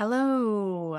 Hello. 0.00 0.98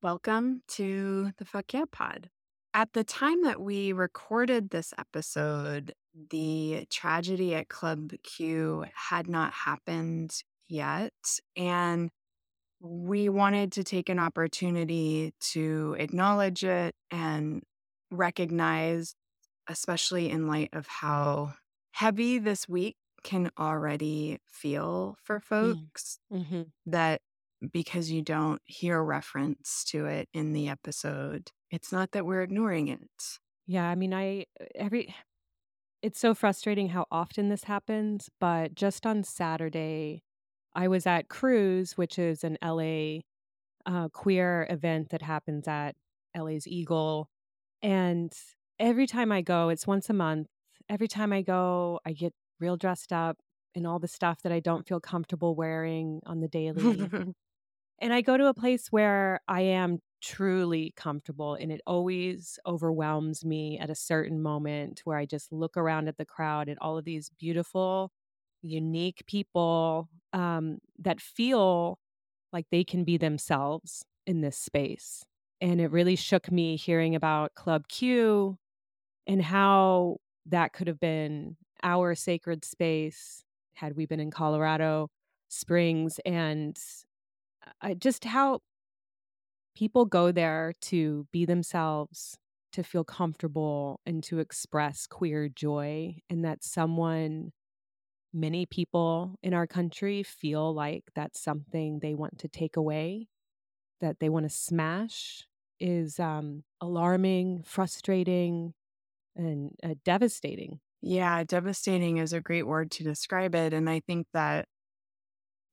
Welcome 0.00 0.62
to 0.68 1.32
the 1.38 1.44
Fuck 1.44 1.74
Yeah 1.74 1.86
Pod. 1.90 2.30
At 2.72 2.92
the 2.92 3.02
time 3.02 3.42
that 3.42 3.60
we 3.60 3.92
recorded 3.92 4.70
this 4.70 4.94
episode, 4.96 5.92
the 6.30 6.86
tragedy 6.88 7.56
at 7.56 7.68
Club 7.68 8.12
Q 8.22 8.84
had 8.94 9.26
not 9.26 9.52
happened 9.52 10.30
yet. 10.68 11.12
And 11.56 12.10
we 12.80 13.28
wanted 13.28 13.72
to 13.72 13.82
take 13.82 14.08
an 14.08 14.20
opportunity 14.20 15.34
to 15.54 15.96
acknowledge 15.98 16.62
it 16.62 16.94
and 17.10 17.64
recognize, 18.12 19.16
especially 19.66 20.30
in 20.30 20.46
light 20.46 20.70
of 20.72 20.86
how 20.86 21.54
heavy 21.90 22.38
this 22.38 22.68
week 22.68 22.94
can 23.24 23.50
already 23.58 24.38
feel 24.46 25.16
for 25.24 25.40
folks, 25.40 26.20
Mm-hmm. 26.32 26.62
that 26.86 27.20
because 27.72 28.10
you 28.10 28.22
don't 28.22 28.60
hear 28.64 29.02
reference 29.02 29.84
to 29.88 30.06
it 30.06 30.28
in 30.32 30.52
the 30.52 30.68
episode, 30.68 31.50
it's 31.70 31.92
not 31.92 32.12
that 32.12 32.26
we're 32.26 32.42
ignoring 32.42 32.88
it. 32.88 33.38
Yeah, 33.66 33.88
I 33.88 33.94
mean, 33.94 34.14
I 34.14 34.46
every 34.74 35.14
it's 36.02 36.20
so 36.20 36.34
frustrating 36.34 36.88
how 36.88 37.06
often 37.10 37.48
this 37.48 37.64
happens, 37.64 38.30
but 38.40 38.74
just 38.74 39.04
on 39.04 39.24
Saturday, 39.24 40.22
I 40.74 40.88
was 40.88 41.06
at 41.06 41.28
Cruise, 41.28 41.96
which 41.96 42.18
is 42.18 42.44
an 42.44 42.56
LA 42.64 43.20
uh, 43.84 44.08
queer 44.08 44.66
event 44.70 45.10
that 45.10 45.22
happens 45.22 45.66
at 45.66 45.96
LA's 46.36 46.66
Eagle, 46.66 47.28
and 47.82 48.32
every 48.78 49.06
time 49.06 49.32
I 49.32 49.42
go, 49.42 49.68
it's 49.68 49.86
once 49.86 50.08
a 50.08 50.14
month. 50.14 50.48
Every 50.88 51.08
time 51.08 51.32
I 51.32 51.42
go, 51.42 52.00
I 52.06 52.12
get 52.12 52.32
real 52.60 52.76
dressed 52.76 53.12
up 53.12 53.38
in 53.74 53.86
all 53.86 53.98
the 53.98 54.08
stuff 54.08 54.42
that 54.42 54.52
I 54.52 54.60
don't 54.60 54.86
feel 54.86 55.00
comfortable 55.00 55.54
wearing 55.54 56.20
on 56.26 56.40
the 56.40 56.48
daily. 56.48 57.08
And 58.00 58.12
I 58.12 58.20
go 58.20 58.36
to 58.36 58.46
a 58.46 58.54
place 58.54 58.88
where 58.90 59.40
I 59.48 59.62
am 59.62 60.00
truly 60.20 60.92
comfortable, 60.96 61.54
and 61.54 61.72
it 61.72 61.80
always 61.86 62.58
overwhelms 62.66 63.44
me 63.44 63.78
at 63.78 63.90
a 63.90 63.94
certain 63.94 64.40
moment 64.40 65.00
where 65.04 65.16
I 65.16 65.26
just 65.26 65.52
look 65.52 65.76
around 65.76 66.08
at 66.08 66.16
the 66.16 66.24
crowd 66.24 66.68
at 66.68 66.78
all 66.80 66.98
of 66.98 67.04
these 67.04 67.30
beautiful, 67.38 68.10
unique 68.62 69.24
people 69.26 70.08
um, 70.32 70.78
that 70.98 71.20
feel 71.20 71.98
like 72.52 72.66
they 72.70 72.84
can 72.84 73.04
be 73.04 73.16
themselves 73.16 74.04
in 74.26 74.40
this 74.40 74.56
space. 74.56 75.24
And 75.60 75.80
it 75.80 75.90
really 75.90 76.16
shook 76.16 76.52
me 76.52 76.76
hearing 76.76 77.14
about 77.14 77.54
Club 77.54 77.88
Q 77.88 78.58
and 79.26 79.42
how 79.42 80.18
that 80.46 80.72
could 80.72 80.86
have 80.86 81.00
been 81.00 81.56
our 81.82 82.14
sacred 82.14 82.64
space 82.64 83.44
had 83.74 83.96
we 83.96 84.06
been 84.06 84.20
in 84.20 84.30
Colorado 84.30 85.10
Springs 85.48 86.20
and 86.24 86.78
I, 87.80 87.94
just 87.94 88.24
how 88.24 88.60
people 89.76 90.04
go 90.04 90.32
there 90.32 90.72
to 90.82 91.26
be 91.32 91.44
themselves, 91.44 92.36
to 92.72 92.82
feel 92.82 93.04
comfortable, 93.04 94.00
and 94.04 94.22
to 94.24 94.38
express 94.38 95.06
queer 95.06 95.48
joy, 95.48 96.16
and 96.28 96.44
that 96.44 96.64
someone, 96.64 97.52
many 98.32 98.66
people 98.66 99.36
in 99.42 99.54
our 99.54 99.66
country 99.66 100.22
feel 100.22 100.74
like 100.74 101.04
that's 101.14 101.40
something 101.40 101.98
they 102.00 102.14
want 102.14 102.38
to 102.38 102.48
take 102.48 102.76
away, 102.76 103.28
that 104.00 104.20
they 104.20 104.28
want 104.28 104.44
to 104.44 104.54
smash, 104.54 105.46
is 105.80 106.18
um, 106.18 106.64
alarming, 106.80 107.62
frustrating, 107.64 108.74
and 109.36 109.70
uh, 109.82 109.94
devastating. 110.04 110.80
Yeah, 111.00 111.44
devastating 111.44 112.16
is 112.16 112.32
a 112.32 112.40
great 112.40 112.66
word 112.66 112.90
to 112.92 113.04
describe 113.04 113.54
it. 113.54 113.72
And 113.72 113.88
I 113.88 114.00
think 114.00 114.26
that, 114.34 114.66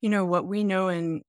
you 0.02 0.10
know, 0.10 0.24
what 0.24 0.46
we 0.46 0.64
know 0.64 0.90
in 0.90 1.18
uh, 1.18 1.22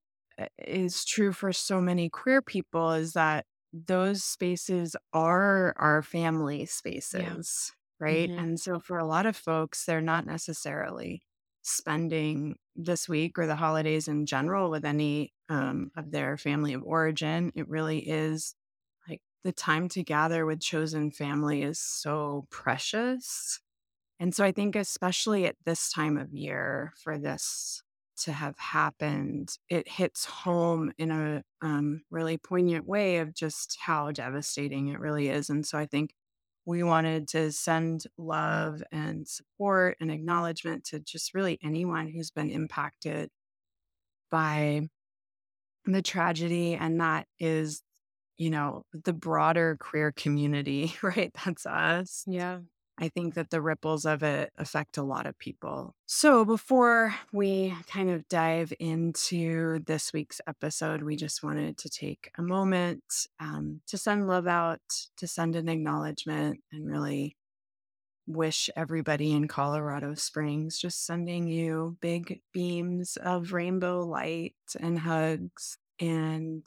is 0.57 1.05
true 1.05 1.31
for 1.33 1.51
so 1.53 1.81
many 1.81 2.09
queer 2.09 2.41
people 2.41 2.91
is 2.91 3.13
that 3.13 3.45
those 3.73 4.23
spaces 4.23 4.95
are 5.13 5.73
our 5.77 6.01
family 6.01 6.65
spaces, 6.65 7.73
right? 7.99 8.31
Mhm. 8.31 8.37
And 8.37 8.59
so 8.59 8.79
for 8.79 8.97
a 8.97 9.05
lot 9.05 9.25
of 9.25 9.35
folks, 9.35 9.85
they're 9.85 10.01
not 10.01 10.25
necessarily 10.25 11.23
spending 11.63 12.57
this 12.75 13.09
week 13.09 13.37
or 13.37 13.45
the 13.47 13.55
holidays 13.55 14.07
in 14.07 14.25
general 14.25 14.69
with 14.69 14.85
any 14.85 15.33
um, 15.49 15.91
of 15.97 16.11
their 16.11 16.37
family 16.37 16.73
of 16.73 16.83
origin. 16.83 17.51
It 17.55 17.67
really 17.67 18.07
is 18.07 18.55
like 19.07 19.21
the 19.43 19.51
time 19.53 19.89
to 19.89 20.03
gather 20.03 20.45
with 20.45 20.61
chosen 20.61 21.11
family 21.11 21.63
is 21.63 21.79
so 21.79 22.47
precious. 22.49 23.59
And 24.19 24.33
so 24.35 24.43
I 24.45 24.51
think, 24.51 24.75
especially 24.75 25.45
at 25.45 25.57
this 25.65 25.91
time 25.91 26.17
of 26.17 26.33
year, 26.33 26.93
for 27.03 27.17
this 27.17 27.83
to 28.17 28.31
have 28.33 28.57
happened, 28.57 29.57
it 29.69 29.87
hits 29.87 30.25
home 30.25 30.91
in 30.97 31.11
a 31.11 31.43
um, 31.61 32.03
really 32.11 32.37
poignant 32.37 32.85
way 32.87 33.17
of 33.17 33.33
just 33.33 33.77
how 33.81 34.11
devastating 34.11 34.87
it 34.89 34.99
really 34.99 35.29
is. 35.29 35.49
And 35.49 35.65
so 35.65 35.77
I 35.77 35.85
think 35.85 36.13
we 36.65 36.83
wanted 36.83 37.27
to 37.29 37.51
send 37.51 38.05
love 38.17 38.83
and 38.91 39.27
support 39.27 39.97
and 40.01 40.11
acknowledgement 40.11 40.83
to 40.85 40.99
just 40.99 41.33
really 41.33 41.59
anyone 41.63 42.07
who's 42.09 42.31
been 42.31 42.49
impacted 42.51 43.29
by 44.29 44.87
the 45.85 46.01
tragedy. 46.01 46.75
And 46.75 46.99
that 47.01 47.27
is, 47.39 47.81
you 48.37 48.49
know, 48.49 48.83
the 48.93 49.13
broader 49.13 49.77
queer 49.79 50.11
community, 50.11 50.93
right? 51.03 51.31
That's 51.45 51.65
us. 51.65 52.23
Yeah. 52.27 52.59
I 52.99 53.09
think 53.09 53.35
that 53.35 53.51
the 53.51 53.61
ripples 53.61 54.05
of 54.05 54.23
it 54.23 54.51
affect 54.57 54.97
a 54.97 55.03
lot 55.03 55.27
of 55.27 55.37
people. 55.37 55.95
So, 56.07 56.43
before 56.43 57.13
we 57.31 57.75
kind 57.87 58.09
of 58.09 58.27
dive 58.27 58.73
into 58.79 59.79
this 59.85 60.11
week's 60.13 60.41
episode, 60.47 61.03
we 61.03 61.15
just 61.15 61.43
wanted 61.43 61.77
to 61.77 61.89
take 61.89 62.31
a 62.37 62.41
moment 62.41 63.03
um, 63.39 63.81
to 63.87 63.97
send 63.97 64.27
love 64.27 64.47
out, 64.47 64.81
to 65.17 65.27
send 65.27 65.55
an 65.55 65.69
acknowledgement, 65.69 66.61
and 66.71 66.89
really 66.89 67.37
wish 68.25 68.69
everybody 68.75 69.31
in 69.31 69.47
Colorado 69.47 70.13
Springs 70.13 70.77
just 70.77 71.05
sending 71.05 71.47
you 71.47 71.97
big 72.01 72.41
beams 72.51 73.17
of 73.17 73.53
rainbow 73.53 74.05
light 74.05 74.55
and 74.79 74.99
hugs. 74.99 75.77
And 75.99 76.65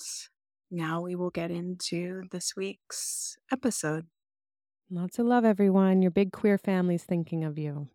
now 0.71 1.03
we 1.03 1.17
will 1.17 1.31
get 1.31 1.51
into 1.51 2.23
this 2.31 2.57
week's 2.57 3.37
episode. 3.53 4.07
Lots 4.93 5.21
of 5.21 5.27
love, 5.27 5.45
everyone. 5.45 6.03
Your 6.03 6.11
big 6.11 6.33
queer 6.33 6.59
family's 6.59 7.05
thinking 7.05 7.45
of 7.45 7.57
you. 7.57 7.87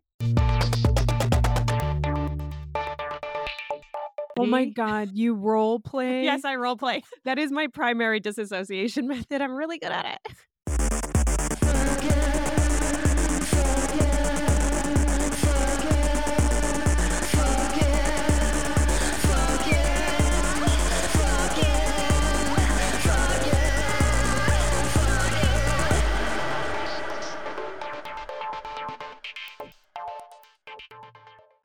Oh 4.38 4.46
my 4.46 4.64
god, 4.64 5.10
you 5.12 5.34
role 5.34 5.78
play? 5.78 6.24
Yes, 6.24 6.46
I 6.46 6.56
role 6.56 6.78
play. 6.78 7.02
That 7.26 7.38
is 7.38 7.52
my 7.52 7.66
primary 7.66 8.20
disassociation 8.20 9.08
method. 9.08 9.42
I'm 9.42 9.54
really 9.54 9.78
good 9.78 9.92
at 9.92 10.20
it. 10.24 10.32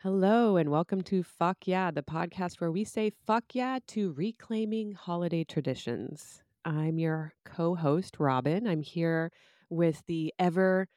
Hello, 0.03 0.57
and 0.57 0.71
welcome 0.71 1.01
to 1.03 1.21
Fuck 1.21 1.67
Yeah, 1.67 1.91
the 1.91 2.01
podcast 2.01 2.59
where 2.59 2.71
we 2.71 2.83
say 2.83 3.11
fuck 3.27 3.43
yeah 3.53 3.77
to 3.89 4.13
reclaiming 4.13 4.93
holiday 4.93 5.43
traditions. 5.43 6.41
I'm 6.65 6.97
your 6.97 7.33
co 7.45 7.75
host, 7.75 8.15
Robin. 8.19 8.67
I'm 8.67 8.81
here 8.81 9.31
with 9.69 10.01
the 10.07 10.33
ever 10.39 10.87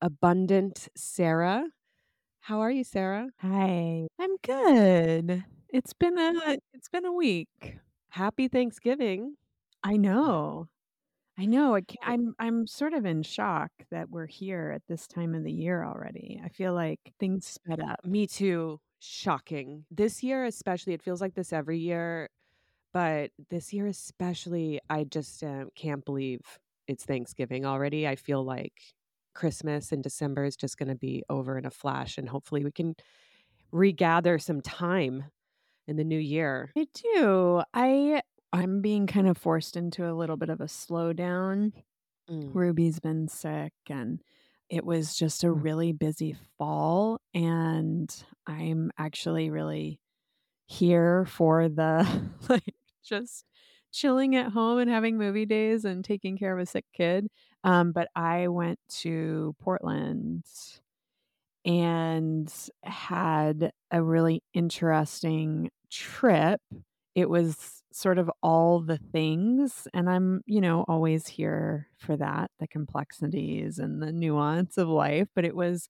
abundant 0.00 0.88
Sarah. 0.96 1.66
How 2.40 2.60
are 2.60 2.70
you, 2.70 2.84
Sarah? 2.84 3.28
Hi. 3.40 4.06
I'm 4.18 4.36
good. 4.42 5.44
It's 5.68 5.92
been 5.92 6.18
a 6.18 6.56
it's 6.72 6.88
been 6.88 7.04
a 7.04 7.12
week. 7.12 7.78
Happy 8.08 8.48
Thanksgiving. 8.48 9.36
I 9.82 9.98
know. 9.98 10.68
I 11.36 11.46
know. 11.46 11.74
I 11.74 11.80
ca- 11.80 11.96
I'm 12.02 12.34
I'm 12.38 12.66
sort 12.66 12.94
of 12.94 13.04
in 13.04 13.22
shock 13.22 13.70
that 13.90 14.08
we're 14.10 14.26
here 14.26 14.70
at 14.74 14.82
this 14.86 15.06
time 15.08 15.34
of 15.34 15.42
the 15.42 15.52
year 15.52 15.84
already. 15.84 16.40
I 16.42 16.48
feel 16.48 16.74
like 16.74 17.00
things 17.18 17.46
sped 17.46 17.80
up. 17.80 18.04
Me 18.04 18.26
too. 18.26 18.80
Shocking. 19.00 19.84
This 19.90 20.22
year, 20.22 20.44
especially, 20.44 20.94
it 20.94 21.02
feels 21.02 21.20
like 21.20 21.34
this 21.34 21.52
every 21.52 21.78
year, 21.78 22.28
but 22.92 23.32
this 23.50 23.72
year, 23.72 23.86
especially, 23.88 24.80
I 24.90 25.04
just 25.04 25.42
uh, 25.44 25.66
can't 25.76 26.04
believe 26.04 26.40
it's 26.88 27.04
Thanksgiving 27.04 27.66
already. 27.66 28.08
I 28.08 28.16
feel 28.16 28.44
like 28.44 28.74
Christmas 29.34 29.92
in 29.92 30.02
December 30.02 30.44
is 30.44 30.56
just 30.56 30.78
going 30.78 30.88
to 30.90 30.96
be 30.96 31.24
over 31.30 31.58
in 31.58 31.66
a 31.66 31.70
flash, 31.70 32.18
and 32.18 32.28
hopefully, 32.28 32.64
we 32.64 32.72
can 32.72 32.94
regather 33.72 34.38
some 34.38 34.60
time 34.60 35.24
in 35.88 35.96
the 35.96 36.04
new 36.04 36.18
year. 36.18 36.72
I 36.76 36.86
do. 36.94 37.62
I 37.72 38.22
I'm 38.54 38.80
being 38.80 39.08
kind 39.08 39.26
of 39.26 39.36
forced 39.36 39.76
into 39.76 40.08
a 40.08 40.14
little 40.14 40.36
bit 40.36 40.48
of 40.48 40.60
a 40.60 40.66
slowdown. 40.66 41.72
Mm. 42.30 42.54
Ruby's 42.54 43.00
been 43.00 43.26
sick 43.26 43.72
and 43.90 44.20
it 44.70 44.84
was 44.86 45.16
just 45.16 45.42
a 45.42 45.50
really 45.50 45.92
busy 45.92 46.36
fall 46.56 47.20
and 47.34 48.14
I'm 48.46 48.92
actually 48.96 49.50
really 49.50 49.98
here 50.66 51.26
for 51.26 51.68
the 51.68 52.06
like 52.48 52.74
just 53.04 53.44
chilling 53.92 54.36
at 54.36 54.52
home 54.52 54.78
and 54.78 54.88
having 54.88 55.18
movie 55.18 55.46
days 55.46 55.84
and 55.84 56.04
taking 56.04 56.38
care 56.38 56.56
of 56.56 56.62
a 56.62 56.66
sick 56.66 56.84
kid. 56.94 57.26
Um, 57.64 57.90
but 57.90 58.08
I 58.14 58.46
went 58.48 58.78
to 59.00 59.56
Portland 59.60 60.44
and 61.64 62.52
had 62.84 63.72
a 63.90 64.00
really 64.00 64.44
interesting 64.54 65.70
trip. 65.90 66.60
It 67.16 67.28
was 67.28 67.83
sort 67.94 68.18
of 68.18 68.30
all 68.42 68.80
the 68.80 68.98
things, 68.98 69.88
and 69.94 70.10
I'm, 70.10 70.42
you 70.46 70.60
know, 70.60 70.84
always 70.88 71.26
here 71.28 71.88
for 71.98 72.16
that, 72.16 72.50
the 72.60 72.68
complexities 72.68 73.78
and 73.78 74.02
the 74.02 74.12
nuance 74.12 74.78
of 74.78 74.88
life, 74.88 75.28
but 75.34 75.44
it 75.44 75.56
was 75.56 75.88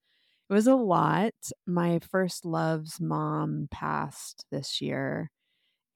it 0.50 0.52
was 0.54 0.66
a 0.66 0.74
lot. 0.76 1.34
My 1.66 1.98
first 2.00 2.44
love's 2.44 3.00
mom 3.00 3.68
passed 3.70 4.44
this 4.50 4.80
year, 4.82 5.30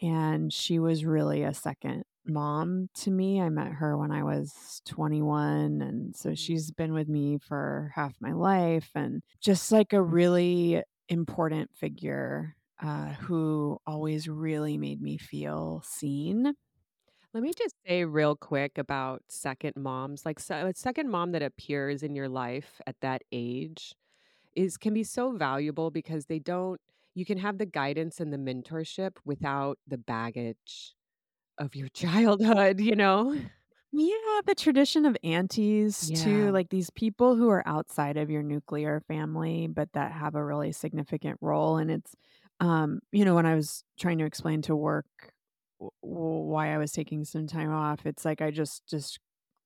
and 0.00 0.52
she 0.52 0.78
was 0.78 1.04
really 1.04 1.42
a 1.42 1.54
second 1.54 2.04
mom 2.26 2.88
to 2.94 3.10
me. 3.10 3.40
I 3.40 3.48
met 3.48 3.72
her 3.72 3.96
when 3.96 4.12
I 4.12 4.22
was 4.22 4.82
21, 4.86 5.82
and 5.82 6.14
so 6.16 6.34
Mm. 6.34 6.34
she's 6.34 6.70
been 6.70 6.92
with 6.92 7.08
me 7.08 7.38
for 7.38 7.92
half 7.94 8.14
my 8.20 8.32
life 8.32 8.90
and 8.94 9.22
just 9.40 9.72
like 9.72 9.92
a 9.92 10.02
really 10.02 10.82
important 11.08 11.74
figure 11.74 12.54
uh, 12.80 13.14
who 13.14 13.78
always 13.86 14.28
really 14.28 14.78
made 14.78 15.00
me 15.02 15.18
feel 15.18 15.82
seen. 15.84 16.54
Let 17.34 17.42
me 17.42 17.52
just 17.56 17.74
say 17.86 18.04
real 18.04 18.36
quick 18.36 18.78
about 18.78 19.22
second 19.28 19.74
moms. 19.76 20.24
Like, 20.26 20.40
so, 20.40 20.66
a 20.66 20.74
second 20.74 21.10
mom 21.10 21.32
that 21.32 21.42
appears 21.42 22.02
in 22.02 22.14
your 22.14 22.28
life 22.28 22.80
at 22.86 22.96
that 23.00 23.22
age 23.32 23.94
is 24.56 24.76
can 24.78 24.94
be 24.94 25.04
so 25.04 25.32
valuable 25.32 25.90
because 25.90 26.26
they 26.26 26.38
don't 26.40 26.80
you 27.14 27.24
can 27.26 27.38
have 27.38 27.58
the 27.58 27.66
guidance 27.66 28.20
and 28.20 28.32
the 28.32 28.38
mentorship 28.38 29.12
without 29.24 29.78
the 29.86 29.98
baggage 29.98 30.94
of 31.58 31.74
your 31.76 31.88
childhood, 31.94 32.80
you 32.80 32.96
know? 32.96 33.36
Yeah, 33.92 34.40
the 34.44 34.54
tradition 34.54 35.06
of 35.06 35.16
aunties 35.24 36.10
too, 36.10 36.50
Yeah. 36.50 36.52
like 36.52 36.68
these 36.68 36.90
people 36.90 37.36
who 37.36 37.48
are 37.48 37.66
outside 37.66 38.18
of 38.18 38.28
your 38.30 38.42
nuclear 38.42 39.00
family, 39.08 39.66
but 39.66 39.92
that 39.94 40.12
have 40.12 40.34
a 40.34 40.44
really 40.44 40.72
significant 40.72 41.38
role. 41.40 41.78
And 41.78 41.90
it's, 41.90 42.14
um, 42.60 43.00
you 43.12 43.24
know, 43.24 43.34
when 43.34 43.46
I 43.46 43.54
was 43.54 43.84
trying 43.98 44.18
to 44.18 44.24
explain 44.26 44.62
to 44.62 44.76
work 44.76 45.06
w- 45.80 45.92
why 46.02 46.74
I 46.74 46.78
was 46.78 46.92
taking 46.92 47.24
some 47.24 47.46
time 47.46 47.70
off, 47.72 48.06
it's 48.06 48.24
like 48.24 48.40
I 48.42 48.50
just 48.50 48.86
just 48.88 49.18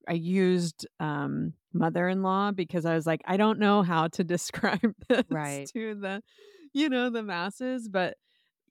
I 0.07 0.13
used 0.13 0.87
um 0.99 1.53
mother-in-law 1.73 2.51
because 2.53 2.85
I 2.85 2.95
was 2.95 3.07
like, 3.07 3.21
I 3.25 3.37
don't 3.37 3.59
know 3.59 3.83
how 3.83 4.07
to 4.09 4.23
describe 4.25 4.95
this 5.09 5.29
Right. 5.29 5.71
to 5.73 5.95
the, 5.95 6.23
you 6.73 6.89
know, 6.89 7.09
the 7.09 7.23
masses, 7.23 7.89
but 7.89 8.17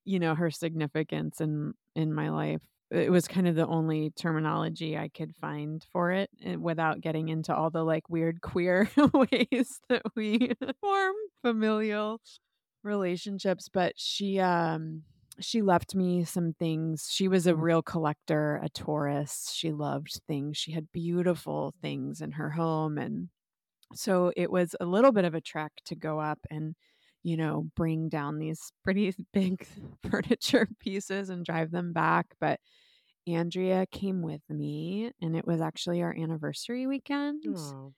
you 0.05 0.19
know, 0.19 0.35
her 0.35 0.51
significance 0.51 1.41
in 1.41 1.75
in 1.95 2.13
my 2.15 2.31
life. 2.31 2.63
It 2.91 3.11
was 3.11 3.27
kind 3.27 3.49
of 3.49 3.55
the 3.55 3.67
only 3.67 4.11
terminology 4.11 4.99
I 4.99 5.09
could 5.09 5.35
find 5.37 5.83
for 5.93 6.13
it, 6.13 6.29
eh, 6.43 6.57
without 6.57 7.01
getting 7.01 7.29
into 7.31 7.55
all 7.55 7.71
the, 7.71 7.83
like, 7.85 8.11
weird 8.11 8.43
queer 8.43 8.91
ways 9.15 9.81
that 9.89 10.03
we 10.15 10.53
form 10.81 11.15
familial 11.43 12.21
relationships, 12.85 13.69
but 13.73 13.95
she, 13.97 14.39
um 14.41 15.03
she 15.41 15.63
left 15.63 15.95
me 15.95 16.25
some 16.25 16.53
things. 16.59 17.09
She 17.11 17.27
was 17.27 17.47
a 17.47 17.57
real 17.57 17.83
collector, 17.83 18.61
a 18.63 18.69
Taurus. 18.69 19.51
She 19.55 19.73
loved 19.73 20.21
things. 20.27 20.59
She 20.59 20.73
had 20.73 20.93
beautiful 20.93 21.75
things 21.81 22.21
in 22.21 22.33
her 22.33 22.51
home, 22.51 22.99
and 22.99 23.29
so 23.95 24.33
it 24.37 24.51
was 24.51 24.75
a 24.81 24.87
little 24.87 25.13
bit 25.13 25.25
of 25.25 25.35
a 25.35 25.41
trek 25.41 25.73
to 25.87 25.95
go 25.97 26.19
up 26.21 26.39
and, 26.51 26.75
you 27.23 27.37
know, 27.37 27.69
bring 27.77 28.09
down 28.09 28.39
these 28.39 28.73
pretty 28.85 29.15
big 29.33 29.67
furniture 30.09 30.69
pieces 30.81 31.31
and 31.31 31.45
drive 31.45 31.71
them 31.71 31.93
back. 31.93 32.27
But 32.41 32.61
Andrea 33.27 33.87
came 33.91 34.23
with 34.23 34.43
me, 34.49 35.13
and 35.21 35.37
it 35.37 35.47
was 35.47 35.61
actually 35.61 36.03
our 36.03 36.15
anniversary 36.15 36.87
weekend. 36.87 37.45
Oh. 37.49 37.93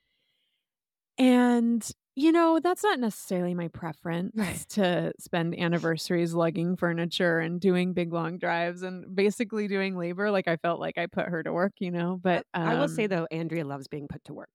And, 1.17 1.89
you 2.17 2.31
know, 2.33 2.61
that's 2.61 2.83
not 2.85 3.01
necessarily 3.01 3.55
my 3.55 3.69
preference 3.69 4.33
Right. 4.35 4.65
to 4.71 5.13
spend 5.19 5.59
anniversaries 5.59 6.35
lugging 6.35 6.77
furniture 6.77 7.39
and 7.41 7.61
doing 7.61 7.93
big 7.93 8.13
long 8.13 8.39
drives 8.39 8.83
and 8.83 9.15
basically 9.17 9.67
doing 9.69 9.97
labor. 9.97 10.31
Like 10.31 10.47
I 10.49 10.57
felt 10.57 10.81
like 10.81 10.97
I 10.99 11.07
put 11.07 11.27
her 11.29 11.43
to 11.43 11.53
work, 11.53 11.73
you 11.81 11.91
know. 11.91 12.19
But 12.23 12.47
I 12.65 12.75
will 12.77 12.89
say 12.89 13.07
um 13.07 13.09
though, 13.09 13.27
Andrea 13.31 13.65
loves 13.65 13.89
being 13.89 14.09
put 14.09 14.25
to 14.25 14.35
work. 14.35 14.51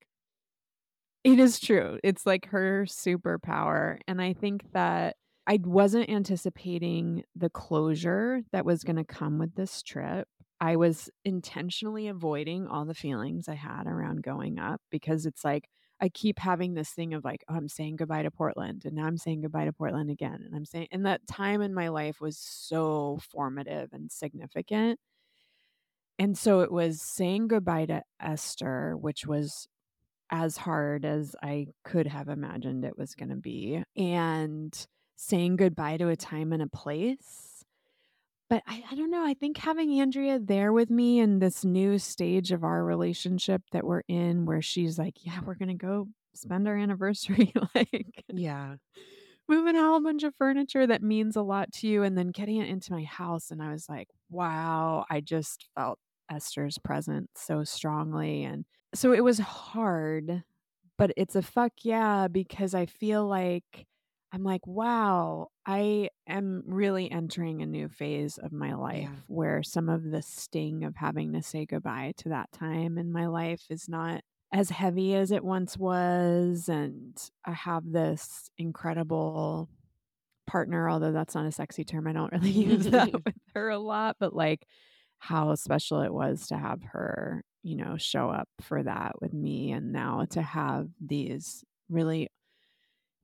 It 1.23 1.39
is 1.39 1.59
true. 1.59 1.99
It's 2.03 2.25
like 2.25 2.45
her 2.47 2.85
superpower, 2.85 3.99
and 4.07 4.21
I 4.21 4.33
think 4.33 4.71
that 4.71 5.17
I 5.47 5.59
wasn't 5.63 6.09
anticipating 6.09 7.23
the 7.35 7.49
closure 7.49 8.41
that 8.51 8.65
was 8.65 8.83
gonna 8.83 9.03
come 9.05 9.37
with 9.37 9.55
this 9.55 9.83
trip. 9.83 10.27
I 10.61 10.75
was 10.77 11.09
intentionally 11.25 12.07
avoiding 12.07 12.67
all 12.67 12.85
the 12.85 12.93
feelings 12.93 13.47
I 13.47 13.55
had 13.55 13.85
around 13.87 14.23
going 14.23 14.59
up 14.59 14.81
because 14.91 15.25
it's 15.25 15.43
like 15.43 15.69
I 16.01 16.09
keep 16.09 16.39
having 16.39 16.73
this 16.73 16.91
thing 16.91 17.13
of 17.13 17.23
like, 17.25 17.43
"Oh, 17.49 17.55
I'm 17.55 17.69
saying 17.69 17.97
goodbye 17.97 18.23
to 18.23 18.31
Portland, 18.31 18.85
and 18.85 18.95
now 18.95 19.05
I'm 19.05 19.17
saying 19.17 19.41
goodbye 19.41 19.65
to 19.65 19.73
Portland 19.73 20.09
again," 20.09 20.43
and 20.45 20.55
I'm 20.55 20.65
saying 20.65 20.87
and 20.91 21.05
that 21.05 21.27
time 21.27 21.61
in 21.61 21.73
my 21.73 21.89
life 21.89 22.21
was 22.21 22.37
so 22.37 23.19
formative 23.21 23.93
and 23.93 24.11
significant. 24.11 24.99
And 26.17 26.37
so 26.37 26.61
it 26.61 26.71
was 26.71 27.01
saying 27.01 27.47
goodbye 27.47 27.85
to 27.85 28.03
Esther, 28.19 28.95
which 28.97 29.25
was 29.25 29.67
as 30.31 30.57
hard 30.57 31.05
as 31.05 31.35
I 31.43 31.67
could 31.83 32.07
have 32.07 32.29
imagined 32.29 32.85
it 32.85 32.97
was 32.97 33.15
gonna 33.15 33.37
be, 33.37 33.83
and 33.97 34.87
saying 35.15 35.57
goodbye 35.57 35.97
to 35.97 36.09
a 36.09 36.15
time 36.15 36.53
and 36.53 36.61
a 36.63 36.67
place. 36.67 37.48
But 38.49 38.63
I 38.65 38.83
I 38.89 38.95
don't 38.95 39.11
know, 39.11 39.23
I 39.25 39.33
think 39.35 39.57
having 39.57 39.99
Andrea 39.99 40.39
there 40.39 40.73
with 40.73 40.89
me 40.89 41.19
in 41.19 41.39
this 41.39 41.63
new 41.63 41.99
stage 41.99 42.51
of 42.51 42.63
our 42.63 42.83
relationship 42.83 43.61
that 43.71 43.85
we're 43.85 44.01
in, 44.07 44.45
where 44.45 44.61
she's 44.61 44.97
like, 44.97 45.23
"Yeah, 45.25 45.41
we're 45.41 45.55
gonna 45.55 45.75
go 45.75 46.07
spend 46.33 46.67
our 46.67 46.75
anniversary, 46.77 47.53
like, 47.75 48.25
Yeah. 48.31 48.77
moving 49.47 49.75
a 49.75 49.81
whole 49.81 50.01
bunch 50.01 50.23
of 50.23 50.35
furniture 50.35 50.87
that 50.87 51.03
means 51.03 51.35
a 51.35 51.41
lot 51.43 51.71
to 51.73 51.87
you," 51.87 52.03
and 52.03 52.17
then 52.17 52.29
getting 52.29 52.57
it 52.57 52.69
into 52.69 52.93
my 52.93 53.03
house, 53.03 53.51
and 53.51 53.61
I 53.63 53.71
was 53.71 53.89
like, 53.89 54.09
"Wow." 54.29 55.05
I 55.09 55.21
just 55.21 55.67
felt 55.75 55.99
Esther's 56.31 56.77
presence 56.79 57.29
so 57.37 57.63
strongly, 57.63 58.43
and 58.43 58.65
so 58.95 59.13
it 59.13 59.23
was 59.23 59.39
hard, 59.39 60.43
but 60.97 61.13
it's 61.17 61.35
a 61.35 61.41
fuck 61.43 61.73
yeah 61.83 62.27
because 62.29 62.75
I 62.75 62.85
feel 62.87 63.27
like 63.27 63.87
I'm 64.31 64.43
like, 64.43 64.65
"Wow, 64.67 65.49
I 65.65 66.09
am 66.27 66.63
really 66.65 67.09
entering 67.11 67.61
a 67.61 67.65
new 67.65 67.89
phase 67.89 68.37
of 68.37 68.51
my 68.51 68.73
Yeah. 68.91 69.15
life 69.15 69.23
where 69.27 69.63
some 69.63 69.89
of 69.89 70.03
the 70.11 70.21
sting 70.21 70.83
of 70.83 70.95
having 70.97 71.33
to 71.33 71.41
say 71.41 71.65
goodbye 71.65 72.13
to 72.17 72.29
that 72.29 72.51
time 72.51 72.97
in 72.97 73.11
my 73.11 73.25
life 73.27 73.65
is 73.69 73.89
not 73.89 74.21
as 74.53 74.69
heavy 74.69 75.15
as 75.15 75.31
it 75.31 75.43
once 75.43 75.77
was, 75.77 76.69
and 76.69 77.17
I 77.45 77.51
have 77.53 77.91
this 77.91 78.49
incredible 78.57 79.69
partner, 80.47 80.89
although 80.89 81.11
that's 81.11 81.35
not 81.35 81.45
a 81.47 81.51
sexy 81.51 81.83
term, 81.85 82.07
I 82.07 82.13
don't 82.13 82.31
really 82.33 82.51
use 82.51 82.85
that 82.85 83.11
with 83.25 83.35
her 83.55 83.69
a 83.69 83.79
lot, 83.79 84.17
but, 84.19 84.33
like, 84.35 84.65
how 85.19 85.55
special 85.55 86.01
it 86.01 86.13
was 86.13 86.47
to 86.47 86.57
have 86.57 86.81
her, 86.83 87.43
you 87.63 87.75
know, 87.75 87.97
show 87.97 88.29
up 88.29 88.49
for 88.61 88.83
that 88.83 89.21
with 89.21 89.33
me, 89.33 89.71
and 89.71 89.91
now 89.93 90.25
to 90.31 90.41
have 90.41 90.89
these 91.01 91.63
really, 91.89 92.29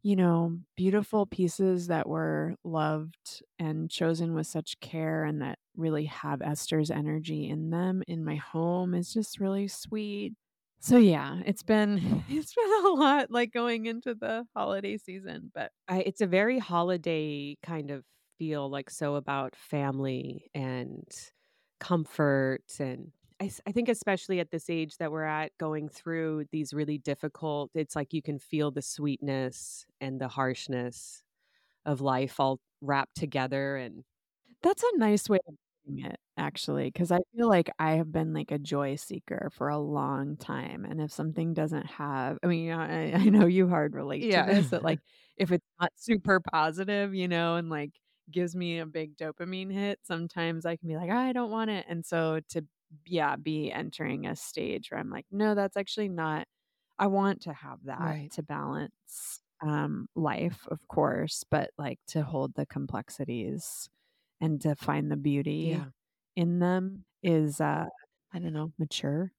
you 0.06 0.16
know, 0.16 0.60
beautiful 0.78 1.26
pieces 1.26 1.88
that 1.88 2.08
were 2.08 2.56
loved 2.64 3.44
and 3.60 3.90
chosen 3.90 4.36
with 4.36 4.48
such 4.48 4.80
care 4.80 5.26
and 5.26 5.42
that 5.42 5.60
really 5.76 6.06
have 6.06 6.44
Esther's 6.44 6.92
energy 6.92 7.50
in 7.50 7.72
them 7.72 8.04
in 8.08 8.24
my 8.24 8.36
home 8.36 8.94
is 8.94 9.12
just 9.12 9.40
really 9.40 9.68
sweet. 9.68 10.36
So, 10.80 10.98
yeah, 10.98 11.42
it's 11.48 11.64
been 11.64 12.24
it's 12.30 12.54
been 12.54 12.86
a 12.86 12.90
lot, 12.90 13.32
like, 13.32 13.52
going 13.52 13.88
into 13.88 14.14
the 14.16 14.46
holiday 14.56 14.98
season, 14.98 15.52
but 15.56 15.72
I 15.88 16.02
it's 16.02 16.22
a 16.22 16.28
very 16.28 16.60
holiday 16.60 17.58
kind 17.64 17.90
of 17.92 18.06
feel, 18.38 18.70
like, 18.70 18.92
so 18.92 19.16
about 19.16 19.56
family 19.56 20.52
and 20.54 21.04
comfort, 21.80 22.64
and 22.80 23.12
I 23.42 23.52
I 23.68 23.72
think 23.72 23.90
especially 23.90 24.40
at 24.40 24.52
this 24.52 24.70
age 24.70 24.98
that 24.98 25.12
we're 25.12 25.24
at, 25.24 25.52
going 25.58 25.90
through 25.90 26.46
these 26.52 26.74
really 26.74 26.98
difficult 26.98 27.72
it's 27.74 27.96
like 27.96 28.14
you 28.14 28.22
can 28.22 28.40
feel 28.40 28.72
the 28.72 28.82
sweetness 28.82 29.86
and 30.02 30.20
the 30.22 30.28
harshness 30.28 31.24
of 31.86 32.02
life 32.02 32.40
all 32.40 32.60
wrapped 32.82 33.16
together, 33.18 33.78
and 33.78 34.04
That's 34.64 34.84
a 34.84 34.98
nice 34.98 35.30
way 35.30 35.40
of 35.48 35.56
putting 35.86 36.06
it, 36.06 36.20
actually, 36.38 36.86
because 36.90 37.12
I 37.12 37.20
feel 37.36 37.48
like 37.50 37.70
I 37.80 37.94
have 37.94 38.12
been, 38.12 38.34
like, 38.34 38.52
a 38.52 38.60
joy 38.60 38.96
seeker 38.98 39.50
for 39.54 39.70
a 39.70 39.78
long 39.80 40.38
time, 40.38 40.86
and 40.86 41.02
if 41.02 41.12
something 41.14 41.54
doesn't 41.54 41.86
have 41.88 42.40
I 42.44 42.48
mean, 42.48 42.66
you 42.66 42.74
I 42.74 43.14
I 43.16 43.30
know 43.30 43.46
you 43.48 43.68
hard 43.70 43.96
relate 43.96 44.30
to 44.32 44.44
this, 44.44 44.70
that, 44.72 44.84
like, 44.84 45.02
if 45.38 45.52
it's 45.52 45.66
not 45.82 45.92
super 45.98 46.40
positive, 46.42 47.16
you 47.16 47.28
know, 47.30 47.56
and, 47.58 47.70
like, 47.70 47.94
gives 48.32 48.56
me 48.56 48.80
a 48.80 48.86
big 48.88 49.18
dopamine 49.18 49.72
hit, 49.74 50.00
sometimes 50.04 50.66
I 50.66 50.78
can 50.78 50.90
be 50.90 50.98
like, 50.98 51.12
"I 51.12 51.34
don't 51.34 51.52
want 51.52 51.72
it," 51.72 51.86
and 51.90 52.06
so 52.06 52.42
to 52.50 52.66
yeah, 53.06 53.36
be 53.36 53.72
entering 53.72 54.26
a 54.28 54.36
stage 54.36 54.92
where 54.92 55.00
I'm 55.00 55.10
like, 55.10 55.26
"No, 55.32 55.56
that's 55.56 55.78
actually 55.78 56.10
not 56.10 56.48
I 57.00 57.08
want 57.08 57.42
to 57.44 57.54
have 57.54 57.84
that 57.86 58.18
Right. 58.18 58.32
to 58.32 58.44
balance, 58.44 59.42
um, 59.62 60.08
life, 60.16 60.68
of 60.70 60.88
course, 60.90 61.44
but, 61.50 61.72
like, 61.78 62.00
to 62.08 62.24
hold 62.24 62.56
the 62.56 62.66
complexities 62.68 63.90
and 64.42 64.62
to 64.62 64.76
find 64.76 65.12
the 65.12 65.18
beauty 65.18 65.84
Yeah. 65.84 65.90
in 66.36 66.60
them 66.60 67.06
is 67.24 67.62
uh 67.62 67.88
I 68.34 68.40
don't 68.40 68.54
know, 68.54 68.74
mature. 68.80 69.34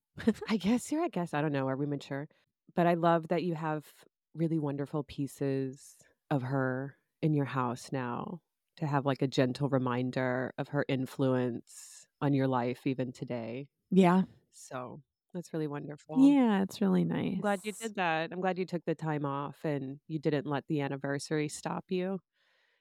I 0.48 0.56
guess 0.56 0.90
you're 0.92 1.02
I 1.02 1.08
guess 1.08 1.34
I 1.34 1.42
don't 1.42 1.52
know, 1.52 1.68
are 1.68 1.76
we 1.76 1.86
mature? 1.86 2.28
But 2.74 2.86
I 2.86 2.94
love 2.94 3.28
that 3.28 3.42
you 3.42 3.54
have 3.54 3.92
really 4.34 4.58
wonderful 4.58 5.04
pieces 5.04 5.98
of 6.30 6.42
her 6.42 6.98
in 7.22 7.34
your 7.34 7.44
house 7.46 7.90
now 7.92 8.40
to 8.76 8.86
have 8.86 9.06
like 9.06 9.22
a 9.22 9.26
gentle 9.28 9.68
reminder 9.68 10.52
of 10.58 10.68
her 10.68 10.84
influence 10.88 12.05
on 12.20 12.35
your 12.35 12.49
life 12.49 12.87
even 12.87 13.12
today. 13.12 13.68
Yeah. 13.90 14.25
So 14.52 15.02
that's 15.35 15.52
really 15.52 15.68
wonderful. 15.68 16.38
Yeah, 16.38 16.62
it's 16.62 16.80
really 16.80 17.04
nice. 17.04 17.37
I'm 17.37 17.42
glad 17.42 17.61
you 17.64 17.73
did 17.73 17.96
that. 17.96 18.32
I'm 18.32 18.40
glad 18.40 18.58
you 18.58 18.66
took 18.66 18.85
the 18.85 18.94
time 18.94 19.25
off 19.26 19.64
and 19.64 20.00
you 20.08 20.18
didn't 20.18 20.46
let 20.46 20.66
the 20.68 20.80
anniversary 20.80 21.49
stop 21.49 21.87
you. 21.90 22.20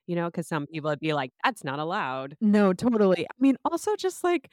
You 0.08 0.16
know, 0.16 0.28
because 0.30 0.48
some 0.48 0.68
people 0.68 0.90
would 0.92 1.00
be 1.00 1.14
like, 1.14 1.34
that's 1.44 1.64
not 1.64 1.80
allowed. 1.80 2.38
No, 2.42 2.74
totally. 2.74 3.26
I 3.26 3.34
mean, 3.40 3.56
also 3.66 3.96
just 3.96 4.24
like 4.24 4.52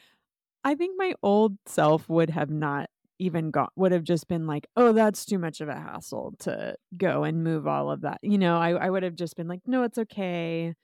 I 0.65 0.75
think 0.77 0.97
my 0.99 1.15
old 1.23 1.59
self 1.67 2.09
would 2.11 2.31
have 2.31 2.51
not 2.51 2.91
even 3.21 3.51
got 3.51 3.73
would 3.77 3.93
have 3.93 4.05
just 4.05 4.29
been 4.29 4.47
like, 4.47 4.67
"Oh, 4.77 4.93
that's 4.93 5.25
too 5.27 5.39
much 5.39 5.61
of 5.63 5.69
a 5.69 5.75
hassle 5.77 6.35
to 6.41 6.77
go 6.99 7.25
and 7.25 7.45
move 7.45 7.67
all 7.69 7.91
of 7.93 8.03
that." 8.03 8.19
You 8.23 8.39
know, 8.39 8.59
I 8.59 8.71
I 8.73 8.91
would 8.91 9.03
have 9.05 9.17
just 9.17 9.37
been 9.37 9.49
like, 9.49 9.63
"No, 9.67 9.83
it's 9.85 9.99
okay." 9.99 10.75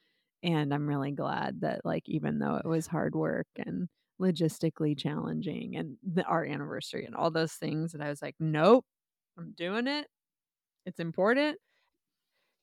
And 0.42 0.72
I'm 0.72 0.88
really 0.88 1.12
glad 1.12 1.60
that 1.62 1.84
like 1.84 2.08
even 2.08 2.38
though 2.38 2.56
it 2.56 2.66
was 2.66 2.86
hard 2.86 3.14
work 3.16 3.48
and 3.56 3.88
logistically 4.20 4.98
challenging 4.98 5.76
and 5.76 5.96
the 6.02 6.24
our 6.24 6.44
anniversary 6.44 7.04
and 7.06 7.14
all 7.16 7.30
those 7.30 7.54
things 7.54 7.92
that 7.92 8.00
I 8.02 8.08
was 8.08 8.22
like, 8.22 8.36
"Nope, 8.40 8.86
I'm 9.38 9.52
doing 9.52 9.86
it. 9.88 10.08
It's 10.86 11.00
important." 11.00 11.58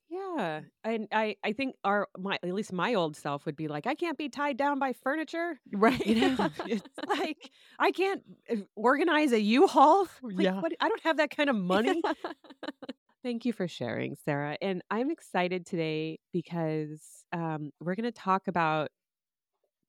Yeah, 0.10 0.62
and 0.84 1.08
I 1.12 1.36
I 1.44 1.54
think 1.54 1.76
our 1.84 2.08
my 2.18 2.36
at 2.44 2.54
least 2.54 2.72
my 2.72 2.94
old 2.94 3.16
self 3.16 3.46
would 3.46 3.56
be 3.56 3.68
like, 3.68 3.88
"I 3.88 3.96
can't 3.96 4.18
be 4.18 4.30
tied 4.30 4.56
down 4.58 4.78
by 4.80 4.94
furniture." 4.94 5.60
Right. 5.72 6.02
You 6.04 6.16
know? 6.16 6.38
It's 6.66 6.90
like, 7.08 7.52
"I 7.80 7.92
can't, 7.92 8.24
uh, 8.50 8.58
organize 8.76 9.32
a 9.34 9.40
U-Haul." 9.42 10.08
Like, 10.38 10.52
Yeah. 10.52 10.62
what 10.62 10.74
I 10.80 10.90
don't 10.90 11.02
have 11.04 11.18
that 11.18 11.32
kind 11.36 11.50
of 11.50 11.56
money. 11.56 12.04
Thank 13.24 13.46
you 13.46 13.54
for 13.54 13.68
sharing, 13.68 14.16
Sarah, 14.16 14.58
and 14.62 14.84
I'm 14.92 15.10
excited 15.10 15.66
today 15.66 16.20
because, 16.32 17.25
um, 17.36 17.72
we're 17.82 17.96
gonna 17.96 18.14
talk 18.14 18.50
about 18.50 18.90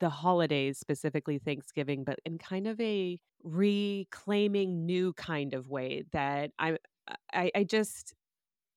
the 0.00 0.11
holidays, 0.11 0.79
specifically 0.79 1.38
Thanksgiving, 1.38 2.05
but 2.05 2.19
in 2.25 2.38
kind 2.38 2.67
of 2.67 2.81
a 2.81 3.19
reclaiming 3.43 4.85
new 4.87 5.12
kind 5.15 5.55
of 5.55 5.69
way 5.69 6.05
that 6.12 6.50
I 6.59 6.76
I 7.33 7.50
I 7.55 7.65
just 7.65 8.15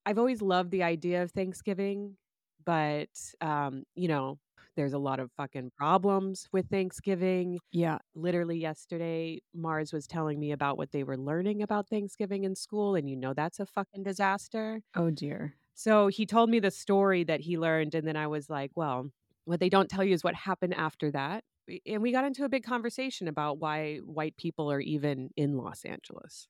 I've 0.05 0.19
always 0.19 0.41
loved 0.41 0.71
the 0.71 0.83
idea 0.83 1.23
of 1.23 1.31
Thanksgiving, 1.31 2.17
but, 2.65 3.09
um, 3.41 3.83
you 3.95 4.07
know, 4.09 4.39
there's 4.77 4.93
a 4.93 4.99
lot 4.99 5.19
of 5.19 5.31
fucking 5.33 5.71
problems 5.77 6.47
with 6.53 6.69
Thanksgiving. 6.69 7.59
Yeah. 7.71 7.99
Literally 8.15 8.57
yesterday, 8.59 9.41
Mars 9.53 9.93
was 9.93 10.07
telling 10.07 10.39
me 10.39 10.51
about 10.51 10.77
what 10.77 10.91
they 10.91 11.03
were 11.03 11.17
learning 11.17 11.61
about 11.61 11.89
Thanksgiving 11.89 12.43
in 12.45 12.55
school, 12.55 12.95
and 12.95 13.09
you 13.09 13.15
know 13.17 13.33
that's 13.33 13.59
a 13.59 13.65
fucking 13.65 14.03
disaster. 14.03 14.81
Oh 14.93 15.09
dear. 15.09 15.57
So 15.79 16.07
he 16.07 16.25
told 16.25 16.50
me 16.50 16.59
the 16.59 16.71
story 16.71 17.24
that 17.24 17.39
he 17.39 17.57
learned, 17.57 17.95
and 17.95 18.05
then 18.05 18.17
I 18.17 18.27
was 18.27 18.50
like, 18.50 18.69
well, 18.75 19.12
what 19.45 19.62
they 19.62 19.69
don't 19.69 19.89
tell 19.89 20.03
you 20.03 20.13
is 20.13 20.25
what 20.25 20.36
happened 20.36 20.74
after 20.74 21.09
that. 21.12 21.45
And 21.86 22.01
we 22.01 22.12
got 22.12 22.25
into 22.25 22.43
a 22.43 22.50
big 22.50 22.65
conversation 22.65 23.29
about 23.29 23.59
why 23.59 24.00
white 24.00 24.36
people 24.36 24.69
are 24.69 24.81
even 24.81 25.29
in 25.38 25.55
Los 25.55 25.86
Angeles, 25.86 26.50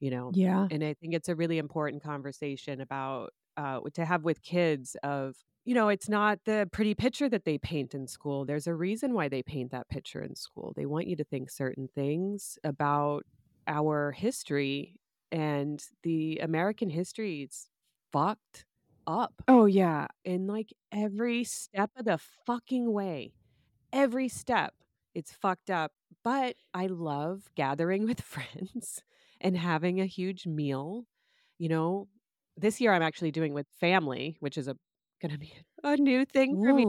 you 0.00 0.10
know? 0.10 0.34
Yeah. 0.34 0.68
And 0.70 0.82
I 0.84 0.94
think 0.94 1.14
it's 1.14 1.28
a 1.28 1.36
really 1.36 1.58
important 1.58 2.02
conversation 2.02 2.80
about 2.80 3.32
uh, 3.56 3.80
to 3.94 4.04
have 4.04 4.24
with 4.24 4.42
kids 4.42 4.96
of, 5.04 5.36
you 5.64 5.74
know, 5.74 5.88
it's 5.88 6.08
not 6.08 6.40
the 6.44 6.68
pretty 6.72 6.94
picture 6.94 7.28
that 7.28 7.44
they 7.44 7.58
paint 7.58 7.94
in 7.94 8.08
school. 8.08 8.44
There's 8.44 8.66
a 8.66 8.74
reason 8.74 9.14
why 9.14 9.28
they 9.28 9.44
paint 9.44 9.70
that 9.70 9.88
picture 9.88 10.22
in 10.22 10.34
school. 10.34 10.72
They 10.74 10.86
want 10.86 11.06
you 11.06 11.16
to 11.16 11.24
think 11.24 11.50
certain 11.50 11.88
things 11.88 12.58
about 12.64 13.24
our 13.68 14.12
history 14.12 15.00
and 15.30 15.80
the 16.02 16.38
American 16.38 16.90
history 16.90 17.42
is 17.42 17.68
fucked 18.14 18.64
up 19.06 19.34
Oh 19.48 19.66
yeah. 19.66 20.06
in 20.24 20.46
like 20.46 20.72
every 20.92 21.44
step 21.44 21.90
of 21.96 22.06
the 22.06 22.18
fucking 22.46 22.92
way. 22.92 23.34
Every 23.92 24.28
step, 24.28 24.74
it's 25.14 25.32
fucked 25.32 25.70
up. 25.70 25.92
But 26.24 26.56
I 26.72 26.86
love 26.86 27.50
gathering 27.56 28.06
with 28.06 28.20
friends 28.34 29.02
and 29.40 29.56
having 29.56 30.00
a 30.00 30.06
huge 30.06 30.46
meal. 30.46 31.06
You 31.58 31.68
know, 31.68 32.08
this 32.56 32.80
year 32.80 32.92
I'm 32.92 33.02
actually 33.02 33.32
doing 33.32 33.54
with 33.54 33.66
family, 33.80 34.36
which 34.40 34.58
is 34.58 34.68
a 34.68 34.76
gonna 35.22 35.38
be 35.38 35.54
a 35.84 35.96
new 35.96 36.24
thing 36.24 36.56
for 36.62 36.72
me. 36.74 36.86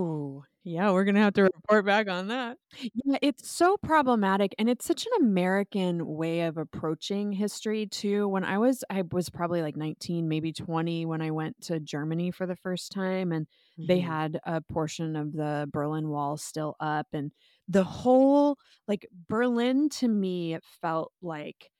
Yeah, 0.66 0.92
we're 0.92 1.04
gonna 1.06 1.20
have 1.22 1.34
to 1.36 1.44
report 1.44 1.86
back 1.86 2.08
on 2.10 2.28
that. 2.30 2.58
Yeah, 2.94 3.18
it's 3.22 3.50
so 3.50 3.78
problematic 3.78 4.54
and 4.60 4.70
it's 4.70 4.86
such 4.86 5.06
an 5.06 5.12
American 5.26 6.06
way 6.06 6.42
of 6.42 6.58
approaching 6.58 7.32
history 7.32 7.86
too. 7.88 8.28
When 8.28 8.44
I 8.44 8.58
was 8.58 8.84
I 8.90 9.04
was 9.12 9.30
probably 9.30 9.62
like 9.62 9.78
19, 9.78 10.28
maybe 10.28 10.52
20 10.52 11.06
when 11.06 11.22
I 11.22 11.32
went 11.32 11.62
to 11.64 11.80
Germany 11.80 12.32
for 12.32 12.46
the 12.46 12.56
first 12.56 12.92
time 12.92 13.32
and 13.32 13.48
they 13.88 14.00
Mhm. 14.00 14.00
had 14.00 14.40
a 14.46 14.62
portion 14.62 15.16
of 15.16 15.32
the 15.34 15.70
Berlin 15.72 16.10
Wall 16.10 16.38
still 16.38 16.76
up 16.80 17.08
and 17.14 17.32
the 17.68 17.84
whole 17.84 18.58
like 18.88 19.08
Berlin 19.30 19.90
to 19.90 20.08
me 20.08 20.58
felt 20.82 21.14
like 21.22 21.72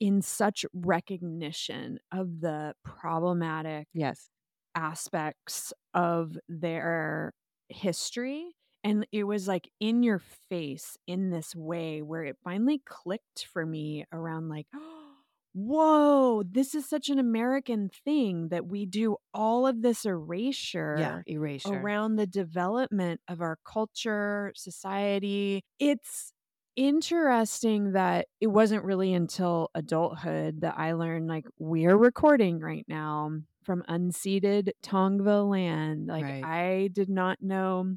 in 0.00 0.22
such 0.22 0.66
recognition 0.74 1.98
of 2.12 2.40
the 2.40 2.74
problematic 2.84 3.88
Yes. 3.94 4.30
aspects 4.74 5.72
of 5.94 6.38
their 6.48 7.34
history 7.72 8.54
and 8.84 9.06
it 9.12 9.24
was 9.24 9.46
like 9.48 9.70
in 9.80 10.02
your 10.02 10.20
face 10.48 10.96
in 11.06 11.30
this 11.30 11.54
way 11.54 12.02
where 12.02 12.24
it 12.24 12.36
finally 12.42 12.82
clicked 12.84 13.46
for 13.52 13.64
me 13.66 14.04
around 14.12 14.48
like 14.48 14.66
whoa 15.54 16.42
this 16.50 16.74
is 16.74 16.88
such 16.88 17.10
an 17.10 17.18
american 17.18 17.90
thing 18.04 18.48
that 18.48 18.66
we 18.66 18.86
do 18.86 19.16
all 19.34 19.66
of 19.66 19.82
this 19.82 20.06
erasure 20.06 20.96
Yeah. 20.98 21.22
Erasure. 21.26 21.68
around 21.74 22.16
the 22.16 22.26
development 22.26 23.20
of 23.28 23.40
our 23.42 23.58
culture, 23.64 24.52
society. 24.56 25.62
It's 25.78 26.32
interesting 26.74 27.92
that 27.92 28.28
it 28.40 28.46
wasn't 28.46 28.84
really 28.84 29.12
until 29.12 29.68
adulthood 29.74 30.62
that 30.62 30.74
I 30.78 30.92
learned 30.92 31.28
like 31.28 31.44
we're 31.58 31.96
recording 31.96 32.60
right 32.60 32.86
now 32.88 33.32
from 33.64 33.82
unceded 33.88 34.70
Tongva 34.82 35.48
land. 35.48 36.06
Like 36.08 36.30
Right. 36.30 36.42
I 36.42 36.90
did 36.92 37.08
not 37.08 37.40
know 37.42 37.96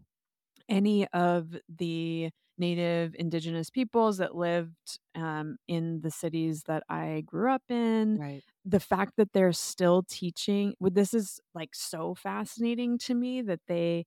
any 0.69 1.07
of 1.09 1.55
the 1.69 2.29
native 2.57 3.15
indigenous 3.19 3.69
peoples 3.69 4.17
that 4.17 4.35
lived 4.35 4.99
um, 5.15 5.57
in 5.67 6.01
the 6.01 6.11
cities 6.11 6.63
that 6.63 6.83
I 6.89 7.21
grew 7.25 7.51
up 7.51 7.63
in 7.69 8.17
Right. 8.17 8.43
the 8.65 8.79
fact 8.79 9.13
that 9.17 9.33
they're 9.33 9.53
still 9.53 10.03
teaching 10.03 10.73
well, 10.79 10.91
this 10.91 11.13
is 11.13 11.39
like 11.53 11.75
so 11.75 12.15
fascinating 12.15 12.97
to 12.99 13.13
me 13.15 13.41
that 13.43 13.61
they 13.67 14.05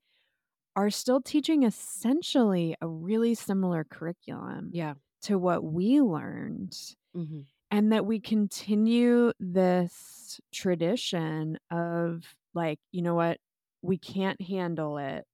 are 0.76 0.90
still 0.90 1.20
teaching 1.20 1.64
essentially 1.64 2.76
a 2.80 2.88
really 2.88 3.34
similar 3.34 3.84
curriculum 3.84 4.72
Yeah. 4.72 4.94
to 5.22 5.38
what 5.38 5.64
we 5.64 6.00
learned 6.00 6.76
hmm 7.14 7.40
and 7.70 7.92
that 7.92 8.06
we 8.06 8.20
continue 8.20 9.32
this 9.38 10.40
tradition 10.52 11.58
of 11.70 12.24
like 12.54 12.78
you 12.92 13.02
know 13.02 13.14
what? 13.14 13.38
We 13.82 13.98
can't 13.98 14.40
handle 14.40 14.98
it. 14.98 15.24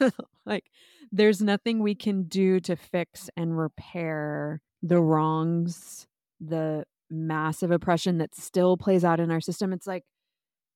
Like 0.46 0.70
there's 1.10 1.42
nothing 1.42 1.80
we 1.80 1.96
can 1.96 2.22
do 2.24 2.60
to 2.60 2.76
fix 2.76 3.28
and 3.36 3.58
repair 3.58 4.62
the 4.80 5.00
wrongs 5.00 6.06
the 6.40 6.84
massive 7.10 7.70
oppression 7.70 8.18
that 8.18 8.34
still 8.34 8.76
plays 8.76 9.04
out 9.04 9.20
in 9.20 9.30
our 9.30 9.40
system. 9.40 9.72
It's 9.72 9.86
like 9.86 10.04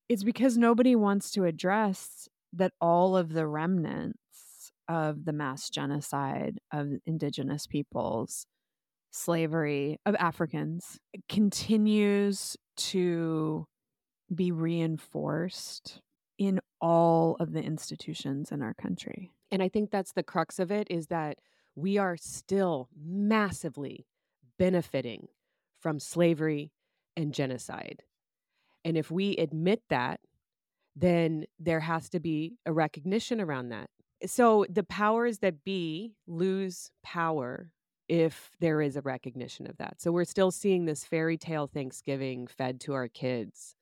it's 0.09 0.25
because 0.25 0.59
nobody 0.59 0.97
wants 0.97 1.31
to 1.33 1.45
address 1.45 2.29
that 2.53 2.73
all 2.81 3.17
of 3.17 3.33
the 3.33 3.47
remnants 3.47 4.73
of 4.89 5.25
the 5.25 5.33
mass 5.33 5.71
genocide 5.71 6.59
of 6.73 6.89
indigenous 7.07 7.67
peoples 7.67 8.47
slavery 9.11 9.99
of 10.07 10.15
Africans 10.17 10.99
continues 11.29 12.57
to 12.77 13.67
be 14.35 14.53
reinforced 14.53 16.01
in 16.39 16.61
all 16.81 17.37
of 17.41 17.53
the 17.53 17.63
institutions 17.63 18.51
in 18.53 18.63
our 18.63 18.75
country. 18.75 19.33
And 19.51 19.63
I 19.63 19.69
think 19.69 19.91
that's 19.91 20.13
the 20.13 20.23
crux 20.23 20.59
of 20.59 20.71
it 20.71 20.87
is 20.89 21.09
that 21.09 21.39
we 21.75 21.99
are 21.99 22.17
still 22.17 22.89
massively 22.97 24.07
benefiting 24.59 25.29
from 25.81 25.99
slavery 25.99 26.73
and 27.17 27.35
genocide. 27.35 28.03
And 28.85 28.97
if 28.97 29.11
we 29.11 29.37
admit 29.37 29.83
that, 29.91 30.21
then 30.97 31.47
there 31.59 31.81
has 31.81 32.09
to 32.11 32.21
be 32.21 32.57
a 32.67 32.73
recognition 32.73 33.41
around 33.41 33.71
that. 33.71 33.91
So 34.27 34.67
the 34.69 34.83
powers 34.83 35.39
that 35.39 35.65
be 35.65 36.13
lose 36.27 36.91
power 37.03 37.73
if 38.11 38.51
there 38.59 38.83
is 38.83 38.97
a 38.97 39.03
recognition 39.03 39.69
of 39.69 39.77
that. 39.77 40.01
So 40.01 40.11
we're 40.11 40.25
still 40.25 40.51
seeing 40.51 40.85
this 40.85 41.05
fairy 41.05 41.39
tale 41.39 41.69
Thanksgiving 41.69 42.49
fed 42.49 42.81
to 42.81 42.93
our 42.93 43.07
kids 43.07 43.77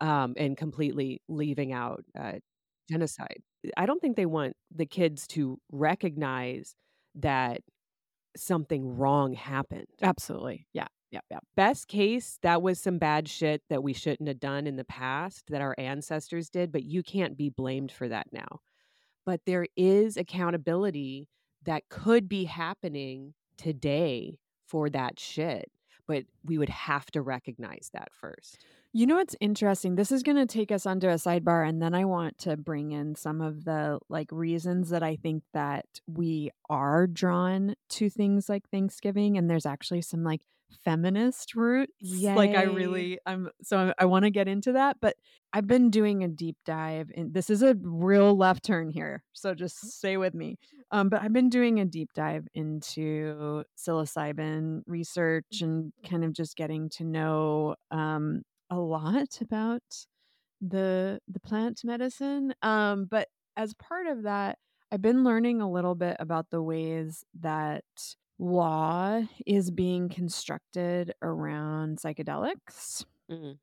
um, 0.00 0.32
and 0.38 0.56
completely 0.56 1.20
leaving 1.28 1.70
out 1.70 2.02
uh, 2.18 2.38
genocide. 2.88 3.42
I 3.76 3.84
don't 3.84 4.00
think 4.00 4.16
they 4.16 4.24
want 4.24 4.56
the 4.74 4.86
kids 4.86 5.26
to 5.28 5.58
recognize 5.70 6.74
that 7.16 7.60
something 8.34 8.96
wrong 8.96 9.34
happened. 9.34 9.88
Absolutely. 10.00 10.66
Yeah. 10.72 10.86
Yeah. 11.10 11.20
Yeah. 11.30 11.40
Best 11.54 11.86
case, 11.86 12.38
that 12.42 12.62
was 12.62 12.80
some 12.80 12.96
bad 12.96 13.28
shit 13.28 13.60
that 13.68 13.82
we 13.82 13.92
shouldn't 13.92 14.28
have 14.28 14.40
done 14.40 14.66
in 14.66 14.76
the 14.76 14.84
past 14.84 15.44
that 15.48 15.60
our 15.60 15.74
ancestors 15.76 16.48
did, 16.48 16.72
but 16.72 16.84
you 16.84 17.02
can't 17.02 17.36
be 17.36 17.50
blamed 17.50 17.92
for 17.92 18.08
that 18.08 18.28
now. 18.32 18.60
But 19.26 19.40
there 19.44 19.66
is 19.76 20.16
accountability 20.16 21.28
that 21.66 21.82
could 21.90 22.26
be 22.26 22.44
happening 22.44 23.34
today 23.60 24.38
for 24.66 24.88
that 24.90 25.18
shit. 25.18 25.70
But 26.06 26.24
we 26.44 26.58
would 26.58 26.68
have 26.70 27.06
to 27.12 27.22
recognize 27.22 27.90
that 27.92 28.08
first. 28.12 28.64
You 28.92 29.06
know 29.06 29.16
what's 29.16 29.36
interesting? 29.40 29.94
This 29.94 30.10
is 30.10 30.24
going 30.24 30.38
to 30.38 30.46
take 30.46 30.72
us 30.72 30.84
onto 30.84 31.08
a 31.08 31.14
sidebar 31.14 31.68
and 31.68 31.80
then 31.80 31.94
I 31.94 32.04
want 32.04 32.38
to 32.38 32.56
bring 32.56 32.90
in 32.90 33.14
some 33.14 33.40
of 33.40 33.64
the 33.64 34.00
like 34.08 34.32
reasons 34.32 34.90
that 34.90 35.04
I 35.04 35.14
think 35.14 35.44
that 35.54 35.86
we 36.08 36.50
are 36.68 37.06
drawn 37.06 37.76
to 37.90 38.10
things 38.10 38.48
like 38.48 38.68
Thanksgiving 38.68 39.38
and 39.38 39.48
there's 39.48 39.66
actually 39.66 40.02
some 40.02 40.24
like 40.24 40.40
feminist 40.84 41.54
roots. 41.54 42.30
Like 42.34 42.54
I 42.54 42.62
really 42.62 43.18
I'm 43.26 43.50
so 43.62 43.78
I, 43.78 44.02
I 44.02 44.04
want 44.06 44.24
to 44.24 44.30
get 44.30 44.48
into 44.48 44.72
that, 44.72 44.98
but 45.00 45.16
I've 45.52 45.66
been 45.66 45.90
doing 45.90 46.22
a 46.24 46.28
deep 46.28 46.56
dive 46.64 47.10
and 47.16 47.34
this 47.34 47.50
is 47.50 47.62
a 47.62 47.76
real 47.82 48.36
left 48.36 48.64
turn 48.64 48.90
here. 48.90 49.24
So 49.32 49.54
just 49.54 49.92
stay 49.98 50.16
with 50.16 50.34
me. 50.34 50.58
Um 50.90 51.08
but 51.08 51.22
I've 51.22 51.32
been 51.32 51.48
doing 51.50 51.80
a 51.80 51.84
deep 51.84 52.10
dive 52.14 52.46
into 52.54 53.64
psilocybin 53.76 54.82
research 54.86 55.60
and 55.60 55.92
kind 56.08 56.24
of 56.24 56.32
just 56.32 56.56
getting 56.56 56.88
to 56.90 57.04
know 57.04 57.76
um 57.90 58.42
a 58.70 58.78
lot 58.78 59.40
about 59.40 59.82
the 60.60 61.20
the 61.28 61.40
plant 61.40 61.80
medicine 61.84 62.54
um 62.62 63.06
but 63.06 63.28
as 63.56 63.72
part 63.74 64.06
of 64.06 64.24
that 64.24 64.58
i've 64.92 65.00
been 65.00 65.24
learning 65.24 65.60
a 65.60 65.70
little 65.70 65.94
bit 65.94 66.16
about 66.20 66.50
the 66.50 66.62
ways 66.62 67.24
that 67.40 67.84
law 68.40 69.22
is 69.46 69.70
being 69.70 70.08
constructed 70.08 71.14
around 71.22 71.98
psychedelics 71.98 73.04
Mm. 73.30 73.58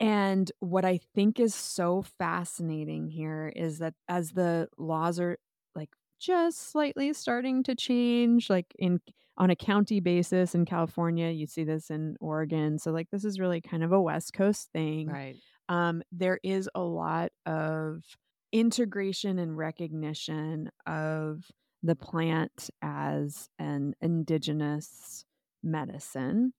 and 0.00 0.52
what 0.60 0.84
i 0.84 0.98
think 1.14 1.40
is 1.40 1.54
so 1.54 2.02
fascinating 2.02 3.08
here 3.08 3.52
is 3.56 3.78
that 3.78 3.94
as 4.08 4.32
the 4.32 4.68
laws 4.78 5.18
are 5.18 5.38
like 5.74 5.90
just 6.20 6.70
slightly 6.70 7.12
starting 7.12 7.62
to 7.64 7.74
change 7.74 8.48
like 8.50 8.66
in 8.78 9.00
on 9.36 9.50
a 9.50 9.56
county 9.56 10.00
basis 10.00 10.54
in 10.54 10.64
california 10.64 11.30
you 11.30 11.46
see 11.46 11.64
this 11.64 11.90
in 11.90 12.16
oregon 12.20 12.78
so 12.78 12.92
like 12.92 13.08
this 13.10 13.24
is 13.24 13.40
really 13.40 13.60
kind 13.60 13.82
of 13.82 13.92
a 13.92 14.00
west 14.00 14.32
coast 14.32 14.68
thing 14.72 15.08
Right. 15.08 15.36
um, 15.68 16.02
there 16.12 16.38
is 16.44 16.68
a 16.74 16.82
lot 16.82 17.32
of 17.46 18.02
integration 18.52 19.38
and 19.38 19.56
recognition 19.56 20.70
of 20.86 21.44
the 21.82 21.96
plant 21.96 22.70
as 22.82 23.48
an 23.58 23.94
indigenous 24.00 25.24
medicine 25.62 26.52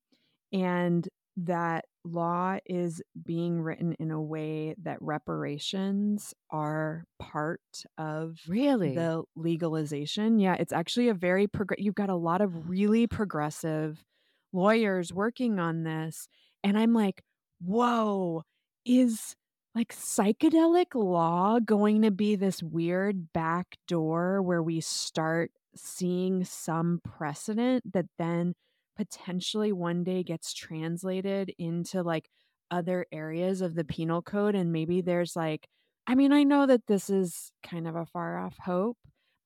and 0.51 1.07
that 1.37 1.85
law 2.03 2.57
is 2.65 3.01
being 3.25 3.61
written 3.61 3.93
in 3.93 4.11
a 4.11 4.21
way 4.21 4.75
that 4.81 5.01
reparations 5.01 6.33
are 6.49 7.05
part 7.19 7.61
of 7.97 8.39
Really? 8.47 8.95
the 8.95 9.23
legalization. 9.35 10.39
Yeah, 10.39 10.55
it's 10.55 10.73
actually 10.73 11.09
a 11.09 11.13
very 11.13 11.47
progr- 11.47 11.75
you've 11.79 11.95
got 11.95 12.09
a 12.09 12.15
lot 12.15 12.41
of 12.41 12.69
really 12.69 13.07
progressive 13.07 14.03
lawyers 14.51 15.13
working 15.13 15.59
on 15.59 15.83
this 15.83 16.27
and 16.63 16.77
I'm 16.77 16.93
like, 16.93 17.23
"Whoa, 17.61 18.43
is 18.85 19.35
like 19.75 19.93
psychedelic 19.93 20.95
law 20.95 21.59
going 21.59 22.01
to 22.01 22.11
be 22.11 22.35
this 22.35 22.61
weird 22.63 23.31
back 23.33 23.77
door 23.87 24.41
where 24.41 24.63
we 24.63 24.81
start 24.81 25.51
seeing 25.75 26.43
some 26.43 26.99
precedent 27.03 27.93
that 27.93 28.05
then 28.17 28.53
potentially 28.97 29.71
one 29.71 30.03
day 30.03 30.23
gets 30.23 30.53
translated 30.53 31.53
into 31.57 32.01
like 32.03 32.29
other 32.71 33.05
areas 33.11 33.61
of 33.61 33.75
the 33.75 33.83
penal 33.83 34.21
code 34.21 34.55
and 34.55 34.71
maybe 34.71 35.01
there's 35.01 35.35
like 35.35 35.67
I 36.07 36.15
mean, 36.15 36.33
I 36.33 36.43
know 36.43 36.65
that 36.65 36.87
this 36.87 37.11
is 37.11 37.51
kind 37.61 37.87
of 37.87 37.95
a 37.95 38.03
far 38.05 38.39
off 38.39 38.57
hope, 38.57 38.97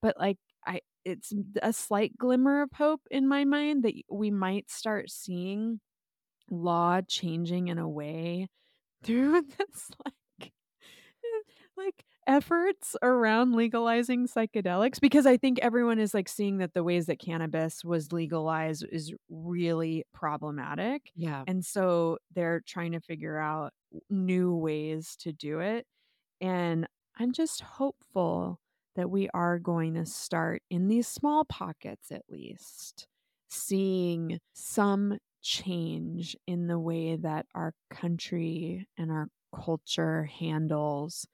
but 0.01 0.17
like 0.17 0.37
I 0.65 0.79
it's 1.03 1.33
a 1.61 1.73
slight 1.73 2.17
glimmer 2.17 2.61
of 2.61 2.69
hope 2.73 3.01
in 3.11 3.27
my 3.27 3.43
mind 3.43 3.83
that 3.83 3.95
we 4.09 4.31
might 4.31 4.71
start 4.71 5.09
seeing 5.09 5.81
law 6.49 7.01
changing 7.01 7.67
in 7.69 7.77
a 7.77 7.89
way 7.89 8.47
through 9.03 9.41
this 9.57 9.91
like 10.05 10.51
like 11.77 12.03
efforts 12.27 12.95
around 13.01 13.53
legalizing 13.53 14.27
psychedelics 14.27 14.99
because 14.99 15.25
I 15.25 15.37
think 15.37 15.59
everyone 15.59 15.99
is 15.99 16.13
like 16.13 16.29
seeing 16.29 16.59
that 16.59 16.73
the 16.73 16.83
ways 16.83 17.07
that 17.07 17.19
cannabis 17.19 17.83
was 17.83 18.11
legalized 18.11 18.85
is 18.91 19.13
really 19.29 20.05
problematic. 20.13 21.11
yeah. 21.15 21.43
And 21.47 21.65
so 21.65 22.19
they're 22.33 22.61
trying 22.65 22.93
to 22.93 22.99
figure 22.99 23.37
out 23.37 23.73
new 24.09 24.55
ways 24.55 25.15
to 25.21 25.33
do 25.33 25.59
it. 25.59 25.85
And 26.39 26.87
I'm 27.17 27.31
just 27.31 27.61
hopeful 27.61 28.59
that 28.95 29.09
we 29.09 29.29
are 29.33 29.59
going 29.59 29.95
to 29.95 30.05
start 30.05 30.61
in 30.69 30.87
these 30.87 31.07
small 31.07 31.45
pockets 31.45 32.11
at 32.11 32.23
least 32.29 33.07
seeing 33.49 34.39
some 34.53 35.17
change 35.43 36.35
in 36.47 36.67
the 36.67 36.79
way 36.79 37.15
that 37.17 37.45
our 37.53 37.73
country 37.91 38.87
and 38.97 39.11
our 39.11 39.27
culture 39.53 40.23
handles 40.23 41.27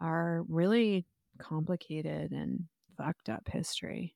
our 0.00 0.44
really 0.48 1.06
complicated 1.38 2.30
and 2.30 2.64
fucked 2.96 3.28
up 3.28 3.48
history. 3.50 4.14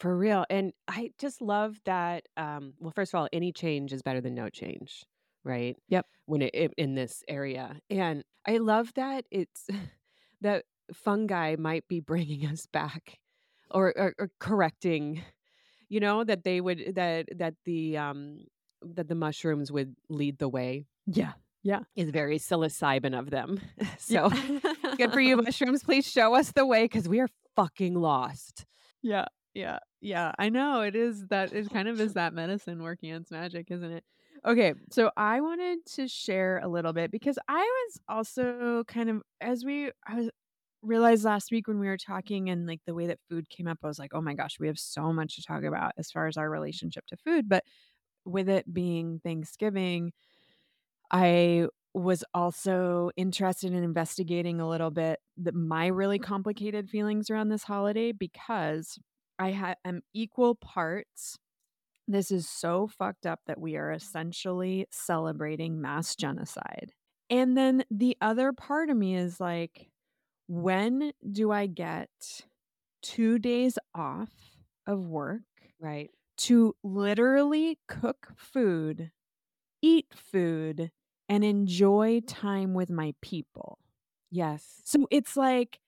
For 0.00 0.16
real. 0.16 0.44
And 0.50 0.72
I 0.88 1.12
just 1.18 1.40
love 1.40 1.80
that. 1.84 2.24
Um, 2.36 2.74
well, 2.78 2.92
first 2.94 3.14
of 3.14 3.18
all, 3.18 3.28
any 3.32 3.52
change 3.52 3.92
is 3.92 4.02
better 4.02 4.20
than 4.20 4.34
no 4.34 4.48
change, 4.48 5.04
right? 5.44 5.76
Yep. 5.88 6.06
When 6.26 6.42
it, 6.42 6.50
it 6.54 6.74
in 6.76 6.94
this 6.94 7.22
area, 7.28 7.76
and 7.90 8.24
I 8.46 8.58
love 8.58 8.92
that 8.94 9.24
it's 9.30 9.66
that 10.40 10.64
fungi 10.92 11.56
might 11.58 11.86
be 11.88 12.00
bringing 12.00 12.46
us 12.52 12.66
back, 12.66 13.18
or, 13.70 13.94
or, 13.96 14.14
or 14.18 14.30
correcting. 14.40 15.22
You 15.88 16.00
know 16.00 16.24
that 16.24 16.42
they 16.44 16.60
would 16.60 16.94
that 16.96 17.26
that 17.36 17.54
the 17.64 17.98
um 17.98 18.40
that 18.94 19.08
the 19.08 19.14
mushrooms 19.14 19.70
would 19.72 19.94
lead 20.08 20.38
the 20.38 20.48
way 20.48 20.86
Yeah. 21.06 21.32
Yeah. 21.62 21.80
is 21.96 22.10
very 22.10 22.38
psilocybin 22.38 23.18
of 23.18 23.30
them. 23.30 23.60
so 23.98 24.30
good 24.96 25.12
for 25.12 25.20
you, 25.20 25.36
mushrooms. 25.42 25.82
Please 25.82 26.06
show 26.10 26.34
us 26.34 26.52
the 26.52 26.66
way 26.66 26.84
because 26.84 27.08
we 27.08 27.20
are 27.20 27.28
fucking 27.56 27.94
lost. 27.94 28.66
Yeah, 29.02 29.26
yeah, 29.54 29.78
yeah. 30.00 30.32
I 30.38 30.48
know 30.48 30.80
it 30.82 30.94
is 30.96 31.26
that 31.28 31.52
it 31.52 31.70
kind 31.70 31.88
of 31.88 32.00
is 32.00 32.14
that 32.14 32.34
medicine 32.34 32.82
working 32.82 33.10
its 33.14 33.30
magic, 33.30 33.70
isn't 33.70 33.92
it? 33.92 34.04
Okay, 34.46 34.74
so 34.90 35.10
I 35.16 35.40
wanted 35.40 35.78
to 35.94 36.06
share 36.06 36.58
a 36.62 36.68
little 36.68 36.92
bit 36.92 37.10
because 37.10 37.38
I 37.48 37.60
was 37.62 38.00
also 38.08 38.84
kind 38.86 39.08
of 39.08 39.22
as 39.40 39.64
we 39.64 39.90
I 40.06 40.16
was 40.16 40.30
realized 40.82 41.24
last 41.24 41.50
week 41.50 41.66
when 41.66 41.78
we 41.78 41.86
were 41.86 41.96
talking 41.96 42.50
and 42.50 42.66
like 42.66 42.80
the 42.86 42.92
way 42.94 43.06
that 43.06 43.18
food 43.30 43.48
came 43.48 43.66
up, 43.66 43.78
I 43.82 43.86
was 43.86 43.98
like, 43.98 44.12
oh 44.12 44.20
my 44.20 44.34
gosh, 44.34 44.58
we 44.60 44.66
have 44.66 44.78
so 44.78 45.14
much 45.14 45.36
to 45.36 45.42
talk 45.42 45.64
about 45.64 45.92
as 45.96 46.10
far 46.10 46.26
as 46.26 46.36
our 46.36 46.50
relationship 46.50 47.06
to 47.06 47.16
food. 47.16 47.48
But 47.48 47.64
with 48.24 48.48
it 48.48 48.72
being 48.72 49.20
Thanksgiving, 49.24 50.12
I 51.10 51.68
was 51.92 52.24
also 52.34 53.10
interested 53.16 53.72
in 53.72 53.84
investigating 53.84 54.60
a 54.60 54.68
little 54.68 54.90
bit 54.90 55.20
the, 55.36 55.52
my 55.52 55.86
really 55.86 56.18
complicated 56.18 56.90
feelings 56.90 57.30
around 57.30 57.48
this 57.48 57.62
holiday 57.64 58.10
because 58.10 58.98
I 59.38 59.52
ha- 59.52 59.74
am 59.84 60.02
equal 60.12 60.56
parts. 60.56 61.38
This 62.08 62.30
is 62.30 62.48
so 62.48 62.88
fucked 62.88 63.26
up 63.26 63.40
that 63.46 63.60
we 63.60 63.76
are 63.76 63.92
essentially 63.92 64.86
celebrating 64.90 65.80
mass 65.80 66.16
genocide. 66.16 66.92
And 67.30 67.56
then 67.56 67.84
the 67.90 68.16
other 68.20 68.52
part 68.52 68.90
of 68.90 68.96
me 68.96 69.16
is 69.16 69.40
like, 69.40 69.90
when 70.48 71.12
do 71.30 71.52
I 71.52 71.66
get 71.66 72.10
two 73.02 73.38
days 73.38 73.78
off 73.94 74.30
of 74.86 75.06
work 75.06 75.42
Right. 75.80 76.10
To 76.38 76.76
literally 76.82 77.78
cook 77.88 78.32
food, 78.36 79.12
eat 79.82 80.14
food, 80.14 80.92
and 81.28 81.44
enjoy 81.44 82.20
time 82.22 82.74
with 82.74 82.90
my 82.90 83.14
people. 83.22 83.78
Yes. 84.30 84.84
So 84.84 85.06
it's 85.10 85.36
like 85.36 85.80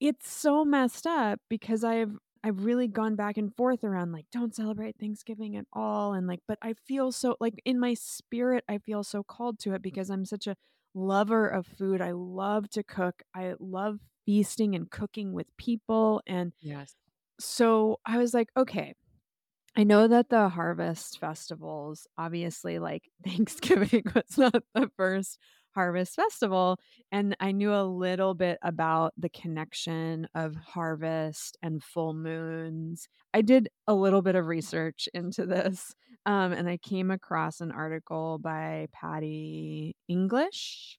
it's 0.00 0.30
so 0.30 0.64
messed 0.64 1.06
up 1.06 1.40
because 1.48 1.84
I've 1.84 2.18
I've 2.42 2.64
really 2.64 2.88
gone 2.88 3.16
back 3.16 3.36
and 3.38 3.54
forth 3.54 3.84
around 3.84 4.12
like 4.12 4.26
don't 4.32 4.54
celebrate 4.54 4.96
Thanksgiving 4.98 5.56
at 5.56 5.66
all 5.72 6.14
and 6.14 6.26
like 6.26 6.40
but 6.48 6.58
I 6.62 6.74
feel 6.74 7.12
so 7.12 7.36
like 7.40 7.60
in 7.64 7.78
my 7.78 7.94
spirit 7.94 8.64
I 8.68 8.78
feel 8.78 9.04
so 9.04 9.22
called 9.22 9.58
to 9.60 9.74
it 9.74 9.82
because 9.82 10.10
I'm 10.10 10.24
such 10.24 10.46
a 10.46 10.56
lover 10.94 11.48
of 11.48 11.66
food. 11.66 12.00
I 12.00 12.12
love 12.12 12.68
to 12.70 12.82
cook. 12.82 13.22
I 13.34 13.54
love 13.60 14.00
feasting 14.26 14.74
and 14.74 14.90
cooking 14.90 15.32
with 15.32 15.46
people 15.58 16.22
and 16.26 16.52
Yes. 16.60 16.96
so 17.40 18.00
I 18.06 18.18
was 18.18 18.34
like, 18.34 18.48
okay, 18.56 18.94
I 19.76 19.84
know 19.84 20.08
that 20.08 20.28
the 20.30 20.48
harvest 20.48 21.20
festivals, 21.20 22.06
obviously, 22.18 22.78
like 22.78 23.08
Thanksgiving 23.24 24.02
was 24.14 24.36
not 24.36 24.62
the 24.74 24.90
first 24.96 25.38
Harvest 25.72 26.16
Festival. 26.16 26.78
And 27.12 27.36
I 27.38 27.52
knew 27.52 27.72
a 27.72 27.84
little 27.84 28.34
bit 28.34 28.58
about 28.62 29.12
the 29.16 29.28
connection 29.28 30.26
of 30.34 30.56
harvest 30.56 31.56
and 31.62 31.80
full 31.82 32.12
moons. 32.12 33.08
I 33.32 33.42
did 33.42 33.68
a 33.86 33.94
little 33.94 34.20
bit 34.22 34.34
of 34.34 34.46
research 34.46 35.08
into 35.14 35.46
this. 35.46 35.94
Um, 36.26 36.52
and 36.52 36.68
I 36.68 36.76
came 36.76 37.10
across 37.10 37.60
an 37.60 37.70
article 37.70 38.38
by 38.38 38.88
Patty 38.92 39.94
English. 40.08 40.98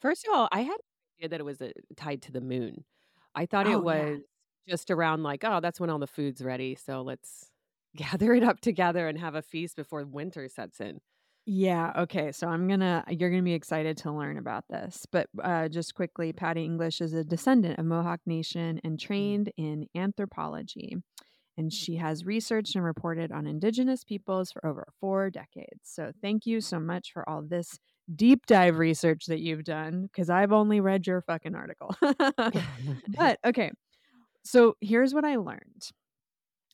First 0.00 0.26
of 0.26 0.34
all, 0.34 0.48
I 0.50 0.60
had 0.60 0.68
no 0.68 1.18
idea 1.18 1.28
that 1.28 1.40
it 1.40 1.44
was 1.44 1.60
uh, 1.60 1.70
tied 1.96 2.22
to 2.22 2.32
the 2.32 2.40
moon. 2.40 2.84
I 3.34 3.44
thought 3.46 3.66
it 3.68 3.74
Oh, 3.74 3.90
yeah. 3.90 4.14
was 4.14 4.20
just 4.68 4.90
around 4.90 5.22
like, 5.22 5.44
oh, 5.44 5.60
that's 5.60 5.78
when 5.78 5.90
all 5.90 5.98
the 5.98 6.06
food's 6.06 6.42
ready. 6.42 6.74
So 6.74 7.02
let's 7.02 7.50
gather 7.96 8.34
it 8.34 8.42
up 8.42 8.60
together 8.60 9.08
and 9.08 9.18
have 9.18 9.34
a 9.34 9.42
feast 9.42 9.76
before 9.76 10.04
winter 10.04 10.48
sets 10.48 10.80
in. 10.80 11.00
Yeah, 11.50 11.92
okay. 11.96 12.32
So 12.32 12.46
I'm 12.46 12.68
going 12.68 12.80
to 12.80 13.02
you're 13.08 13.30
going 13.30 13.42
to 13.42 13.44
be 13.44 13.54
excited 13.54 13.96
to 13.98 14.12
learn 14.12 14.36
about 14.36 14.64
this. 14.68 15.06
But 15.10 15.28
uh 15.42 15.68
just 15.68 15.94
quickly, 15.94 16.32
Patty 16.32 16.62
English 16.62 17.00
is 17.00 17.14
a 17.14 17.24
descendant 17.24 17.78
of 17.78 17.86
Mohawk 17.86 18.20
Nation 18.26 18.80
and 18.84 19.00
trained 19.00 19.50
in 19.56 19.86
anthropology. 19.96 20.96
And 21.56 21.72
she 21.72 21.96
has 21.96 22.24
researched 22.24 22.76
and 22.76 22.84
reported 22.84 23.32
on 23.32 23.46
indigenous 23.46 24.04
peoples 24.04 24.52
for 24.52 24.64
over 24.64 24.86
4 25.00 25.30
decades. 25.30 25.80
So 25.84 26.12
thank 26.22 26.46
you 26.46 26.60
so 26.60 26.78
much 26.78 27.12
for 27.12 27.28
all 27.28 27.42
this 27.42 27.78
deep 28.14 28.46
dive 28.46 28.78
research 28.78 29.24
that 29.26 29.40
you've 29.40 29.64
done 29.64 30.02
because 30.02 30.30
I've 30.30 30.52
only 30.52 30.80
read 30.80 31.06
your 31.06 31.22
fucking 31.22 31.54
article. 31.54 31.96
but 33.16 33.38
okay. 33.44 33.72
So 34.44 34.76
here's 34.80 35.14
what 35.14 35.24
I 35.24 35.36
learned. 35.36 35.90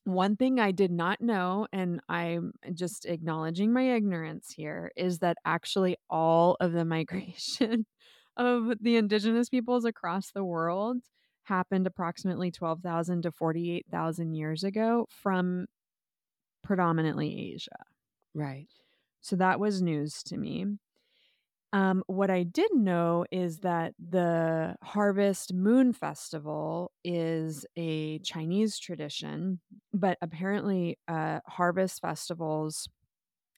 One 0.04 0.36
thing 0.36 0.60
I 0.60 0.70
did 0.70 0.90
not 0.90 1.20
know, 1.22 1.66
and 1.72 2.00
I'm 2.08 2.52
just 2.74 3.06
acknowledging 3.06 3.72
my 3.72 3.94
ignorance 3.94 4.52
here, 4.52 4.92
is 4.96 5.20
that 5.20 5.38
actually 5.46 5.96
all 6.10 6.56
of 6.60 6.72
the 6.72 6.84
migration 6.84 7.86
of 8.36 8.74
the 8.80 8.96
indigenous 8.96 9.48
peoples 9.48 9.84
across 9.86 10.30
the 10.30 10.44
world 10.44 10.98
happened 11.44 11.86
approximately 11.86 12.50
12,000 12.50 13.22
to 13.22 13.32
48,000 13.32 14.34
years 14.34 14.62
ago 14.62 15.06
from 15.08 15.66
predominantly 16.62 17.52
Asia. 17.54 17.84
right. 18.34 18.68
So 19.20 19.36
that 19.36 19.58
was 19.58 19.82
news 19.82 20.22
to 20.24 20.36
me. 20.36 20.66
Um, 21.74 22.04
what 22.06 22.30
I 22.30 22.44
did 22.44 22.72
know 22.74 23.26
is 23.32 23.60
that 23.60 23.94
the 23.98 24.76
Harvest 24.82 25.52
Moon 25.52 25.92
Festival 25.92 26.92
is 27.04 27.66
a 27.76 28.20
Chinese 28.20 28.78
tradition, 28.78 29.60
but 29.92 30.18
apparently, 30.22 30.98
uh, 31.08 31.40
harvest 31.48 32.00
festivals 32.00 32.88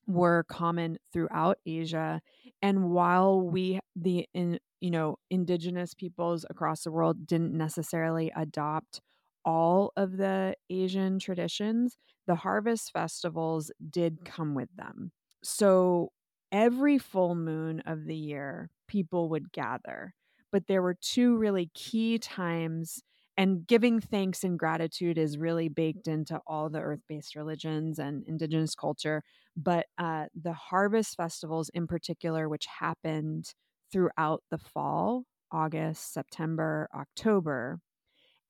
were 0.06 0.44
common 0.48 0.98
throughout 1.12 1.58
Asia. 1.66 2.20
And 2.62 2.90
while 2.90 3.40
we, 3.42 3.80
the 3.96 4.28
in, 4.34 4.60
you 4.80 4.90
know, 4.90 5.18
indigenous 5.30 5.94
peoples 5.94 6.46
across 6.50 6.84
the 6.84 6.92
world 6.92 7.26
didn't 7.26 7.54
necessarily 7.56 8.32
adopt 8.36 9.00
all 9.44 9.92
of 9.96 10.16
the 10.16 10.54
Asian 10.70 11.18
traditions, 11.18 11.96
the 12.26 12.36
harvest 12.36 12.92
festivals 12.92 13.70
did 13.90 14.24
come 14.24 14.54
with 14.54 14.68
them. 14.76 15.12
So 15.42 16.10
every 16.56 16.96
full 16.98 17.34
moon 17.34 17.80
of 17.80 18.06
the 18.06 18.16
year, 18.16 18.70
people 18.88 19.28
would 19.28 19.52
gather. 19.52 20.14
But 20.50 20.66
there 20.66 20.80
were 20.82 20.94
two 20.94 21.36
really 21.36 21.70
key 21.74 22.18
times, 22.18 23.02
and 23.36 23.66
giving 23.66 24.00
thanks 24.00 24.42
and 24.42 24.58
gratitude 24.58 25.18
is 25.18 25.36
really 25.36 25.68
baked 25.68 26.08
into 26.08 26.40
all 26.46 26.70
the 26.70 26.80
earth 26.80 27.02
based 27.08 27.36
religions 27.36 27.98
and 27.98 28.24
indigenous 28.26 28.74
culture. 28.74 29.22
But 29.54 29.86
uh, 29.98 30.26
the 30.34 30.54
harvest 30.54 31.16
festivals, 31.16 31.68
in 31.74 31.86
particular, 31.86 32.48
which 32.48 32.64
happened 32.64 33.52
throughout 33.92 34.42
the 34.50 34.56
fall, 34.58 35.24
August, 35.52 36.14
September, 36.14 36.88
October, 36.94 37.80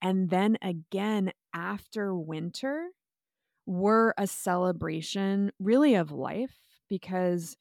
and 0.01 0.29
then 0.29 0.57
again 0.61 1.31
after 1.53 2.15
winter, 2.15 2.89
were 3.65 4.13
a 4.17 4.27
celebration 4.27 5.51
really 5.59 5.95
of 5.95 6.11
life 6.11 6.59
because 6.89 7.57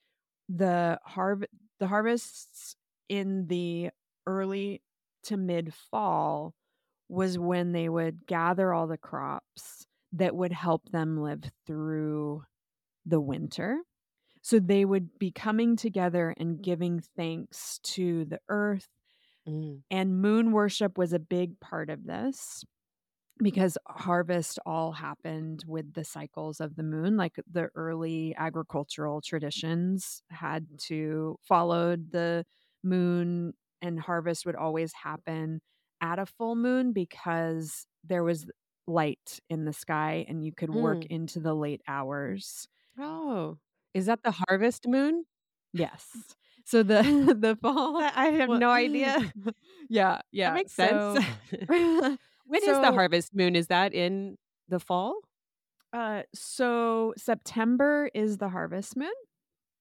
the 0.48 0.98
harv- 1.04 1.44
the 1.78 1.86
harvests 1.88 2.76
in 3.08 3.46
the 3.48 3.90
early 4.26 4.82
to 5.24 5.36
mid 5.36 5.74
fall 5.74 6.54
was 7.08 7.38
when 7.38 7.72
they 7.72 7.88
would 7.88 8.26
gather 8.26 8.72
all 8.72 8.86
the 8.86 8.98
crops 8.98 9.86
that 10.12 10.34
would 10.34 10.52
help 10.52 10.90
them 10.90 11.20
live 11.20 11.44
through 11.66 12.42
the 13.06 13.20
winter. 13.20 13.78
So 14.42 14.58
they 14.60 14.84
would 14.84 15.18
be 15.18 15.30
coming 15.32 15.76
together 15.76 16.34
and 16.38 16.62
giving 16.62 17.00
thanks 17.16 17.80
to 17.84 18.24
the 18.26 18.40
earth 18.48 18.88
Mm. 19.48 19.82
and 19.90 20.20
moon 20.20 20.52
worship 20.52 20.98
was 20.98 21.12
a 21.12 21.18
big 21.20 21.60
part 21.60 21.88
of 21.90 22.04
this 22.04 22.64
because 23.42 23.76
harvest 23.86 24.58
all 24.64 24.92
happened 24.92 25.62
with 25.66 25.92
the 25.94 26.04
cycles 26.04 26.60
of 26.60 26.74
the 26.76 26.82
moon 26.82 27.16
like 27.16 27.36
the 27.50 27.68
early 27.74 28.34
agricultural 28.38 29.20
traditions 29.20 30.22
had 30.30 30.66
to 30.78 31.36
followed 31.46 32.10
the 32.12 32.44
moon 32.82 33.52
and 33.82 34.00
harvest 34.00 34.46
would 34.46 34.56
always 34.56 34.92
happen 34.94 35.60
at 36.00 36.18
a 36.18 36.26
full 36.26 36.56
moon 36.56 36.92
because 36.92 37.86
there 38.04 38.24
was 38.24 38.46
light 38.86 39.40
in 39.50 39.64
the 39.64 39.72
sky 39.72 40.24
and 40.28 40.44
you 40.44 40.52
could 40.52 40.70
work 40.70 40.98
Mm. 40.98 41.06
into 41.10 41.40
the 41.40 41.54
late 41.54 41.82
hours 41.88 42.68
Oh, 42.98 43.58
is 43.92 44.06
that 44.06 44.22
the 44.22 44.34
harvest 44.48 44.86
moon? 44.88 45.24
yes 45.72 46.06
so 46.64 46.82
the 46.82 47.02
the 47.38 47.56
fall 47.60 47.98
I 47.98 48.12
I 48.14 48.26
have 48.30 48.48
well- 48.48 48.58
no 48.58 48.70
idea. 48.86 49.30
yeah 49.90 50.20
yeah 50.32 50.50
That 50.50 50.54
makes 50.54 50.72
so- 50.72 51.18
sense. 51.60 52.18
When 52.46 52.64
is 52.64 52.80
the 52.80 52.92
harvest 52.92 53.34
moon? 53.34 53.56
Is 53.56 53.68
that 53.68 53.94
in 53.94 54.36
the 54.68 54.80
fall? 54.80 55.20
Uh, 55.92 56.22
so 56.34 57.14
September 57.16 58.10
is 58.14 58.38
the 58.38 58.48
harvest 58.48 58.96
moon. 58.96 59.12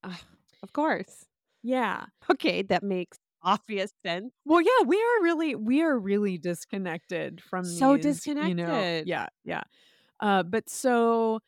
Ah, 0.03 0.21
of 0.63 0.71
course. 0.71 1.27
Yeah. 1.63 2.07
Okay, 2.29 2.61
that 2.63 2.83
makes 2.83 3.17
obvious 3.41 3.91
sense. 4.05 4.33
Well, 4.45 4.61
yeah, 4.61 4.85
we 4.85 4.97
are 4.97 5.23
really 5.23 5.55
we 5.55 5.81
are 5.81 5.97
really 5.97 6.37
disconnected 6.37 7.41
from 7.41 7.79
So 7.79 7.97
these, 7.97 8.29
You 8.37 8.53
know, 8.55 8.85
disconnected. 8.85 9.03
yeah, 9.03 9.27
yeah. 9.43 9.63
Uh, 10.19 10.43
but 10.43 10.69
so 10.69 11.41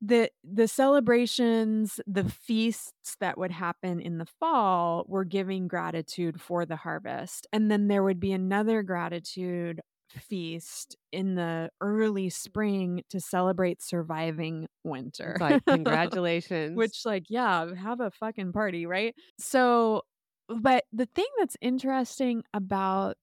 the 0.00 0.30
the 0.44 0.68
celebrations, 0.68 2.00
the 2.06 2.24
feasts 2.30 3.16
that 3.20 3.38
would 3.38 3.52
happen 3.52 4.00
in 4.00 4.18
the 4.18 4.26
fall 4.26 5.04
were 5.08 5.24
giving 5.24 5.68
gratitude 5.68 6.40
for 6.40 6.66
the 6.66 6.76
harvest, 6.76 7.46
and 7.52 7.70
then 7.70 7.88
there 7.88 8.04
would 8.04 8.20
be 8.20 8.32
another 8.32 8.82
gratitude 8.82 9.80
feast 10.16 10.96
in 11.12 11.34
the 11.34 11.70
early 11.80 12.30
spring 12.30 13.02
to 13.10 13.20
celebrate 13.20 13.82
surviving 13.82 14.68
winter. 14.84 15.36
Like 15.40 15.64
congratulations. 15.68 16.76
Which, 16.76 17.04
like, 17.04 17.24
yeah, 17.28 17.74
have 17.74 18.00
a 18.00 18.10
fucking 18.10 18.52
party, 18.52 18.86
right? 18.86 19.14
So, 19.38 20.02
but 20.48 20.84
the 20.92 21.06
thing 21.06 21.26
that's 21.38 21.56
interesting 21.60 22.42
about 22.54 23.16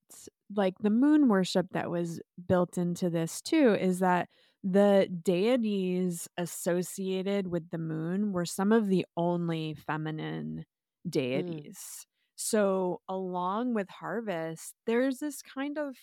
like 0.55 0.75
the 0.79 0.89
moon 0.89 1.29
worship 1.29 1.67
that 1.71 1.89
was 1.89 2.19
built 2.47 2.77
into 2.77 3.09
this 3.09 3.41
too 3.41 3.75
is 3.79 3.99
that 3.99 4.27
the 4.63 5.09
deities 5.23 6.27
associated 6.37 7.47
with 7.47 7.69
the 7.69 7.77
moon 7.77 8.31
were 8.31 8.45
some 8.45 8.71
of 8.71 8.87
the 8.87 9.05
only 9.17 9.73
feminine 9.73 10.65
mm. 11.07 11.11
deities. 11.11 12.05
So, 12.35 13.01
along 13.07 13.73
with 13.73 13.89
harvest, 13.89 14.73
there's 14.85 15.19
this 15.19 15.41
kind 15.41 15.77
of 15.77 15.95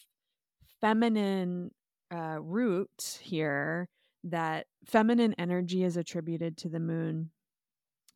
feminine 0.80 1.70
uh, 2.12 2.38
root 2.40 3.20
here 3.22 3.88
that 4.24 4.66
feminine 4.84 5.34
energy 5.38 5.84
is 5.84 5.96
attributed 5.96 6.56
to 6.58 6.68
the 6.68 6.80
moon. 6.80 7.30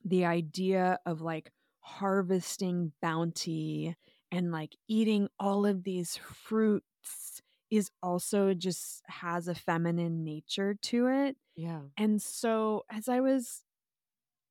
The 0.04 0.26
idea 0.26 0.98
of 1.06 1.20
like 1.22 1.50
harvesting 1.80 2.92
bounty 3.00 3.96
and 4.30 4.50
like 4.50 4.76
eating 4.88 5.28
all 5.38 5.64
of 5.64 5.84
these 5.84 6.16
fruits 6.16 7.42
is 7.70 7.90
also 8.02 8.54
just 8.54 9.02
has 9.06 9.48
a 9.48 9.54
feminine 9.54 10.24
nature 10.24 10.76
to 10.82 11.06
it. 11.08 11.36
yeah. 11.56 11.80
And 11.96 12.20
so 12.20 12.84
as 12.90 13.08
I 13.08 13.20
was 13.20 13.62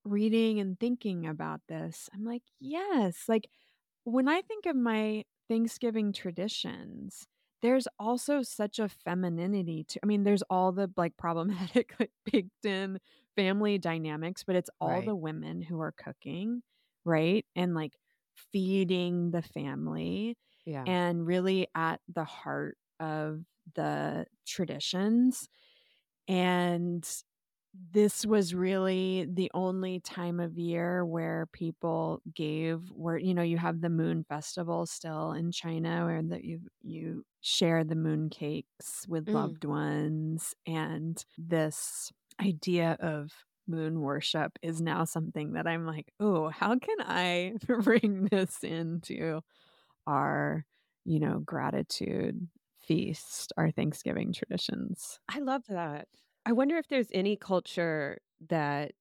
reading 0.06 0.60
and 0.60 0.80
thinking 0.80 1.26
about 1.28 1.62
this, 1.68 2.10
I'm 2.14 2.26
like, 2.26 2.44
yes, 2.60 3.24
like 3.28 3.48
when 4.04 4.28
I 4.28 4.42
think 4.42 4.66
of 4.66 4.76
my 4.76 5.24
Thanksgiving 5.50 6.14
traditions, 6.14 7.28
there's 7.64 7.88
also 8.00 8.44
such 8.44 8.80
a 8.80 8.90
femininity 8.90 9.86
to 9.86 10.02
I 10.04 10.08
mean, 10.08 10.24
there's 10.26 10.44
all 10.52 10.74
the 10.74 10.92
like 10.98 11.18
problematic 11.20 11.96
like 12.00 12.12
baked 12.32 12.66
in 12.66 13.00
family 13.38 13.80
dynamics, 13.80 14.46
but 14.46 14.58
it's 14.58 14.72
all 14.82 15.02
Right. 15.02 15.04
the 15.04 15.16
women 15.16 15.64
who 15.64 15.82
are 15.82 15.94
cooking, 15.94 16.64
right? 17.06 17.46
And 17.56 17.76
like 17.76 17.98
feeding 18.36 19.32
the 19.32 19.44
family 19.44 20.38
Yeah. 20.66 20.88
and 20.88 21.26
really 21.28 21.68
at 21.76 22.02
the 22.10 22.26
heart 22.26 22.78
of 23.00 23.44
the 23.76 24.28
traditions. 24.46 25.48
And 26.28 27.08
this 27.74 28.26
was 28.26 28.54
really 28.54 29.26
the 29.28 29.50
only 29.56 30.00
time 30.00 30.40
of 30.40 30.58
year 30.60 31.04
where 31.06 31.48
people 31.54 32.22
gave 32.34 32.90
where 32.92 33.18
you 33.18 33.34
know 33.34 33.42
you 33.42 33.58
have 33.58 33.82
the 33.82 33.90
moon 33.90 34.24
festival 34.24 34.86
still 34.86 35.32
in 35.32 35.52
China 35.52 36.06
where 36.06 36.22
that 36.22 36.44
you 36.44 36.62
you 36.82 37.26
share 37.42 37.84
the 37.84 37.96
moon 37.96 38.30
cakes 38.30 39.08
with 39.08 39.28
Mm. 39.28 39.54
loved 39.54 39.66
ones 39.66 40.54
and 40.68 41.26
this 41.38 42.12
idea 42.40 42.96
of 43.00 43.32
moon 43.68 44.02
worship 44.02 44.60
is 44.62 44.82
now 44.82 45.04
something 45.06 45.54
that 45.54 45.66
I'm 45.68 45.86
like, 45.86 46.14
"Oh, 46.20 46.50
how 46.50 46.78
can 46.78 46.98
I 47.00 47.54
bring 47.82 48.26
this 48.26 48.64
into 48.64 49.42
our, 50.08 50.66
you 51.06 51.20
know, 51.20 51.40
gratitude 51.40 52.50
feast, 52.82 53.54
our 53.58 53.72
Thanksgiving 53.72 54.34
traditions?" 54.34 55.20
I 55.28 55.40
love 55.40 55.66
that. 55.68 56.08
I 56.46 56.52
wonder 56.52 56.78
if 56.78 56.88
there's 56.88 57.08
any 57.14 57.36
culture 57.38 58.20
that 58.50 58.94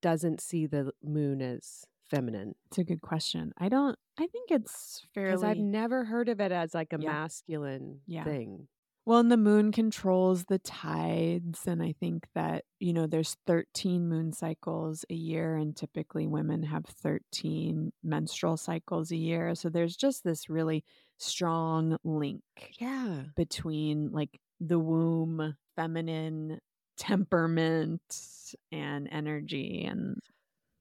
doesn't 0.00 0.40
see 0.40 0.66
the 0.66 0.92
moon 1.02 1.42
as 1.42 1.84
feminine. 2.08 2.54
It's 2.66 2.78
a 2.78 2.84
good 2.84 3.00
question. 3.02 3.52
I 3.58 3.68
don't 3.68 3.98
I 4.18 4.26
think 4.26 4.50
it's 4.50 5.06
fairly 5.14 5.26
Because 5.26 5.42
I've 5.42 5.58
never 5.58 6.04
heard 6.04 6.28
of 6.28 6.40
it 6.40 6.52
as 6.52 6.74
like 6.74 6.92
a 6.92 6.98
Yeah. 6.98 6.98
masculine 6.98 8.02
Yeah. 8.06 8.24
thing. 8.24 8.68
Well, 9.06 9.20
and 9.20 9.32
the 9.32 9.36
moon 9.36 9.72
controls 9.72 10.46
the 10.46 10.58
tides. 10.60 11.66
And 11.66 11.82
I 11.82 11.92
think 11.92 12.28
that, 12.34 12.64
you 12.80 12.92
know, 12.92 13.06
there's 13.06 13.36
13 13.46 14.08
moon 14.08 14.32
cycles 14.32 15.04
a 15.10 15.14
year, 15.14 15.56
and 15.56 15.76
typically 15.76 16.26
women 16.26 16.62
have 16.64 16.86
13 16.86 17.92
menstrual 18.02 18.56
cycles 18.56 19.12
a 19.12 19.16
year. 19.16 19.54
So 19.56 19.70
there's 19.70 19.96
just 19.96 20.24
this 20.24 20.48
really 20.50 20.84
strong 21.18 21.98
link 22.04 22.42
Yeah. 22.78 23.26
between 23.36 24.10
like 24.12 24.40
the 24.60 24.78
womb, 24.78 25.56
feminine 25.76 26.60
temperament, 26.96 28.54
and 28.72 29.08
energy. 29.10 29.84
And 29.84 30.20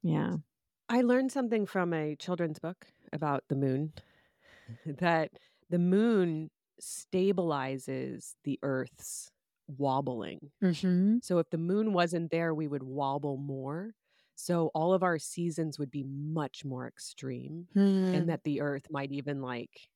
yeah. 0.03 0.37
I 0.87 1.01
learned 1.01 1.31
something 1.31 1.65
from 1.65 1.93
a 1.93 2.15
children's 2.15 2.59
book 2.59 2.85
about 3.11 3.43
the 3.49 3.55
moon 3.55 3.93
that 4.85 5.31
the 5.69 5.79
moon 5.79 6.51
stabilizes 6.81 8.35
the 8.43 8.59
earth's 8.61 9.31
wobbling. 9.67 10.51
Mm-hmm. 10.63 11.17
So 11.23 11.39
if 11.39 11.49
the 11.49 11.57
moon 11.57 11.93
wasn't 11.93 12.31
there, 12.31 12.53
we 12.53 12.67
would 12.67 12.83
wobble 12.83 13.37
more. 13.37 13.95
So 14.35 14.69
all 14.75 14.93
of 14.93 15.01
our 15.01 15.17
seasons 15.17 15.79
would 15.79 15.89
be 15.89 16.03
much 16.03 16.65
more 16.65 16.87
extreme 16.87 17.67
Mm. 17.75 18.13
and 18.13 18.29
that 18.29 18.43
the 18.43 18.61
earth 18.61 18.87
might 18.91 19.11
even 19.11 19.41
like 19.41 19.89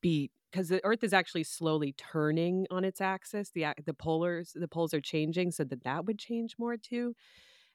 be 0.00 0.30
because 0.50 0.68
the 0.68 0.84
earth 0.84 1.04
is 1.04 1.12
actually 1.12 1.44
slowly 1.44 1.94
turning 1.96 2.66
on 2.70 2.84
its 2.84 3.00
axis 3.00 3.50
the 3.54 3.66
the 3.84 3.94
polars 3.94 4.50
the 4.54 4.68
poles 4.68 4.94
are 4.94 5.00
changing 5.00 5.50
so 5.50 5.64
that 5.64 5.84
that 5.84 6.04
would 6.04 6.18
change 6.18 6.54
more 6.58 6.76
too 6.76 7.14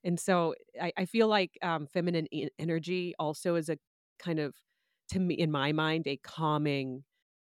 and 0.03 0.19
so 0.19 0.53
i, 0.81 0.91
I 0.97 1.05
feel 1.05 1.27
like 1.27 1.57
um, 1.61 1.87
feminine 1.87 2.27
energy 2.59 3.13
also 3.19 3.55
is 3.55 3.69
a 3.69 3.77
kind 4.19 4.39
of 4.39 4.55
to 5.09 5.19
me 5.19 5.35
in 5.35 5.51
my 5.51 5.71
mind 5.71 6.07
a 6.07 6.17
calming 6.17 7.03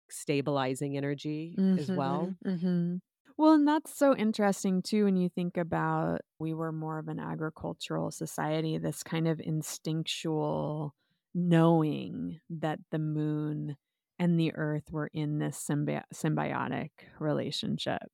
stabilizing 0.10 0.96
energy 0.98 1.56
as 1.78 1.92
well 1.92 2.34
mm-hmm. 2.46 2.96
Well, 3.38 3.54
and 3.54 3.68
that's 3.68 3.96
so 3.96 4.16
interesting 4.16 4.82
too 4.82 5.06
when 5.06 5.16
you 5.16 5.30
think 5.30 5.58
about 5.58 6.22
we 6.40 6.56
were 6.56 6.72
more 6.72 6.98
of 6.98 7.08
an 7.08 7.20
agricultural 7.20 8.10
society, 8.10 8.80
this 8.80 9.04
kind 9.04 9.28
of 9.28 9.40
instinctual 9.40 10.96
knowing 11.36 12.40
that 12.50 12.80
the 12.90 12.98
moon 12.98 13.78
and 14.20 14.40
the 14.40 14.54
earth 14.56 14.92
were 14.92 15.10
in 15.14 15.40
this 15.40 15.64
symbi- 15.64 16.04
symbiotic 16.14 16.92
relationship, 17.20 18.12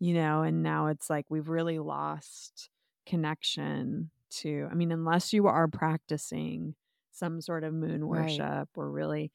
you 0.00 0.14
know, 0.14 0.42
and 0.42 0.62
now 0.62 0.88
it's 0.88 1.10
like 1.10 1.26
we've 1.30 1.48
really 1.48 1.78
lost 1.78 2.70
connection 3.06 4.10
to, 4.30 4.68
I 4.70 4.74
mean, 4.74 4.92
unless 4.92 5.32
you 5.32 5.46
are 5.46 5.68
practicing 5.68 6.74
some 7.12 7.40
sort 7.40 7.64
of 7.64 7.74
moon 7.74 8.06
Right. 8.06 8.46
worship 8.46 8.68
or 8.76 8.90
really 8.90 9.32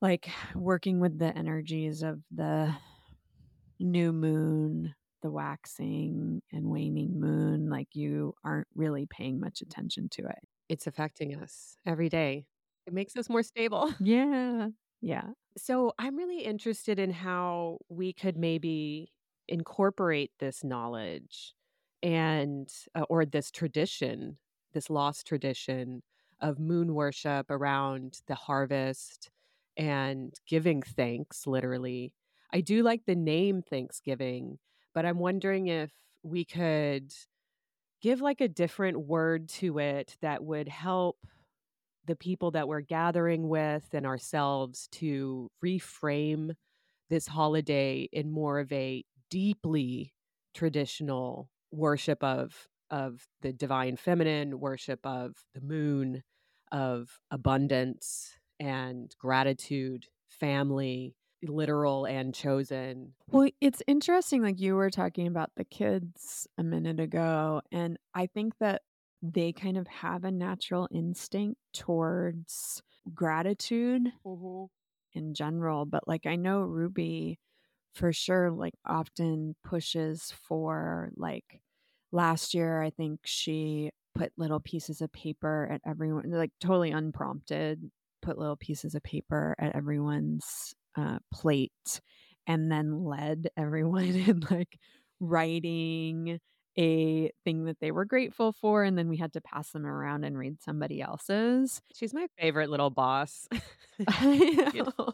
like 0.00 0.30
working 0.54 1.00
with 1.00 1.18
the 1.18 1.36
energies 1.36 2.02
of 2.02 2.22
the 2.30 2.74
new 3.80 4.12
moon, 4.12 4.94
the 5.22 5.30
waxing 5.30 6.42
and 6.52 6.66
waning 6.70 7.18
moon, 7.18 7.68
like 7.68 7.88
you 7.94 8.34
aren't 8.44 8.68
really 8.74 9.06
paying 9.06 9.40
much 9.40 9.60
attention 9.60 10.08
to 10.10 10.22
it. 10.26 10.38
it's 10.68 10.86
affecting 10.86 11.34
us 11.36 11.76
every 11.86 12.08
day 12.08 12.46
it 12.86 12.92
makes 12.92 13.16
us 13.16 13.28
more 13.28 13.42
stable 13.42 13.92
Yeah. 13.98 14.70
Yeah. 15.00 15.30
So 15.56 15.92
I'm 15.98 16.16
really 16.16 16.40
interested 16.44 16.98
in 16.98 17.10
how 17.10 17.78
we 17.88 18.12
could 18.12 18.36
maybe 18.36 19.12
incorporate 19.48 20.32
this 20.38 20.62
knowledge 20.64 21.54
and 22.02 22.68
uh, 22.94 23.04
or 23.08 23.24
this 23.24 23.50
tradition, 23.50 24.38
this 24.72 24.90
lost 24.90 25.26
tradition 25.26 26.02
of 26.40 26.58
moon 26.58 26.94
worship 26.94 27.50
around 27.50 28.20
the 28.26 28.34
harvest 28.34 29.30
and 29.76 30.34
giving 30.46 30.82
thanks 30.82 31.46
literally. 31.46 32.12
I 32.52 32.60
do 32.60 32.82
like 32.82 33.04
the 33.06 33.16
name 33.16 33.62
Thanksgiving, 33.62 34.58
but 34.94 35.04
I'm 35.04 35.18
wondering 35.18 35.68
if 35.68 35.92
we 36.22 36.44
could 36.44 37.12
give 38.00 38.20
like 38.20 38.40
a 38.40 38.48
different 38.48 39.00
word 39.06 39.48
to 39.48 39.78
it 39.78 40.16
that 40.20 40.44
would 40.44 40.68
help 40.68 41.18
the 42.08 42.16
people 42.16 42.50
that 42.52 42.66
we're 42.66 42.80
gathering 42.80 43.48
with 43.48 43.84
and 43.92 44.06
ourselves 44.06 44.88
to 44.90 45.50
reframe 45.64 46.50
this 47.10 47.28
holiday 47.28 48.08
in 48.12 48.32
more 48.32 48.58
of 48.58 48.72
a 48.72 49.04
deeply 49.30 50.14
traditional 50.54 51.50
worship 51.70 52.24
of 52.24 52.66
of 52.90 53.26
the 53.42 53.52
divine 53.52 53.96
feminine 53.96 54.58
worship 54.58 55.00
of 55.04 55.36
the 55.54 55.60
moon 55.60 56.22
of 56.72 57.20
abundance 57.30 58.32
and 58.58 59.14
gratitude 59.20 60.06
family 60.30 61.14
literal 61.42 62.06
and 62.06 62.34
chosen 62.34 63.12
Well, 63.30 63.50
it's 63.60 63.82
interesting. 63.86 64.42
Like 64.42 64.58
you 64.58 64.74
were 64.74 64.90
talking 64.90 65.26
about 65.26 65.50
the 65.56 65.64
kids 65.64 66.48
a 66.56 66.64
minute 66.64 66.98
ago, 66.98 67.60
and 67.70 67.98
I 68.14 68.26
think 68.26 68.54
that 68.58 68.82
they 69.22 69.52
kind 69.52 69.76
of 69.76 69.86
have 69.88 70.24
a 70.24 70.30
natural 70.30 70.88
instinct 70.92 71.60
towards 71.72 72.82
gratitude 73.14 74.12
in 75.14 75.34
general. 75.34 75.84
But 75.86 76.06
like 76.06 76.26
I 76.26 76.36
know 76.36 76.60
Ruby 76.60 77.38
for 77.94 78.12
sure, 78.12 78.50
like 78.50 78.74
often 78.86 79.56
pushes 79.64 80.32
for 80.48 81.10
like 81.16 81.60
last 82.12 82.54
year, 82.54 82.82
I 82.82 82.90
think 82.90 83.20
she 83.24 83.90
put 84.14 84.32
little 84.36 84.60
pieces 84.60 85.00
of 85.00 85.12
paper 85.12 85.68
at 85.70 85.80
everyone, 85.86 86.30
like 86.30 86.52
totally 86.60 86.90
unprompted, 86.92 87.90
put 88.22 88.38
little 88.38 88.56
pieces 88.56 88.94
of 88.94 89.02
paper 89.02 89.54
at 89.58 89.74
everyone's 89.76 90.74
uh, 90.96 91.18
plate 91.32 92.00
and 92.46 92.70
then 92.72 93.04
led 93.04 93.48
everyone 93.56 94.04
in 94.28 94.42
like 94.50 94.78
writing 95.20 96.40
a 96.78 97.30
thing 97.44 97.64
that 97.64 97.78
they 97.80 97.90
were 97.90 98.04
grateful 98.04 98.52
for 98.52 98.84
and 98.84 98.96
then 98.96 99.08
we 99.08 99.16
had 99.16 99.32
to 99.32 99.40
pass 99.40 99.70
them 99.72 99.84
around 99.86 100.24
and 100.24 100.38
read 100.38 100.62
somebody 100.62 101.00
else's. 101.02 101.82
She's 101.94 102.14
my 102.14 102.28
favorite 102.38 102.70
little 102.70 102.90
boss. 102.90 103.48
I 104.08 104.70
You 104.72 104.84
know. 104.84 105.12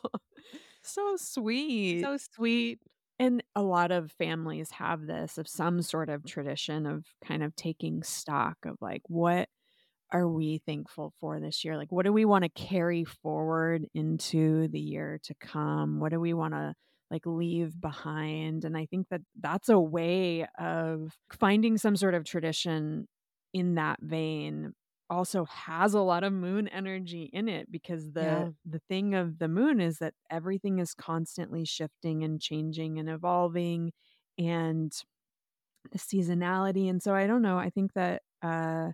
so 0.83 1.17
sweet. 1.17 2.03
So 2.03 2.17
sweet. 2.17 2.81
And 3.19 3.43
a 3.55 3.63
lot 3.63 3.93
of 3.93 4.11
families 4.13 4.71
have 4.73 5.07
this 5.07 5.39
of 5.39 5.49
some 5.49 5.83
sort 5.83 6.09
of 6.09 6.25
tradition 6.25 6.87
of 6.87 7.07
kind 7.25 7.43
of 7.43 7.55
taking 7.57 8.03
stock 8.03 8.59
of 8.67 8.77
like 8.81 9.03
what 9.07 9.49
are 10.13 10.29
we 10.29 10.59
thankful 10.67 11.13
for 11.21 11.41
this 11.41 11.65
year? 11.65 11.77
Like 11.77 11.93
what 11.93 12.05
do 12.05 12.13
we 12.13 12.25
want 12.25 12.45
to 12.45 12.51
carry 12.51 13.05
forward 13.05 13.87
into 13.95 14.69
the 14.69 14.81
year 14.81 15.21
to 15.25 15.35
come? 15.37 16.01
What 16.01 16.13
do 16.13 16.21
we 16.21 16.35
want 16.35 16.55
to 16.55 16.75
like 17.11 17.27
leave 17.27 17.81
behind 17.81 18.65
and 18.65 18.77
i 18.77 18.87
think 18.87 19.09
that 19.11 19.21
that's 19.41 19.69
a 19.69 19.79
way 19.79 20.47
of 20.59 21.17
finding 21.33 21.77
some 21.79 21.97
sort 21.97 22.15
of 22.15 22.25
tradition 22.25 23.07
in 23.53 23.75
that 23.75 23.99
vein 24.03 24.73
also 25.11 25.45
has 25.45 25.95
a 25.95 26.01
lot 26.01 26.25
of 26.25 26.33
moon 26.33 26.67
energy 26.69 27.29
in 27.33 27.49
it 27.49 27.71
because 27.71 28.13
the 28.13 28.49
Yeah. 28.49 28.53
the 28.65 28.81
thing 28.89 29.15
of 29.15 29.39
the 29.39 29.49
moon 29.49 29.81
is 29.81 29.99
that 29.99 30.15
everything 30.31 30.79
is 30.79 30.95
constantly 30.95 31.65
shifting 31.65 32.25
and 32.25 32.41
changing 32.41 32.99
and 32.99 33.09
evolving 33.09 33.93
and 34.39 34.93
the 35.93 35.99
seasonality 35.99 36.89
and 36.89 37.03
so 37.03 37.15
i 37.15 37.27
don't 37.27 37.43
know 37.43 37.59
i 37.59 37.71
think 37.71 37.93
that 37.93 38.23
uh 38.43 38.91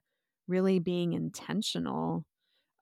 really 0.48 0.78
being 0.78 1.12
intentional 1.12 2.24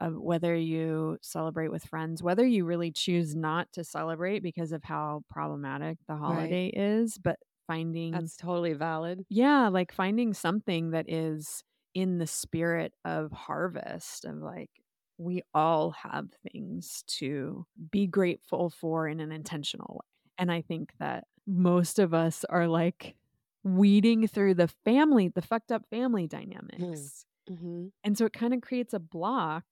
of 0.01 0.15
whether 0.15 0.55
you 0.55 1.19
celebrate 1.23 1.71
with 1.71 1.85
friends 1.85 2.23
whether 2.23 2.47
you 2.47 2.65
really 2.65 2.91
choose 2.91 3.35
not 3.35 3.71
to 3.73 3.83
celebrate 3.83 4.43
because 4.43 4.73
of 4.73 4.85
how 4.85 5.23
problematic 5.31 5.99
the 6.09 6.17
holiday 6.17 6.69
is 6.69 7.19
but 7.19 7.39
finding 7.67 8.13
that's 8.13 8.37
totally 8.37 8.73
valid 8.73 9.25
yeah, 9.29 9.69
like 9.69 9.93
finding 9.93 10.33
something 10.33 10.91
that 10.91 11.05
is 11.09 11.63
in 11.95 12.19
the 12.19 12.27
spirit 12.27 12.93
of 13.05 13.31
harvest 13.33 14.25
of 14.25 14.37
like 14.37 14.71
we 15.19 15.43
all 15.53 15.91
have 15.91 16.29
things 16.53 17.03
to 17.07 17.67
be 17.91 18.07
grateful 18.07 18.71
for 18.71 19.09
in 19.09 19.21
an 19.21 19.33
intentional 19.33 19.95
way. 19.95 20.33
And 20.39 20.51
I 20.51 20.63
think 20.63 20.93
that 21.01 21.25
most 21.47 21.99
of 21.99 22.15
us 22.15 22.45
are 22.49 22.69
like 22.69 23.17
weeding 23.65 24.29
through 24.29 24.55
the 24.55 24.69
family, 24.85 25.29
the 25.29 25.43
fucked 25.43 25.73
up 25.73 25.83
family 25.91 26.25
hmm. 26.25 26.37
dynamics. 26.37 27.27
Mm-hmm. 27.51 27.87
And 28.05 28.19
so 28.19 28.27
it 28.27 28.33
kind 28.33 28.55
of 28.55 28.61
creates 28.61 28.95
a 28.95 28.99
block 28.99 29.65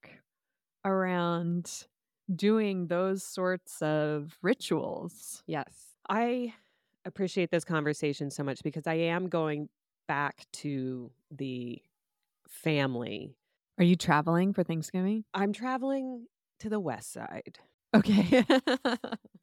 around 0.84 1.86
doing 2.34 2.86
those 2.86 3.22
sorts 3.22 3.80
of 3.82 4.36
rituals. 4.42 5.42
Yes. 5.46 5.72
I 6.08 6.54
appreciate 7.04 7.50
this 7.50 7.64
conversation 7.64 8.30
so 8.30 8.42
much 8.42 8.62
because 8.62 8.86
I 8.86 8.94
am 8.94 9.28
going 9.28 9.68
back 10.08 10.46
to 10.54 11.10
the 11.30 11.80
family. 12.48 13.36
Are 13.78 13.84
you 13.84 13.96
traveling 13.96 14.52
for 14.52 14.62
Thanksgiving? 14.62 15.24
I'm 15.34 15.52
traveling 15.52 16.26
to 16.60 16.68
the 16.68 16.80
west 16.80 17.12
side. 17.12 17.58
Okay. 17.94 18.44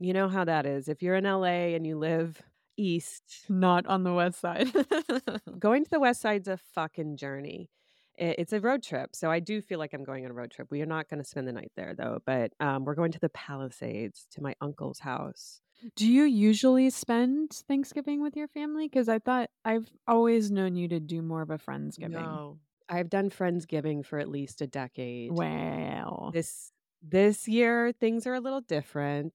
You 0.03 0.11
know 0.11 0.27
how 0.27 0.43
that 0.43 0.65
is. 0.65 0.89
If 0.89 1.01
you're 1.01 1.15
in 1.15 1.23
LA 1.23 1.75
and 1.75 1.87
you 1.87 1.97
live 1.97 2.41
east, 2.75 3.45
Not 3.47 3.87
on 3.87 4.03
the 4.03 4.13
west 4.13 4.41
side. 4.41 4.67
going 5.59 5.85
to 5.85 5.89
the 5.89 5.99
west 6.01 6.19
side's 6.19 6.49
a 6.49 6.57
fucking 6.57 7.15
journey. 7.15 7.69
It's 8.17 8.53
a 8.53 8.59
road 8.59 8.83
trip. 8.83 9.15
So 9.15 9.31
I 9.31 9.39
do 9.39 9.61
feel 9.61 9.79
like 9.79 9.93
I'm 9.93 10.03
going 10.03 10.25
on 10.25 10.31
a 10.31 10.33
road 10.33 10.51
trip. 10.51 10.67
We 10.69 10.81
are 10.81 10.85
not 10.85 11.09
going 11.09 11.21
to 11.21 11.27
spend 11.27 11.47
the 11.47 11.51
night 11.51 11.71
there 11.75 11.93
though, 11.95 12.19
but 12.25 12.53
um, 12.59 12.85
we're 12.85 12.95
going 12.95 13.11
to 13.11 13.19
the 13.19 13.29
Palisades 13.29 14.27
to 14.31 14.41
my 14.41 14.55
uncle's 14.61 14.99
house. 14.99 15.61
Do 15.95 16.09
you 16.09 16.23
usually 16.23 16.89
spend 16.89 17.51
Thanksgiving 17.67 18.21
with 18.21 18.35
your 18.35 18.47
family? 18.47 18.87
Because 18.87 19.09
I 19.09 19.19
thought 19.19 19.49
I've 19.65 19.89
always 20.07 20.51
known 20.51 20.75
you 20.75 20.87
to 20.89 20.99
do 20.99 21.21
more 21.21 21.41
of 21.41 21.49
a 21.49 21.57
Friendsgiving. 21.57 22.11
No. 22.11 22.59
I've 22.87 23.09
done 23.09 23.29
Friendsgiving 23.29 24.05
for 24.05 24.19
at 24.19 24.29
least 24.29 24.61
a 24.61 24.67
decade. 24.67 25.31
Wow. 25.31 26.31
this 26.33 26.71
this 27.05 27.47
year 27.49 27.91
things 27.99 28.25
are 28.25 28.33
a 28.33 28.39
little 28.39 28.61
different 28.61 29.33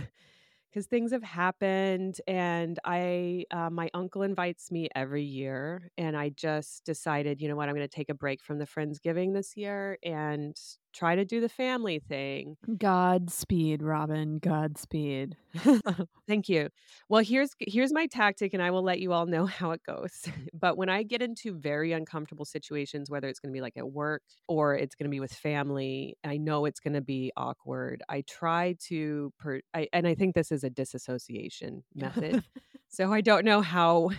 because 0.73 0.87
things 0.87 1.13
have 1.13 1.23
happened 1.23 2.21
and 2.27 2.79
i 2.85 3.45
uh, 3.51 3.71
my 3.71 3.91
uncle 3.95 4.23
invites 4.23 4.71
me 4.73 4.89
every 4.95 5.23
year 5.23 5.91
and 5.99 6.17
i 6.17 6.31
just 6.31 6.85
decided 6.85 7.41
you 7.41 7.49
know 7.49 7.57
what? 7.57 7.69
I'm 7.69 7.75
going 7.75 7.87
to 7.89 7.95
take 7.97 8.09
a 8.11 8.15
break 8.15 8.43
from 8.43 8.59
the 8.59 8.67
friendsgiving 8.67 9.35
this 9.35 9.57
year 9.57 9.99
and 10.03 10.57
try 10.93 11.15
to 11.15 11.25
do 11.25 11.41
the 11.41 11.49
family 11.49 11.99
thing 11.99 12.57
Godspeed, 12.79 13.83
Robin. 13.83 14.39
Godspeed. 14.39 15.37
Thank 16.29 16.49
you. 16.49 16.69
Well, 17.09 17.23
here's 17.23 17.51
here's 17.59 17.93
my 17.93 18.07
tactic 18.07 18.55
and 18.55 18.63
I 18.63 18.71
will 18.71 18.83
let 18.83 19.01
you 19.01 19.13
all 19.13 19.27
know 19.27 19.47
how 19.59 19.73
it 19.73 19.83
goes. 19.87 20.29
but 20.53 20.77
when 20.77 20.89
I 20.89 21.03
get 21.03 21.23
into 21.23 21.55
very 21.55 21.93
uncomfortable 21.93 22.45
situations, 22.45 23.11
whether 23.11 23.29
it's 23.29 23.41
going 23.41 23.53
to 23.53 23.57
be 23.57 23.61
like 23.61 23.77
at 23.77 23.91
work 23.91 24.23
or 24.49 24.75
it's 24.75 24.95
going 24.95 25.05
to 25.05 25.11
be 25.11 25.21
with 25.21 25.33
family, 25.33 26.17
I 26.25 26.37
know 26.37 26.65
it's 26.65 26.81
going 26.81 26.95
to 26.95 27.01
be 27.01 27.33
awkward. 27.37 28.03
I 28.09 28.23
try 28.29 28.77
to 28.89 29.33
per 29.39 29.61
I, 29.75 29.89
and 29.93 30.07
I 30.07 30.15
think 30.15 30.35
this 30.35 30.53
is 30.53 30.65
a 30.65 30.71
disassociation 30.71 31.85
method. 31.95 32.45
so 32.89 33.13
I 33.13 33.21
don't 33.21 33.45
know 33.45 33.61
how 33.61 34.11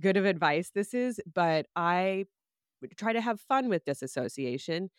good 0.00 0.16
of 0.16 0.24
advice 0.24 0.70
this 0.74 0.94
is, 0.94 1.20
but 1.32 1.66
I 1.76 2.24
try 2.96 3.12
to 3.12 3.20
have 3.20 3.40
fun 3.40 3.68
with 3.68 3.84
disassociation 3.84 4.90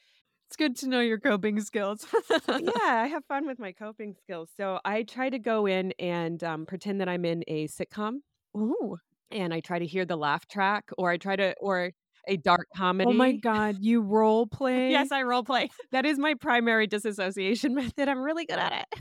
It's 0.53 0.57
good 0.59 0.75
to 0.81 0.87
know 0.87 0.99
your 0.99 1.17
coping 1.17 1.59
skills. 1.61 2.05
yeah, 2.47 2.69
I 2.83 3.07
have 3.07 3.25
fun 3.25 3.47
with 3.47 3.57
my 3.57 3.71
coping 3.71 4.13
skills. 4.21 4.51
So 4.55 4.79
I 4.85 5.01
try 5.01 5.31
to 5.31 5.39
go 5.39 5.65
in 5.65 5.93
and 5.97 6.43
um, 6.43 6.67
pretend 6.67 7.01
that 7.01 7.09
I'm 7.09 7.25
in 7.25 7.43
a 7.47 7.67
sitcom, 7.67 8.17
Ooh. 8.55 8.97
and 9.31 9.51
I 9.51 9.61
try 9.61 9.79
to 9.79 9.85
hear 9.87 10.05
the 10.05 10.15
laugh 10.15 10.45
track, 10.47 10.91
or 10.95 11.09
I 11.09 11.17
try 11.17 11.35
to, 11.37 11.55
or 11.59 11.89
a 12.27 12.37
dark 12.37 12.67
comedy. 12.77 13.09
Oh 13.09 13.13
my 13.13 13.31
God. 13.31 13.77
You 13.79 14.01
role 14.01 14.45
play? 14.51 14.91
Yes, 14.91 15.11
I 15.11 15.23
role 15.23 15.43
play. 15.43 15.71
That 15.91 16.05
is 16.05 16.19
my 16.19 16.35
primary 16.35 16.85
disassociation 16.85 17.73
method. 17.73 18.07
I'm 18.07 18.21
really 18.21 18.45
good 18.45 18.59
at 18.59 18.85
it. 18.93 18.99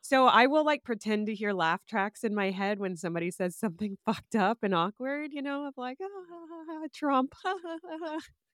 So 0.00 0.24
I 0.26 0.46
will 0.46 0.64
like 0.64 0.84
pretend 0.84 1.26
to 1.26 1.34
hear 1.34 1.52
laugh 1.52 1.84
tracks 1.86 2.24
in 2.24 2.34
my 2.34 2.50
head 2.50 2.78
when 2.78 2.96
somebody 2.96 3.30
says 3.30 3.58
something 3.58 3.98
fucked 4.06 4.36
up 4.36 4.60
and 4.62 4.74
awkward, 4.74 5.32
you 5.34 5.42
know, 5.42 5.66
of 5.66 5.74
like, 5.76 5.98
ah, 6.02 6.86
Trump, 6.94 7.34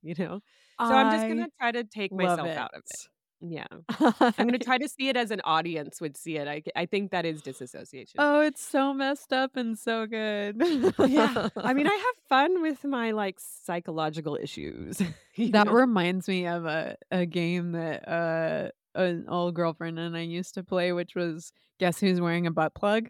you 0.03 0.15
know. 0.19 0.41
So 0.79 0.87
I'm 0.87 1.13
just 1.13 1.29
gonna 1.29 1.49
try 1.59 1.73
to 1.73 1.85
take 1.85 2.13
myself 2.13 2.49
out 2.49 2.75
of 2.75 2.83
it. 2.89 3.09
Yeah. 3.41 3.67
I'm 3.99 4.33
going 4.37 4.53
to 4.59 4.59
try 4.59 4.79
to 4.79 4.89
see 4.89 5.09
it 5.09 5.17
as 5.17 5.31
an 5.31 5.41
audience 5.45 6.01
would 6.01 6.17
see 6.17 6.37
it. 6.37 6.47
I, 6.47 6.63
I 6.77 6.87
think 6.87 7.11
that 7.13 7.25
is 7.25 7.41
disassociation. 7.41 8.17
Oh, 8.19 8.41
it's 8.41 8.63
so 8.63 8.93
messed 8.93 9.33
up 9.33 9.57
and 9.57 9.79
so 9.79 10.07
good. 10.07 10.57
yeah. 10.99 11.49
I 11.57 11.73
mean, 11.73 11.87
I 11.91 11.95
have 11.95 12.15
fun 12.29 12.61
with 12.61 12.85
my 12.85 13.13
like 13.13 13.39
psychological 13.39 14.37
issues. 14.41 14.99
that 15.39 15.67
know? 15.67 15.73
reminds 15.73 16.29
me 16.29 16.47
of 16.47 16.67
a, 16.67 16.97
a 17.11 17.27
game 17.27 17.73
that 17.73 18.07
uh 18.09 18.71
an 18.95 19.27
old 19.29 19.55
girlfriend 19.55 19.99
and 19.99 20.17
I 20.17 20.23
used 20.23 20.55
to 20.55 20.65
play, 20.65 20.93
which 20.93 21.15
was 21.15 21.53
guess 21.79 21.99
who's 21.99 22.21
wearing 22.21 22.47
a 22.47 22.51
butt 22.51 22.75
plug. 22.75 23.09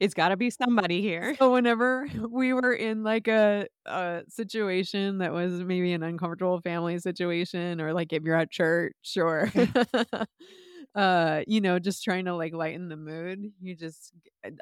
It's 0.00 0.14
got 0.14 0.30
to 0.30 0.36
be 0.36 0.50
somebody 0.50 1.02
here. 1.02 1.36
so 1.38 1.52
whenever 1.52 2.08
we 2.30 2.52
were 2.52 2.72
in 2.72 3.04
like 3.04 3.28
a, 3.28 3.66
a 3.86 4.22
situation 4.28 5.18
that 5.18 5.32
was 5.32 5.62
maybe 5.62 5.92
an 5.92 6.02
uncomfortable 6.02 6.60
family 6.62 6.98
situation, 6.98 7.80
or 7.80 7.92
like 7.92 8.12
if 8.12 8.22
you're 8.24 8.36
at 8.36 8.50
church 8.50 9.16
or 9.16 9.52
uh 10.96 11.42
you 11.46 11.60
know 11.60 11.78
just 11.78 12.02
trying 12.02 12.24
to 12.24 12.34
like 12.34 12.54
lighten 12.54 12.88
the 12.88 12.96
mood, 12.96 13.52
you 13.60 13.76
just 13.76 14.12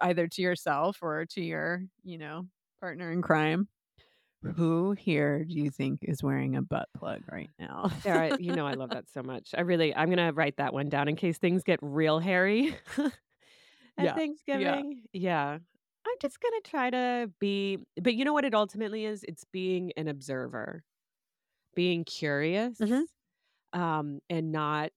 either 0.03 0.27
to 0.27 0.43
yourself 0.43 0.99
or 1.01 1.25
to 1.25 1.41
your 1.41 1.85
you 2.03 2.19
know 2.19 2.47
partner 2.81 3.11
in 3.11 3.23
crime. 3.23 3.69
Who 4.57 4.93
here 4.93 5.45
do 5.45 5.55
you 5.55 5.69
think 5.69 6.01
is 6.03 6.23
wearing 6.23 6.55
a 6.55 6.63
butt 6.63 6.89
plug 6.97 7.23
right 7.31 7.51
now? 7.59 7.91
Sarah, 8.03 8.37
you 8.39 8.55
know 8.55 8.67
I 8.67 8.75
love 8.75 8.91
that 8.95 9.11
so 9.11 9.21
much. 9.23 9.51
I 9.57 9.63
really, 9.63 9.95
I'm 9.95 10.11
to 10.13 10.31
write 10.31 10.59
that 10.59 10.73
one 10.73 10.89
down 10.89 11.09
in 11.09 11.17
case 11.17 11.39
things 11.39 11.65
get 11.65 11.81
real 11.83 12.21
hairy 12.21 12.77
at 13.99 14.05
Yeah. 14.05 14.15
Thanksgiving. 14.15 15.03
Yeah. 15.13 15.59
I'm 16.07 16.17
just 16.21 16.41
going 16.41 16.55
to 16.63 16.71
try 16.71 16.91
to 16.91 17.31
be, 17.39 17.79
but 18.01 18.15
you 18.15 18.25
know 18.25 18.33
what 18.33 18.45
it 18.47 18.55
ultimately 18.55 19.05
is? 19.05 19.25
It's 19.29 19.45
being 19.53 19.93
an 19.97 20.09
observer, 20.09 20.83
being 21.75 22.05
curious, 22.05 22.79
Mhm. 22.79 23.05
um, 23.75 24.21
and 24.31 24.53
not 24.53 24.93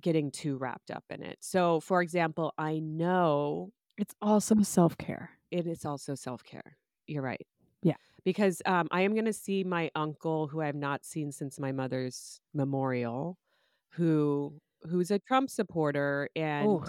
getting 0.00 0.30
too 0.32 0.56
wrapped 0.56 0.90
up 0.90 1.04
in 1.10 1.22
it. 1.22 1.38
So, 1.42 1.80
for 1.80 2.02
example, 2.02 2.54
I 2.58 2.80
know 2.80 3.72
It's 3.98 4.14
also 4.22 4.60
self 4.62 4.96
care. 4.98 5.38
it 5.50 5.66
is 5.66 5.84
also 5.84 6.14
self 6.14 6.42
care. 6.42 6.78
You're 7.06 7.22
right. 7.22 7.46
Yeah. 7.82 7.96
Because 8.24 8.62
um, 8.66 8.88
I 8.90 9.02
am 9.02 9.12
going 9.14 9.26
to 9.26 9.32
see 9.32 9.64
my 9.64 9.90
uncle, 9.94 10.48
who 10.48 10.60
I 10.60 10.66
have 10.66 10.74
not 10.76 11.04
seen 11.04 11.30
since 11.32 11.60
my 11.60 11.72
mother's 11.72 12.40
memorial, 12.54 13.38
who 13.90 14.60
who's 14.88 15.10
a 15.10 15.18
Trump 15.18 15.50
supporter, 15.50 16.28
and 16.36 16.80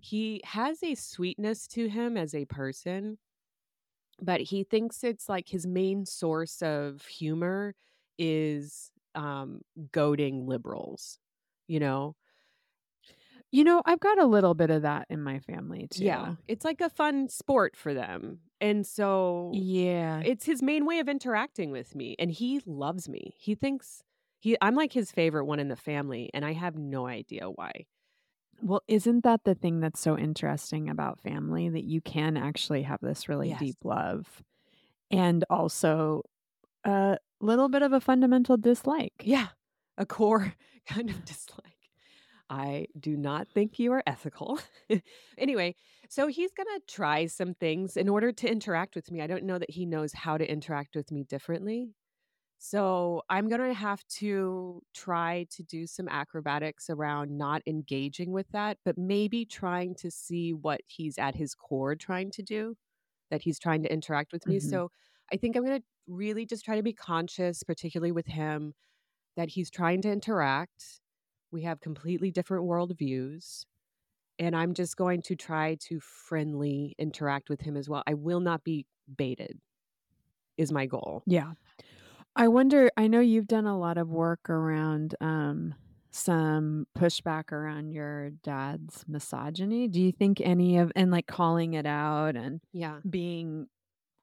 he 0.00 0.40
has 0.44 0.82
a 0.82 0.94
sweetness 0.94 1.68
to 1.68 1.88
him 1.88 2.16
as 2.16 2.34
a 2.34 2.46
person, 2.46 3.18
but 4.20 4.40
he 4.40 4.64
thinks 4.64 5.02
it's 5.04 5.28
like 5.28 5.48
his 5.48 5.66
main 5.66 6.06
source 6.06 6.62
of 6.62 7.04
humor 7.06 7.74
is 8.18 8.90
um, 9.14 9.62
goading 9.90 10.46
liberals. 10.46 11.18
You 11.66 11.80
know, 11.80 12.16
You 13.50 13.64
know, 13.64 13.82
I've 13.84 14.00
got 14.00 14.18
a 14.18 14.26
little 14.26 14.54
bit 14.54 14.70
of 14.70 14.82
that 14.82 15.06
in 15.10 15.22
my 15.22 15.38
family 15.38 15.86
too. 15.88 16.10
yeah, 16.10 16.36
it's 16.48 16.64
like 16.64 16.80
a 16.80 16.88
fun 16.90 17.28
sport 17.28 17.76
for 17.76 17.92
them, 17.92 18.40
and 18.60 18.86
so 18.86 19.60
Yeah. 19.60 20.24
it's 20.24 20.46
his 20.46 20.62
main 20.62 20.86
way 20.86 21.00
of 21.00 21.08
interacting 21.08 21.70
with 21.72 21.94
me 21.96 22.16
and 22.18 22.30
he 22.32 22.60
loves 22.66 23.08
me 23.08 23.34
he 23.38 23.54
thinks 23.54 24.02
he 24.42 24.56
i'm 24.62 24.74
like 24.76 24.92
his 24.92 25.12
favorite 25.12 25.46
one 25.46 25.60
in 25.60 25.68
the 25.68 25.76
family 25.76 26.30
and 26.34 26.44
i 26.44 26.52
have 26.52 26.76
no 26.76 27.06
idea 27.08 27.50
why 27.50 27.86
Well, 28.60 28.82
isn't 28.86 29.24
that 29.24 29.44
the 29.44 29.54
thing 29.54 29.80
that's 29.80 30.00
so 30.00 30.16
interesting 30.16 30.88
about 30.88 31.20
family 31.20 31.68
that 31.68 31.84
you 31.84 32.00
can 32.00 32.36
actually 32.36 32.82
have 32.82 33.00
this 33.00 33.28
really 33.28 33.50
Yes. 33.50 33.52
deep 33.52 33.84
love 33.84 34.42
and 35.10 35.44
also 35.50 36.22
a 36.84 37.18
little 37.40 37.68
bit 37.70 37.82
of 37.82 37.92
a 37.92 38.00
fundamental 38.00 38.56
dislike? 38.58 39.12
yeah 39.22 39.48
a 39.98 40.06
core 40.06 40.54
kind 40.86 41.10
of 41.10 41.24
dislike 41.24 41.90
i 42.50 42.86
do 42.98 43.16
not 43.16 43.48
think 43.48 43.78
you 43.78 43.92
are 43.92 44.02
ethical 44.06 44.58
anyway 45.38 45.74
so 46.08 46.26
he's 46.28 46.52
gonna 46.52 46.80
try 46.88 47.26
some 47.26 47.54
things 47.54 47.96
in 47.96 48.08
order 48.08 48.32
to 48.32 48.50
interact 48.50 48.94
with 48.96 49.10
me 49.10 49.20
i 49.22 49.26
don't 49.26 49.44
know 49.44 49.58
that 49.58 49.70
he 49.70 49.86
knows 49.86 50.12
how 50.12 50.38
to 50.38 50.50
interact 50.50 50.96
with 50.96 51.12
me 51.12 51.24
differently 51.24 51.90
so 52.64 53.22
i'm 53.28 53.48
gonna 53.48 53.72
have 53.74 54.06
to 54.06 54.80
try 54.94 55.44
to 55.50 55.62
do 55.64 55.84
some 55.86 56.08
acrobatics 56.08 56.88
around 56.88 57.36
not 57.36 57.60
engaging 57.66 58.30
with 58.30 58.46
that 58.52 58.78
but 58.84 58.96
maybe 58.96 59.44
trying 59.44 59.94
to 59.96 60.10
see 60.10 60.52
what 60.52 60.80
he's 60.86 61.18
at 61.18 61.34
his 61.34 61.54
core 61.54 61.96
trying 61.96 62.30
to 62.30 62.42
do 62.42 62.76
that 63.30 63.42
he's 63.42 63.58
trying 63.58 63.82
to 63.82 63.92
interact 63.92 64.32
with 64.32 64.46
me 64.46 64.60
Mhm. 64.60 64.60
so 64.60 64.90
i 65.32 65.36
think 65.36 65.56
i'm 65.56 65.64
gonna 65.64 65.82
really 66.08 66.46
just 66.46 66.64
try 66.64 66.76
to 66.76 66.82
be 66.82 66.92
conscious 66.92 67.62
particularly 67.64 68.12
with 68.12 68.26
him 68.26 68.74
that 69.36 69.50
he's 69.50 69.70
trying 69.70 70.02
to 70.02 70.10
interact 70.10 71.00
we 71.52 71.62
have 71.62 71.80
completely 71.80 72.30
different 72.30 72.64
worldviews 72.66 73.64
and 74.38 74.56
i'm 74.56 74.74
just 74.74 74.96
going 74.96 75.22
to 75.22 75.36
try 75.36 75.76
to 75.76 76.00
friendly 76.00 76.94
interact 76.98 77.50
with 77.50 77.62
him 77.62 77.76
as 77.76 77.88
well 77.88 78.02
i 78.06 78.14
will 78.14 78.40
not 78.40 78.64
be 78.64 78.86
baited 79.16 79.60
is 80.58 80.72
my 80.72 80.86
goal 80.86 81.24
Yeah. 81.26 81.54
I 82.34 82.48
wonder, 82.48 82.90
I 82.96 83.06
know 83.08 83.20
you've 83.20 83.46
done 83.46 83.66
a 83.66 83.78
lot 83.78 83.98
of 83.98 84.08
work 84.08 84.48
around 84.48 85.14
um 85.20 85.74
some 86.14 86.86
pushback 86.96 87.52
around 87.52 87.92
your 87.92 88.30
dad's 88.42 89.04
misogyny. 89.08 89.88
Do 89.88 90.00
you 90.00 90.12
think 90.12 90.40
any 90.42 90.76
of 90.78 90.92
and 90.94 91.10
like 91.10 91.26
calling 91.26 91.72
it 91.74 91.86
out 91.86 92.36
and 92.36 92.60
yeah 92.72 93.00
being 93.08 93.68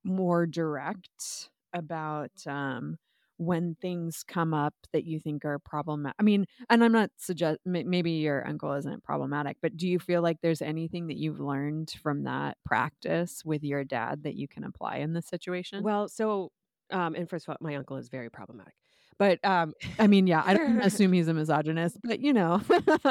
more 0.03 0.45
direct 0.47 1.49
about 1.73 2.31
um 2.47 2.97
when 3.37 3.75
things 3.75 4.23
come 4.23 4.53
up 4.53 4.75
that 4.93 5.05
you 5.05 5.19
think 5.19 5.45
are 5.45 5.59
problematic 5.59 6.15
i 6.19 6.23
mean 6.23 6.45
and 6.69 6.83
i'm 6.83 6.91
not 6.93 7.11
suggest 7.17 7.59
maybe 7.65 8.11
your 8.11 8.47
uncle 8.47 8.73
isn't 8.73 9.03
problematic 9.03 9.57
but 9.61 9.77
do 9.77 9.87
you 9.87 9.99
feel 9.99 10.21
like 10.21 10.37
there's 10.41 10.61
anything 10.61 11.07
that 11.07 11.17
you've 11.17 11.39
learned 11.39 11.91
from 12.03 12.23
that 12.23 12.57
practice 12.65 13.43
with 13.45 13.63
your 13.63 13.83
dad 13.83 14.23
that 14.23 14.35
you 14.35 14.47
can 14.47 14.63
apply 14.63 14.97
in 14.97 15.13
this 15.13 15.27
situation 15.27 15.85
Well, 15.85 16.07
so 16.09 16.51
um, 16.91 17.15
and 17.15 17.29
first 17.29 17.47
of 17.47 17.51
all, 17.51 17.57
my 17.61 17.75
uncle 17.75 17.97
is 17.97 18.09
very 18.09 18.29
problematic. 18.29 18.73
But 19.17 19.43
um, 19.43 19.73
i 19.99 20.07
mean 20.07 20.27
yeah 20.27 20.41
i 20.45 20.53
don't 20.53 20.79
assume 20.83 21.11
he's 21.11 21.27
a 21.27 21.33
misogynist 21.33 21.97
but 22.03 22.21
you 22.21 22.31
know 22.31 22.61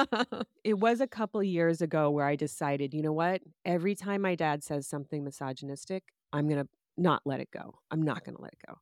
it 0.65 0.79
was 0.79 1.01
a 1.01 1.07
couple 1.07 1.43
years 1.43 1.81
ago 1.81 2.11
where 2.11 2.27
I 2.27 2.37
decided, 2.37 2.95
you 2.95 3.03
know 3.03 3.13
what? 3.13 3.41
Every 3.65 3.95
time 3.95 4.23
my 4.23 4.35
dad 4.35 4.63
says 4.63 4.87
something 4.87 5.25
misogynistic, 5.25 6.05
I'm 6.33 6.49
going 6.49 6.63
to 6.63 6.69
not 6.97 7.23
let 7.25 7.41
it 7.41 7.49
go. 7.51 7.79
I'm 7.91 8.03
not 8.03 8.25
going 8.25 8.37
to 8.37 8.43
let 8.43 8.53
it 8.53 8.59
go. 8.67 8.75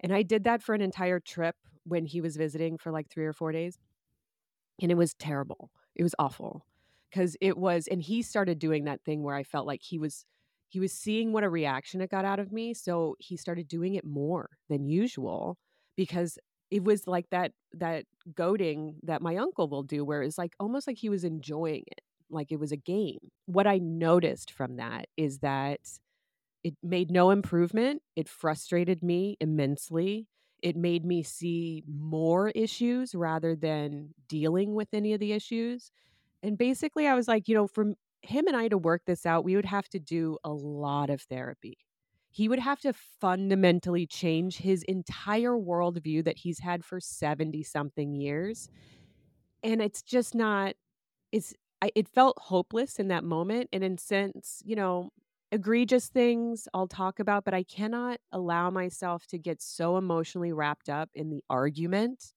And 0.00 0.12
I 0.12 0.22
did 0.22 0.44
that 0.44 0.62
for 0.62 0.74
an 0.74 0.80
entire 0.80 1.20
trip 1.20 1.56
when 1.84 2.06
he 2.06 2.20
was 2.20 2.36
visiting 2.36 2.78
for 2.78 2.92
like 2.92 3.08
three 3.10 3.26
or 3.26 3.32
four 3.32 3.52
days. 3.52 3.78
And 4.80 4.90
it 4.90 4.96
was 4.96 5.14
terrible. 5.14 5.70
It 5.94 6.02
was 6.02 6.14
awful 6.18 6.64
because 7.10 7.36
it 7.40 7.56
was, 7.56 7.86
and 7.88 8.02
he 8.02 8.22
started 8.22 8.58
doing 8.58 8.84
that 8.84 9.02
thing 9.04 9.22
where 9.22 9.34
I 9.34 9.42
felt 9.42 9.66
like 9.66 9.82
he 9.82 9.98
was. 9.98 10.24
He 10.72 10.80
was 10.80 10.92
seeing 10.92 11.32
what 11.32 11.44
a 11.44 11.50
reaction 11.50 12.00
it 12.00 12.10
got 12.10 12.24
out 12.24 12.40
of 12.40 12.52
me. 12.52 12.74
So 12.74 13.16
he 13.18 13.36
started 13.36 13.68
doing 13.68 13.94
it 13.94 14.04
more 14.04 14.50
than 14.68 14.86
usual 14.86 15.58
because 15.96 16.38
it 16.70 16.84
was 16.84 17.06
like 17.06 17.28
that 17.30 17.52
that 17.74 18.06
goading 18.34 18.96
that 19.02 19.20
my 19.22 19.36
uncle 19.36 19.68
will 19.68 19.82
do 19.82 20.04
where 20.04 20.22
it's 20.22 20.38
like 20.38 20.54
almost 20.58 20.86
like 20.86 20.96
he 20.98 21.10
was 21.10 21.24
enjoying 21.24 21.84
it 21.86 22.00
like 22.30 22.50
it 22.50 22.58
was 22.58 22.72
a 22.72 22.78
game 22.78 23.18
what 23.46 23.66
i 23.66 23.76
noticed 23.78 24.50
from 24.50 24.76
that 24.76 25.06
is 25.18 25.40
that 25.40 25.80
it 26.64 26.74
made 26.82 27.10
no 27.10 27.30
improvement 27.30 28.02
it 28.16 28.28
frustrated 28.28 29.02
me 29.02 29.36
immensely 29.40 30.28
it 30.62 30.76
made 30.76 31.04
me 31.04 31.22
see 31.22 31.82
more 31.88 32.50
issues 32.50 33.14
rather 33.14 33.56
than 33.56 34.14
dealing 34.28 34.74
with 34.74 34.88
any 34.92 35.12
of 35.12 35.20
the 35.20 35.32
issues 35.32 35.90
and 36.42 36.58
basically 36.58 37.06
i 37.06 37.14
was 37.14 37.28
like 37.28 37.48
you 37.48 37.54
know 37.54 37.66
for 37.66 37.94
him 38.22 38.46
and 38.46 38.56
i 38.56 38.68
to 38.68 38.78
work 38.78 39.02
this 39.06 39.26
out 39.26 39.44
we 39.44 39.56
would 39.56 39.64
have 39.64 39.88
to 39.88 39.98
do 39.98 40.38
a 40.44 40.50
lot 40.50 41.10
of 41.10 41.20
therapy 41.22 41.76
he 42.32 42.48
would 42.48 42.58
have 42.58 42.80
to 42.80 42.94
fundamentally 43.20 44.06
change 44.06 44.56
his 44.56 44.82
entire 44.84 45.50
worldview 45.50 46.24
that 46.24 46.38
he's 46.38 46.60
had 46.60 46.82
for 46.82 46.98
70 46.98 47.62
something 47.62 48.14
years. 48.14 48.70
And 49.62 49.82
it's 49.82 50.00
just 50.00 50.34
not, 50.34 50.74
it's, 51.30 51.52
I, 51.82 51.90
it 51.94 52.08
felt 52.08 52.38
hopeless 52.40 52.98
in 52.98 53.08
that 53.08 53.22
moment. 53.22 53.68
And 53.70 53.84
in 53.84 53.98
sense, 53.98 54.62
you 54.64 54.74
know, 54.74 55.10
egregious 55.52 56.08
things 56.08 56.66
I'll 56.72 56.88
talk 56.88 57.20
about, 57.20 57.44
but 57.44 57.52
I 57.52 57.64
cannot 57.64 58.18
allow 58.32 58.70
myself 58.70 59.26
to 59.26 59.38
get 59.38 59.60
so 59.60 59.98
emotionally 59.98 60.54
wrapped 60.54 60.88
up 60.88 61.10
in 61.14 61.28
the 61.28 61.44
argument. 61.50 62.32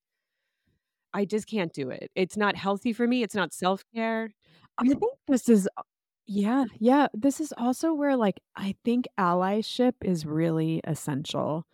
I 1.13 1.23
just 1.23 1.47
can't 1.47 1.71
do 1.71 1.89
it. 1.89 2.11
It's 2.15 2.35
not 2.35 2.57
healthy 2.57 2.91
for 2.91 3.07
me. 3.07 3.23
It's 3.23 3.35
not 3.35 3.53
self 3.53 3.81
care. 3.95 4.31
I 4.77 4.85
think 4.85 5.03
this 5.27 5.49
is 5.49 5.67
uh, 5.77 5.83
yeah, 6.27 6.65
yeah. 6.79 7.07
This 7.13 7.39
is 7.39 7.53
also 7.57 7.93
where, 7.93 8.17
like, 8.17 8.39
I 8.55 8.75
think 8.83 9.05
allyship 9.19 9.93
is 10.03 10.25
really 10.25 10.81
essential. 10.83 11.65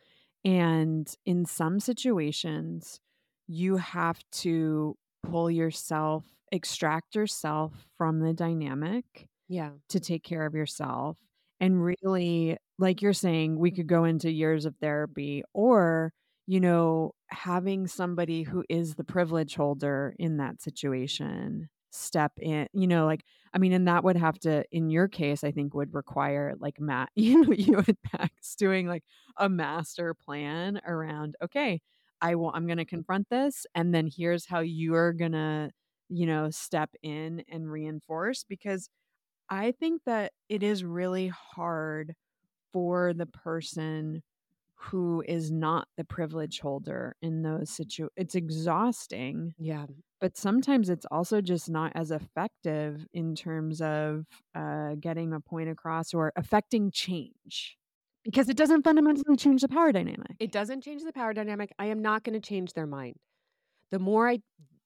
And 0.44 1.14
in 1.26 1.46
some 1.46 1.80
situations, 1.80 3.00
you 3.48 3.78
have 3.78 4.20
to 4.44 4.98
pull 5.24 5.50
yourself, 5.50 6.26
extract 6.52 7.16
yourself 7.16 7.88
from 7.98 8.20
the 8.20 8.34
dynamic 8.34 9.28
Yeah. 9.48 9.74
to 9.90 10.00
take 10.00 10.24
care 10.24 10.46
of 10.46 10.54
yourself. 10.56 11.20
And 11.60 11.84
really, 11.84 12.58
like 12.80 13.02
you're 13.02 13.14
saying, 13.14 13.58
we 13.60 13.72
could 13.72 13.88
go 13.88 14.04
into 14.06 14.32
years 14.32 14.66
of 14.66 14.76
therapy 14.78 15.44
or, 15.54 16.14
you 16.48 16.60
know, 16.60 17.14
having 17.30 17.88
somebody 17.88 18.44
who 18.44 18.64
is 18.70 18.96
the 18.96 19.04
privilege 19.04 19.56
holder 19.56 20.16
in 20.20 20.38
that 20.38 20.62
situation 20.62 21.70
step 21.92 22.34
in, 22.40 22.68
you 22.74 22.88
know, 22.88 23.06
like, 23.06 23.24
I 23.54 23.58
mean, 23.60 23.74
and 23.74 23.88
that 23.88 24.04
would 24.04 24.16
have 24.18 24.40
to, 24.40 24.64
in 24.72 24.90
your 24.90 25.08
case, 25.08 25.44
I 25.44 25.52
think 25.52 25.74
would 25.74 25.94
require 25.94 26.56
like 26.60 26.80
Matt, 26.80 27.10
you 27.16 27.42
know, 27.44 27.54
you 27.54 27.78
and 27.80 27.98
Max 28.14 28.56
doing 28.56 28.88
like 28.88 29.04
a 29.38 29.50
master 29.50 30.14
plan 30.14 30.82
around, 30.86 31.36
okay, 31.42 31.82
I 32.22 32.36
will, 32.36 32.52
I'm 32.54 32.66
going 32.68 32.78
to 32.78 32.86
confront 32.86 33.30
this. 33.30 33.66
And 33.76 33.94
then 33.94 34.08
here's 34.08 34.46
how 34.46 34.60
you're 34.60 35.14
going 35.14 35.32
to, 35.34 35.72
you 36.10 36.26
know, 36.26 36.50
step 36.50 36.92
in 37.04 37.44
and 37.50 37.72
reinforce 37.72 38.44
because 38.44 38.90
I 39.50 39.72
think 39.74 40.04
that 40.06 40.34
it 40.50 40.64
is 40.64 40.84
really 40.84 41.28
hard 41.28 42.16
for 42.74 43.14
the 43.14 43.26
person 43.28 44.24
who 44.76 45.24
is 45.28 45.52
not 45.52 45.88
the 45.98 46.04
privilege 46.06 46.60
holder 46.62 47.16
in 47.22 47.44
those 47.44 47.70
situations. 47.70 48.12
It's 48.18 48.36
exhausting 48.36 49.56
Yeah. 49.58 49.86
But 50.22 50.38
sometimes 50.38 50.90
it's 50.90 51.06
also 51.10 51.42
just 51.42 51.70
not 51.70 51.92
as 51.96 52.12
effective 52.12 53.06
in 53.14 53.36
terms 53.36 53.82
of 53.82 54.26
uh, 54.56 54.94
getting 55.00 55.34
a 55.34 55.40
point 55.40 55.68
across 55.70 56.14
or 56.14 56.32
affecting 56.36 56.92
change 56.92 57.78
because 58.24 58.48
it 58.48 58.56
doesn't 58.56 58.84
fundamentally 58.84 59.36
change 59.36 59.62
the 59.62 59.68
power 59.68 59.92
dynamic. 59.92 60.36
It 60.40 60.52
doesn't 60.52 60.84
change 60.84 61.04
the 61.04 61.12
power 61.12 61.34
dynamic. 61.34 61.74
I 61.80 61.88
am 61.88 62.04
not 62.04 62.24
going 62.24 62.40
to 62.40 62.48
change 62.48 62.74
their 62.74 62.86
mind. 62.86 63.16
The 63.90 64.00
more 64.00 64.30
I 64.30 64.40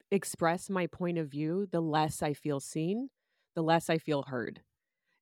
express 0.10 0.70
my 0.70 0.88
point 0.88 1.18
of 1.18 1.28
view, 1.28 1.68
the 1.72 1.82
less 1.82 2.24
I 2.24 2.34
feel 2.34 2.62
seen, 2.62 3.10
the 3.56 3.62
less 3.62 3.90
I 3.90 3.98
feel 3.98 4.24
heard. 4.24 4.62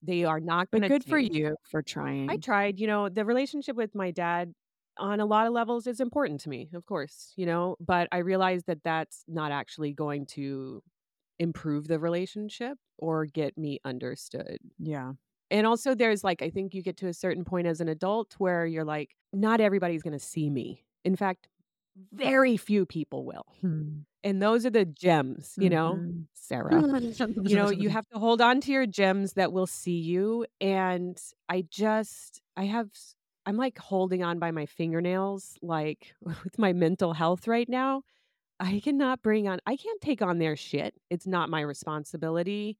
They 0.03 0.25
are 0.25 0.39
not 0.39 0.69
going 0.69 0.81
but 0.81 0.87
to 0.89 0.93
good 0.99 1.05
for 1.05 1.17
you 1.17 1.55
for 1.71 1.81
trying. 1.81 2.29
I 2.29 2.37
tried, 2.37 2.79
you 2.79 2.87
know, 2.87 3.09
the 3.09 3.25
relationship 3.25 3.75
with 3.75 3.95
my 3.95 4.11
dad 4.11 4.53
on 4.97 5.19
a 5.19 5.25
lot 5.25 5.47
of 5.47 5.53
levels 5.53 5.87
is 5.87 5.99
important 5.99 6.39
to 6.41 6.49
me, 6.49 6.69
of 6.73 6.85
course, 6.85 7.33
you 7.35 7.45
know, 7.45 7.75
but 7.79 8.07
I 8.11 8.17
realized 8.19 8.67
that 8.67 8.83
that's 8.83 9.23
not 9.27 9.51
actually 9.51 9.93
going 9.93 10.25
to 10.27 10.81
improve 11.39 11.87
the 11.87 11.99
relationship 11.99 12.77
or 12.97 13.25
get 13.25 13.57
me 13.57 13.79
understood. 13.85 14.57
yeah. 14.79 15.13
And 15.51 15.67
also, 15.67 15.93
there's 15.93 16.23
like, 16.23 16.41
I 16.41 16.49
think 16.49 16.73
you 16.73 16.81
get 16.81 16.97
to 16.97 17.07
a 17.07 17.13
certain 17.13 17.43
point 17.45 17.67
as 17.67 17.79
an 17.79 17.87
adult 17.87 18.33
where 18.39 18.65
you're 18.65 18.85
like, 18.85 19.15
not 19.33 19.61
everybody's 19.61 20.01
going 20.01 20.13
to 20.13 20.19
see 20.19 20.49
me. 20.49 20.83
In 21.05 21.15
fact, 21.15 21.47
very 22.11 22.57
few 22.57 22.85
people 22.87 23.23
will. 23.23 23.45
Hmm. 23.61 23.99
And 24.23 24.41
those 24.41 24.65
are 24.65 24.71
the 24.71 24.85
gems, 24.85 25.53
you 25.57 25.69
know, 25.69 25.97
Mhm. 26.01 26.25
Sarah. 26.33 26.81
you 27.43 27.55
know, 27.55 27.69
you 27.69 27.89
have 27.89 28.07
to 28.07 28.19
hold 28.19 28.41
on 28.41 28.61
to 28.61 28.71
your 28.71 28.87
gems 28.87 29.33
that 29.33 29.53
will 29.53 29.67
see 29.67 29.99
you. 29.99 30.45
And 30.59 31.21
I 31.49 31.65
just, 31.69 32.41
I 32.57 32.63
have, 32.65 32.89
I'm 33.45 33.57
like 33.57 33.77
holding 33.77 34.23
on 34.23 34.39
by 34.39 34.51
my 34.51 34.65
fingernails, 34.65 35.57
like 35.61 36.13
with 36.21 36.57
my 36.57 36.73
mental 36.73 37.13
health 37.13 37.47
right 37.47 37.67
now. 37.67 38.03
I 38.59 38.79
cannot 38.81 39.21
bring 39.21 39.47
on, 39.47 39.59
I 39.65 39.75
can't 39.75 39.99
take 39.99 40.21
on 40.21 40.37
their 40.37 40.55
shit. 40.55 40.93
It's 41.09 41.27
not 41.27 41.49
my 41.49 41.61
responsibility. 41.61 42.77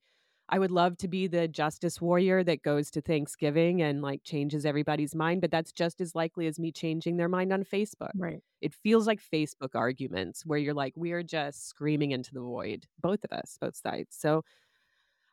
I 0.48 0.58
would 0.58 0.70
love 0.70 0.96
to 0.98 1.08
be 1.08 1.26
the 1.26 1.48
justice 1.48 2.00
warrior 2.00 2.44
that 2.44 2.62
goes 2.62 2.90
to 2.92 3.00
Thanksgiving 3.00 3.82
and 3.82 4.02
like 4.02 4.22
changes 4.24 4.66
everybody's 4.66 5.14
mind, 5.14 5.40
but 5.40 5.50
that's 5.50 5.72
just 5.72 6.00
as 6.00 6.14
likely 6.14 6.46
as 6.46 6.58
me 6.58 6.70
changing 6.70 7.16
their 7.16 7.28
mind 7.28 7.52
on 7.52 7.64
Facebook. 7.64 8.10
right. 8.14 8.40
It 8.60 8.74
feels 8.74 9.06
like 9.06 9.20
Facebook 9.22 9.74
arguments 9.74 10.44
where 10.46 10.58
you're 10.58 10.74
like, 10.74 10.94
we 10.96 11.12
are 11.12 11.22
just 11.22 11.68
screaming 11.68 12.12
into 12.12 12.32
the 12.32 12.40
void, 12.40 12.86
both 13.00 13.24
of 13.24 13.32
us, 13.32 13.58
both 13.60 13.76
sides. 13.76 14.16
So 14.18 14.44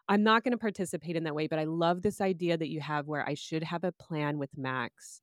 I'm 0.10 0.24
not 0.24 0.44
going 0.44 0.52
to 0.52 0.58
participate 0.58 1.16
in 1.16 1.24
that 1.24 1.36
way, 1.36 1.48
but 1.48 1.60
I 1.60 1.64
love 1.66 2.02
this 2.02 2.22
idea 2.22 2.58
that 2.58 2.70
you 2.70 2.82
have 2.82 3.08
where 3.08 3.28
I 3.28 3.34
should 3.34 3.64
have 3.64 3.84
a 3.84 3.92
plan 3.92 4.38
with 4.40 4.58
Max 4.58 5.22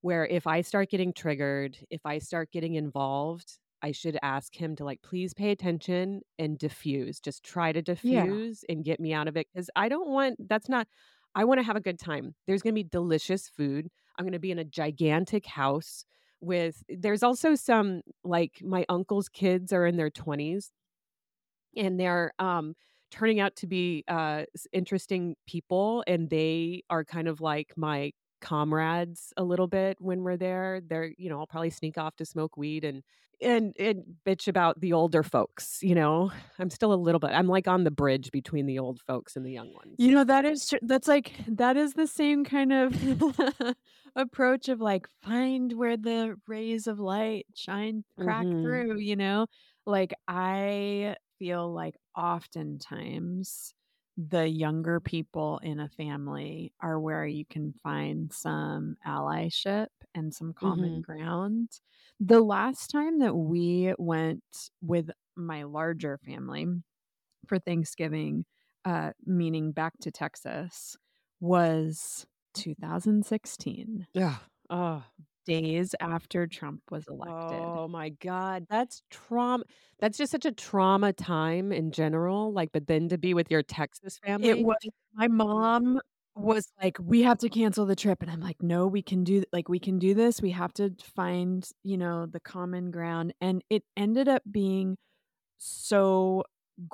where 0.00 0.26
if 0.26 0.46
I 0.46 0.60
start 0.62 0.90
getting 0.90 1.12
triggered, 1.12 1.78
if 1.90 2.06
I 2.06 2.18
start 2.18 2.52
getting 2.52 2.74
involved, 2.74 3.58
I 3.82 3.92
should 3.92 4.18
ask 4.22 4.54
him 4.54 4.76
to 4.76 4.84
like, 4.84 5.02
please 5.02 5.34
pay 5.34 5.50
attention 5.50 6.22
and 6.38 6.58
diffuse. 6.58 7.20
Just 7.20 7.44
try 7.44 7.72
to 7.72 7.82
Yeah. 8.02 8.40
diffuse 8.40 8.64
and 8.68 8.84
get 8.84 9.00
me 9.00 9.12
out 9.12 9.28
of 9.28 9.36
it. 9.36 9.48
Cause 9.54 9.70
I 9.76 9.88
don't 9.88 10.08
want, 10.08 10.48
that's 10.48 10.68
not, 10.68 10.88
I 11.34 11.44
want 11.44 11.58
to 11.58 11.64
have 11.64 11.76
a 11.76 11.80
good 11.80 11.98
time. 11.98 12.34
There's 12.46 12.62
going 12.62 12.74
to 12.74 12.82
be 12.82 12.88
delicious 12.88 13.48
food. 13.48 13.88
I'm 14.18 14.24
going 14.24 14.32
to 14.32 14.38
be 14.38 14.50
in 14.50 14.58
a 14.58 14.64
gigantic 14.64 15.46
house 15.46 16.04
with, 16.40 16.82
there's 16.88 17.22
also 17.22 17.54
some 17.54 18.02
like 18.24 18.60
my 18.62 18.84
uncle's 18.88 19.28
kids 19.28 19.72
are 19.72 19.86
in 19.86 19.96
their 19.96 20.10
20s 20.10 20.72
and 21.76 21.98
they're, 22.00 22.32
um, 22.38 22.74
turning 23.10 23.40
out 23.40 23.56
to 23.56 23.66
be 23.66 24.04
uh 24.08 24.44
interesting 24.72 25.36
people 25.46 26.04
and 26.06 26.30
they 26.30 26.82
are 26.90 27.04
kind 27.04 27.28
of 27.28 27.40
like 27.40 27.72
my 27.76 28.12
comrades 28.40 29.32
a 29.36 29.42
little 29.44 29.66
bit 29.66 29.96
when 30.00 30.22
we're 30.22 30.36
there 30.36 30.80
they're 30.80 31.12
you 31.18 31.28
know 31.28 31.40
i'll 31.40 31.46
probably 31.46 31.70
sneak 31.70 31.98
off 31.98 32.14
to 32.16 32.24
smoke 32.24 32.56
weed 32.56 32.84
and 32.84 33.02
and 33.40 33.74
and 33.78 34.04
bitch 34.24 34.46
about 34.48 34.80
the 34.80 34.92
older 34.92 35.22
folks 35.22 35.82
you 35.82 35.94
know 35.94 36.30
i'm 36.58 36.70
still 36.70 36.92
a 36.92 36.94
little 36.96 37.18
bit 37.18 37.30
i'm 37.30 37.48
like 37.48 37.66
on 37.66 37.84
the 37.84 37.90
bridge 37.90 38.30
between 38.30 38.66
the 38.66 38.78
old 38.78 39.00
folks 39.02 39.36
and 39.36 39.44
the 39.44 39.50
young 39.52 39.72
ones 39.74 40.00
You 40.00 40.12
know 40.12 40.22
that 40.24 40.44
is 40.44 40.72
that's 40.82 41.08
like 41.08 41.32
that 41.48 41.76
is 41.76 41.94
the 41.94 42.06
same 42.06 42.44
kind 42.44 42.72
of 42.72 42.94
approach 44.16 44.68
of 44.68 44.80
like 44.80 45.08
find 45.22 45.72
where 45.72 45.96
the 45.96 46.36
rays 46.46 46.86
of 46.86 47.00
light 47.00 47.46
shine 47.56 48.04
crack 48.20 48.46
Mhm. 48.46 48.58
through, 48.62 48.98
you 49.00 49.16
know? 49.16 49.46
Like 49.86 50.14
I 50.28 51.16
feel 51.38 51.72
like 51.72 51.96
oftentimes 52.16 53.74
the 54.16 54.48
younger 54.48 55.00
people 55.00 55.58
in 55.58 55.78
a 55.80 55.88
family 55.88 56.72
are 56.80 56.98
where 57.00 57.26
you 57.26 57.44
can 57.46 57.72
find 57.72 58.32
some 58.32 58.96
allyship 59.06 59.88
and 60.14 60.34
some 60.34 60.52
common 60.52 61.00
Mhm. 61.00 61.02
ground. 61.02 61.80
The 62.20 62.40
last 62.40 62.88
time 62.90 63.20
that 63.20 63.34
we 63.34 63.94
went 63.98 64.70
with 64.82 65.10
my 65.36 65.62
larger 65.62 66.18
family 66.18 66.66
for 67.46 67.58
Thanksgiving, 67.58 68.44
uh, 68.84 69.12
meaning 69.24 69.72
back 69.72 69.94
to 70.00 70.10
Texas, 70.10 70.96
was 71.40 72.26
2016, 72.54 74.06
Yeah. 74.14 74.38
Oh. 74.70 75.04
Days 75.48 75.94
after 76.00 76.46
Trump 76.46 76.82
was 76.92 77.08
elected. 77.08 77.80
Oh 77.80 77.88
my 77.88 78.10
god, 78.10 78.66
that's 78.68 79.02
trauma 79.10 79.64
that's 79.98 80.16
just 80.18 80.30
such 80.32 80.44
a 80.44 80.52
trauma 80.52 81.12
time 81.12 81.72
in 81.72 81.90
general, 81.90 82.52
like, 82.52 82.70
but 82.72 82.86
then 82.86 83.08
to 83.08 83.18
be 83.18 83.34
with 83.34 83.50
your 83.50 83.62
Texas 83.62 84.18
family. 84.18 84.48
It 84.50 84.58
family? 84.58 84.64
was 84.64 84.76
my 85.12 85.28
mom 85.28 86.00
was 86.36 86.72
like, 86.80 86.96
"We 87.00 87.22
have 87.22 87.38
to 87.38 87.48
cancel 87.48 87.86
the 87.86 87.96
trip," 87.96 88.22
and 88.22 88.30
I'm 88.30 88.40
like, 88.40 88.62
"No, 88.62 88.86
we 88.86 89.02
can 89.02 89.24
do 89.24 89.42
like, 89.52 89.68
we 89.68 89.80
can 89.80 89.98
do 89.98 90.14
this. 90.14 90.40
We 90.40 90.50
have 90.52 90.72
to 90.74 90.94
find, 91.02 91.68
you 91.82 91.96
know, 91.98 92.26
the 92.26 92.40
common 92.40 92.90
ground," 92.90 93.34
and 93.40 93.62
it 93.70 93.84
ended 93.96 94.28
up 94.28 94.42
being 94.50 94.96
so 95.58 96.44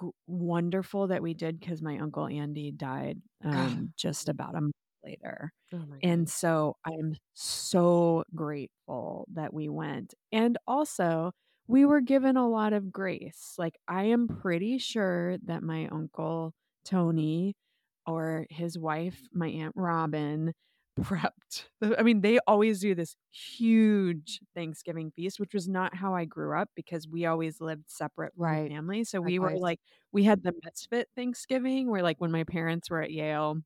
g 0.01 0.09
wonderful 0.29 1.09
that 1.09 1.23
we 1.23 1.35
did 1.35 1.61
because 1.61 1.83
my 1.83 1.99
uncle 1.99 2.27
Andy 2.29 2.73
died, 2.73 3.23
um, 3.45 3.93
just 3.97 4.29
about 4.31 4.55
a 4.57 4.63
month 4.63 4.73
later. 5.05 5.53
Oh. 5.73 6.03
And 6.03 6.29
so 6.29 6.77
I'm 6.85 7.17
so 7.35 8.25
grateful 8.35 9.27
that 9.33 9.55
we 9.55 9.69
went. 9.69 10.15
And 10.33 10.59
also, 10.67 11.33
we 11.67 11.85
were 11.87 12.01
given 12.03 12.37
a 12.37 12.49
lot 12.49 12.73
of 12.75 12.93
grace. 12.93 13.55
Like, 13.59 13.79
I 13.89 14.05
am 14.05 14.29
pretty 14.29 14.79
sure 14.79 15.39
that 15.45 15.63
my 15.63 15.89
uncle 15.89 16.53
Tony 16.85 17.55
or 18.07 18.47
his 18.51 18.79
wife, 18.79 19.23
my 19.33 19.49
Aunt 19.49 19.73
Robin, 19.77 20.53
prepped. 21.01 21.69
I 21.83 22.03
mean, 22.03 22.21
they 22.21 22.39
always 22.47 22.81
do 22.81 22.95
this 22.95 23.17
huge 23.33 24.41
Thanksgiving 24.55 25.11
feast, 25.11 25.41
which 25.41 25.55
was 25.55 25.69
not 25.69 25.95
how 25.97 26.15
I 26.15 26.25
grew 26.25 26.57
up 26.59 26.71
because 26.77 27.09
we 27.09 27.27
always 27.27 27.61
lived 27.61 27.91
separate 27.91 28.35
from 28.43 28.61
Right. 28.61 28.69
family. 28.69 29.05
So 29.05 29.21
we 29.21 29.39
were 29.39 29.57
like, 29.57 29.81
we 30.13 30.25
had 30.25 30.43
the 30.43 30.55
misfit 30.65 31.09
Thanksgiving 31.17 31.91
where, 31.91 32.03
like, 32.03 32.21
when 32.21 32.31
my 32.31 32.45
parents 32.45 32.91
were 32.91 33.03
at 33.03 33.11
Yale, 33.11 33.57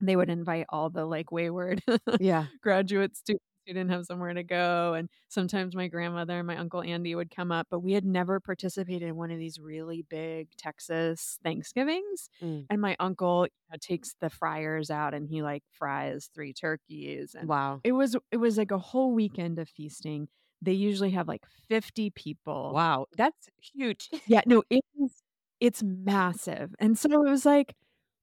they 0.00 0.16
would 0.16 0.30
invite 0.30 0.66
all 0.68 0.90
the 0.90 1.04
like 1.06 1.30
wayward 1.32 1.82
Yeah. 2.20 2.46
graduate 2.62 3.16
students 3.16 3.44
who 3.66 3.72
didn't 3.74 3.90
have 3.90 4.04
somewhere 4.04 4.32
to 4.32 4.44
go. 4.44 4.94
And 4.94 5.08
sometimes 5.28 5.74
my 5.74 5.88
grandmother 5.88 6.38
and 6.38 6.46
my 6.46 6.56
uncle 6.56 6.82
Andy 6.82 7.14
would 7.16 7.34
come 7.34 7.50
up, 7.50 7.66
but 7.70 7.80
we 7.80 7.92
had 7.94 8.04
never 8.04 8.38
participated 8.38 9.08
in 9.08 9.16
one 9.16 9.30
of 9.32 9.38
these 9.38 9.58
really 9.58 10.04
big 10.08 10.48
Texas 10.56 11.38
Thanksgivings. 11.42 12.28
Mm. 12.42 12.66
And 12.70 12.80
my 12.80 12.94
uncle 13.00 13.46
you 13.46 13.50
know, 13.72 13.78
takes 13.80 14.14
the 14.20 14.30
fryers 14.30 14.90
out 14.90 15.14
and 15.14 15.28
he 15.28 15.42
like 15.42 15.64
fries 15.72 16.30
three 16.34 16.52
turkeys. 16.52 17.34
And 17.36 17.48
Wow. 17.48 17.80
it 17.82 17.92
was 17.92 18.16
it 18.30 18.36
was 18.36 18.56
like 18.56 18.70
a 18.70 18.78
whole 18.78 19.12
weekend 19.12 19.58
of 19.58 19.68
feasting. 19.68 20.28
They 20.62 20.72
usually 20.72 21.10
have 21.10 21.26
like 21.28 21.44
50 21.68 22.10
people. 22.10 22.72
Wow, 22.72 23.06
that's 23.16 23.48
huge. 23.74 24.08
Yeah, 24.26 24.42
no, 24.46 24.62
it 24.70 24.84
is 25.02 25.22
it's 25.58 25.82
massive. 25.82 26.74
And 26.78 26.96
so 26.98 27.08
it 27.10 27.30
was 27.30 27.44
like, 27.46 27.74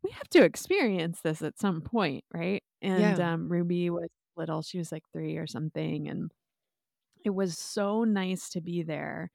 we 0.03 0.11
have 0.11 0.29
to 0.29 0.43
experience 0.43 1.21
this 1.21 1.41
at 1.41 1.59
some 1.59 1.81
point, 1.81 2.23
right? 2.33 2.63
And 2.81 3.17
Yeah. 3.17 3.19
um 3.19 3.49
Ruby 3.49 3.89
was 3.89 4.09
little, 4.35 4.61
she 4.61 4.77
was 4.77 4.91
like 4.91 5.03
3 5.13 5.37
or 5.37 5.47
something 5.47 6.07
and 6.09 6.31
it 7.25 7.31
was 7.31 7.57
so 7.57 8.03
nice 8.03 8.49
to 8.51 8.61
be 8.61 8.83
there. 8.83 9.31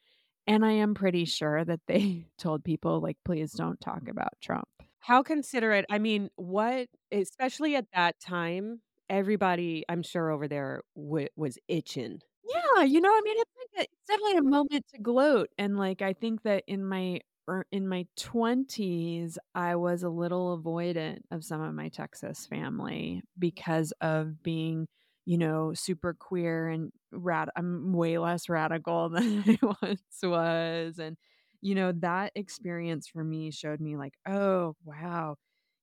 And 0.46 0.64
I 0.66 0.72
am 0.72 0.94
pretty 0.94 1.24
sure 1.26 1.64
that 1.64 1.80
they 1.88 2.28
told 2.38 2.64
people 2.64 3.00
like 3.00 3.18
please 3.24 3.52
don't 3.52 3.80
talk 3.80 4.08
about 4.08 4.34
Trump. 4.42 4.68
How 5.00 5.22
considerate. 5.22 5.86
I 5.90 5.98
mean, 5.98 6.28
what 6.36 6.88
especially 7.12 7.76
at 7.76 7.86
that 7.92 8.20
time, 8.20 8.82
everybody, 9.08 9.84
I'm 9.88 10.02
sure 10.02 10.30
over 10.30 10.48
there 10.48 10.82
wa 10.94 11.24
was 11.36 11.58
itching. 11.68 12.20
Yeah, 12.44 12.84
you 12.84 13.00
know, 13.00 13.10
I 13.10 13.20
mean, 13.22 13.36
it's 13.38 13.52
like 13.56 13.80
a, 13.86 13.88
it's 13.92 14.06
definitely 14.06 14.36
a 14.38 14.42
moment 14.42 14.86
to 14.94 14.98
gloat, 15.00 15.50
and 15.58 15.76
like 15.76 16.02
I 16.02 16.12
think 16.12 16.42
that 16.42 16.64
in 16.66 16.84
my 16.84 17.20
Er, 17.48 17.66
in 17.72 17.88
my 17.88 18.06
twenties, 18.16 19.38
I 19.54 19.76
was 19.76 20.02
a 20.02 20.08
little 20.10 20.58
avoidant 20.62 21.20
of 21.30 21.44
some 21.44 21.60
of 21.62 21.74
my 21.74 21.88
Texas 21.88 22.46
family 22.46 23.22
because 23.38 23.92
of 24.00 24.42
being, 24.42 24.86
you 25.24 25.38
know, 25.38 25.72
super 25.74 26.14
queer 26.14 26.68
and 26.68 26.92
rad. 27.12 27.48
I'm 27.56 27.92
way 27.94 28.18
less 28.18 28.48
radical 28.48 29.08
than 29.10 29.44
I 29.46 29.58
once 29.82 30.02
was, 30.22 30.98
and 30.98 31.16
you 31.62 31.74
know 31.74 31.92
that 31.92 32.32
experience 32.34 33.08
for 33.08 33.24
me 33.24 33.50
showed 33.50 33.80
me 33.80 33.96
like, 33.96 34.14
oh 34.28 34.76
wow, 34.84 35.36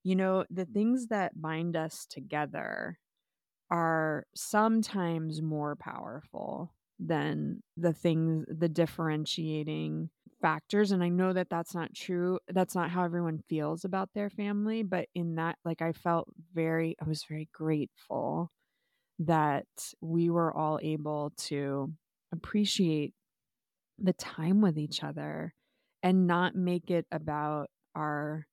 you 0.04 0.16
know, 0.16 0.46
the 0.52 0.66
things 0.66 1.08
that 1.08 1.42
bind 1.42 1.76
us 1.76 2.06
together 2.10 3.00
are 3.72 4.26
sometimes 4.36 5.42
more 5.42 5.76
powerful 5.76 6.74
than 7.00 7.62
the 7.78 7.94
things 7.94 8.46
the 8.48 8.70
differentiating 8.70 10.10
factors 10.42 10.92
and 10.92 11.04
i 11.04 11.10
know 11.10 11.34
that 11.34 11.50
that's 11.50 11.74
not 11.74 11.94
true 11.94 12.40
that's 12.50 12.76
not 12.76 12.90
how 12.92 13.04
everyone 13.04 13.40
feels 13.50 13.86
about 13.86 14.10
their 14.14 14.30
family 14.30 14.84
but 14.84 15.08
in 15.16 15.36
that 15.36 15.58
like 15.66 15.82
i 15.82 15.92
felt 15.92 16.28
very 16.54 16.96
i 17.02 17.08
was 17.08 17.24
very 17.30 17.50
grateful 17.54 18.52
that 19.20 19.68
we 20.02 20.30
were 20.30 20.56
all 20.56 20.80
able 20.84 21.32
to 21.38 21.94
appreciate 22.34 23.14
the 24.00 24.14
time 24.14 24.62
with 24.62 24.78
each 24.78 25.04
other 25.04 25.54
and 26.04 26.28
not 26.28 26.56
make 26.56 26.92
it 26.92 27.06
about 27.12 27.70
our 27.96 28.48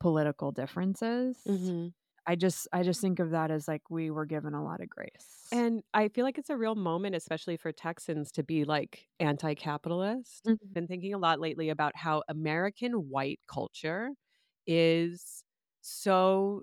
political 0.00 0.52
differences 0.52 1.38
Mhm. 1.46 1.92
I 2.26 2.36
just 2.36 2.68
I 2.72 2.82
just 2.82 3.00
think 3.00 3.18
of 3.18 3.30
that 3.30 3.50
as 3.50 3.66
like 3.68 3.90
we 3.90 4.10
were 4.10 4.26
given 4.26 4.54
a 4.54 4.62
lot 4.64 4.80
of 4.80 4.88
grace. 4.88 5.50
And 5.50 5.82
I 5.92 6.08
feel 6.08 6.24
like 6.24 6.38
it's 6.38 6.50
a 6.50 6.56
real 6.56 6.74
moment, 6.74 7.14
especially 7.14 7.56
for 7.56 7.72
Texans, 7.72 8.32
to 8.32 8.42
be 8.42 8.64
like 8.64 9.08
anti-capitalist. 9.20 10.44
Mhm. 10.44 10.72
Been 10.72 10.86
thinking 10.86 11.12
a 11.12 11.18
lot 11.18 11.40
lately 11.40 11.68
about 11.68 11.94
how 11.96 12.22
American 12.28 13.10
white 13.10 13.40
culture 13.46 14.10
is 14.66 15.44
so 15.82 16.62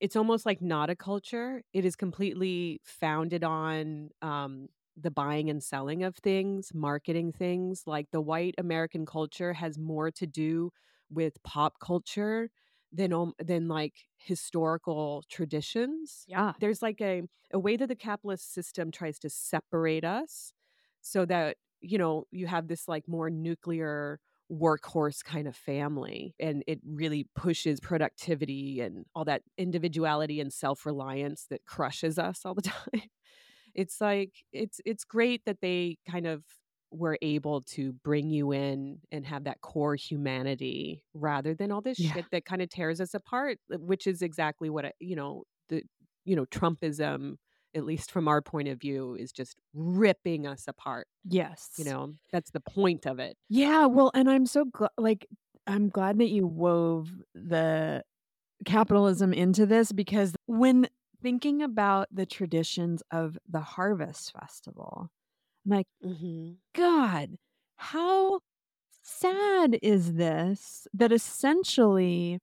it's 0.00 0.16
almost 0.16 0.46
like 0.46 0.62
not 0.62 0.90
a 0.90 0.96
culture. 0.96 1.62
It 1.74 1.84
is 1.84 1.96
completely 1.96 2.80
founded 2.84 3.44
on 3.44 4.10
um 4.22 4.68
the 4.96 5.10
buying 5.10 5.50
and 5.50 5.62
selling 5.62 6.04
of 6.04 6.16
things, 6.16 6.72
marketing 6.74 7.32
things. 7.32 7.84
Like 7.86 8.10
the 8.12 8.20
white 8.22 8.54
American 8.58 9.06
culture 9.06 9.52
has 9.54 9.78
more 9.78 10.10
to 10.12 10.26
do 10.26 10.72
with 11.10 11.42
pop 11.44 11.80
culture 11.80 12.50
than 12.94 13.32
than 13.38 13.68
like 13.68 13.94
historical 14.16 15.24
traditions 15.28 16.24
yeah. 16.28 16.52
there's 16.60 16.80
like 16.80 17.00
a 17.00 17.22
a 17.52 17.58
way 17.58 17.76
that 17.76 17.88
the 17.88 17.94
capitalist 17.94 18.54
system 18.54 18.90
tries 18.90 19.18
to 19.18 19.28
separate 19.28 20.04
us 20.04 20.52
so 21.00 21.24
that 21.24 21.56
you 21.80 21.98
know 21.98 22.24
you 22.30 22.46
have 22.46 22.68
this 22.68 22.88
like 22.88 23.06
more 23.08 23.28
nuclear 23.30 24.20
workhorse 24.52 25.24
kind 25.24 25.48
of 25.48 25.56
family 25.56 26.34
and 26.38 26.62
it 26.66 26.78
really 26.86 27.26
pushes 27.34 27.80
productivity 27.80 28.80
and 28.80 29.06
all 29.14 29.24
that 29.24 29.42
individuality 29.56 30.38
and 30.38 30.52
self-reliance 30.52 31.46
that 31.48 31.64
crushes 31.64 32.18
us 32.18 32.42
all 32.44 32.54
the 32.54 32.62
time 32.62 33.02
it's 33.74 34.00
like 34.00 34.32
it's 34.52 34.80
it's 34.84 35.04
great 35.04 35.44
that 35.46 35.60
they 35.60 35.98
kind 36.08 36.26
of 36.26 36.44
were 36.94 37.18
able 37.22 37.60
to 37.62 37.92
bring 37.92 38.30
you 38.30 38.52
in 38.52 38.98
and 39.12 39.26
have 39.26 39.44
that 39.44 39.60
core 39.60 39.96
humanity 39.96 41.02
rather 41.14 41.54
than 41.54 41.72
all 41.72 41.80
this 41.80 41.98
Yeah. 41.98 42.12
shit 42.14 42.26
that 42.32 42.44
kind 42.44 42.62
of 42.62 42.68
tears 42.70 43.00
us 43.00 43.14
apart 43.14 43.58
uh, 43.72 43.78
which 43.78 44.06
is 44.06 44.22
exactly 44.22 44.70
what 44.70 44.94
you 45.00 45.16
know 45.16 45.44
the 45.68 45.82
you 46.24 46.36
know 46.36 46.44
trumpism 46.46 47.36
at 47.74 47.84
least 47.84 48.10
from 48.12 48.28
our 48.28 48.40
point 48.40 48.68
of 48.68 48.80
view 48.80 49.14
is 49.16 49.32
just 49.32 49.56
ripping 49.74 50.46
us 50.46 50.68
apart 50.68 51.06
Yes. 51.28 51.70
you 51.78 51.84
know 51.84 52.14
that's 52.32 52.50
the 52.52 52.60
point 52.60 53.06
of 53.06 53.18
it 53.18 53.36
Yeah, 53.48 53.86
well, 53.86 54.10
and 54.14 54.30
I'm 54.30 54.46
so 54.46 54.64
glad 54.66 54.90
like 54.98 55.26
I'm 55.66 55.88
glad 55.88 56.18
that 56.18 56.28
you 56.28 56.46
wove 56.46 57.10
the 57.34 58.04
capitalism 58.64 59.32
into 59.32 59.66
this 59.66 59.92
because 59.92 60.34
when 60.46 60.88
thinking 61.22 61.62
about 61.62 62.06
the 62.12 62.26
traditions 62.26 63.02
of 63.10 63.38
the 63.48 63.60
harvest 63.60 64.32
festival, 64.38 65.08
I'm 65.64 65.70
like, 65.70 65.86
mm-hmm. 66.04 66.52
God, 66.74 67.36
how 67.76 68.40
sad 69.02 69.78
is 69.82 70.14
this 70.14 70.86
that 70.94 71.12
essentially 71.12 72.40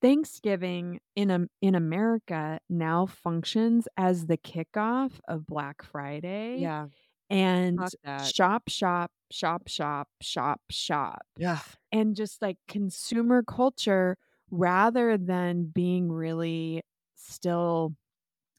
Thanksgiving 0.00 1.00
in 1.16 1.30
Am- 1.30 1.50
in 1.60 1.74
America 1.74 2.60
now 2.68 3.06
functions 3.06 3.88
as 3.96 4.26
the 4.26 4.36
kickoff 4.36 5.12
of 5.26 5.46
Black 5.46 5.82
Friday 5.82 6.58
yeah. 6.60 6.86
and 7.28 7.80
shop 8.24 8.68
shop 8.68 9.10
shop 9.30 9.68
shop 9.68 10.08
shop 10.20 10.60
shop 10.70 11.22
yeah. 11.36 11.58
and 11.90 12.14
just 12.14 12.40
like 12.40 12.58
consumer 12.68 13.42
culture 13.42 14.16
rather 14.50 15.18
than 15.18 15.64
being 15.64 16.10
really 16.10 16.82
still 17.16 17.94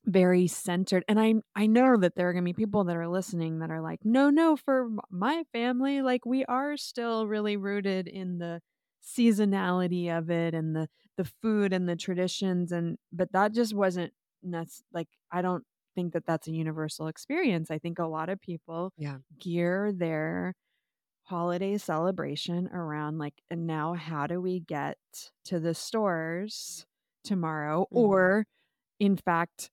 very 0.09 0.47
centered 0.47 1.03
and 1.07 1.19
i 1.19 1.35
i 1.55 1.67
know 1.67 1.95
that 1.97 2.15
there 2.15 2.29
are 2.29 2.33
going 2.33 2.43
to 2.43 2.49
be 2.49 2.53
people 2.53 2.83
that 2.85 2.95
are 2.95 3.07
listening 3.07 3.59
that 3.59 3.69
are 3.71 3.81
like 3.81 3.99
no 4.03 4.29
no 4.29 4.55
for 4.57 4.89
my 5.11 5.43
family 5.53 6.01
like 6.01 6.25
we 6.25 6.43
are 6.45 6.77
still 6.77 7.27
really 7.27 7.57
rooted 7.57 8.07
in 8.07 8.39
the 8.39 8.61
seasonality 9.03 10.09
of 10.15 10.29
it 10.31 10.53
and 10.53 10.75
the 10.75 10.87
the 11.17 11.25
food 11.41 11.73
and 11.73 11.87
the 11.87 11.95
traditions 11.95 12.71
and 12.71 12.97
but 13.11 13.31
that 13.33 13.53
just 13.53 13.73
wasn't 13.73 14.13
that's 14.43 14.83
like 14.93 15.07
I 15.31 15.41
don't 15.41 15.63
think 15.95 16.13
that 16.13 16.25
that's 16.25 16.47
a 16.47 16.51
universal 16.53 17.07
experience. 17.07 17.69
I 17.71 17.77
think 17.77 17.99
a 17.99 18.05
lot 18.07 18.29
of 18.29 18.39
people 18.39 18.93
Yeah. 18.97 19.19
gear 19.37 19.91
their 19.91 20.53
holiday 21.23 21.77
celebration 21.77 22.67
around 22.69 23.19
like 23.19 23.41
and 23.51 23.67
now 23.67 23.93
how 23.93 24.25
do 24.27 24.41
we 24.41 24.59
get 24.61 24.97
to 25.45 25.59
the 25.59 25.73
stores 25.75 26.85
tomorrow 27.23 27.87
Mhm. 27.91 27.93
or 27.93 28.45
in 28.99 29.17
fact 29.17 29.71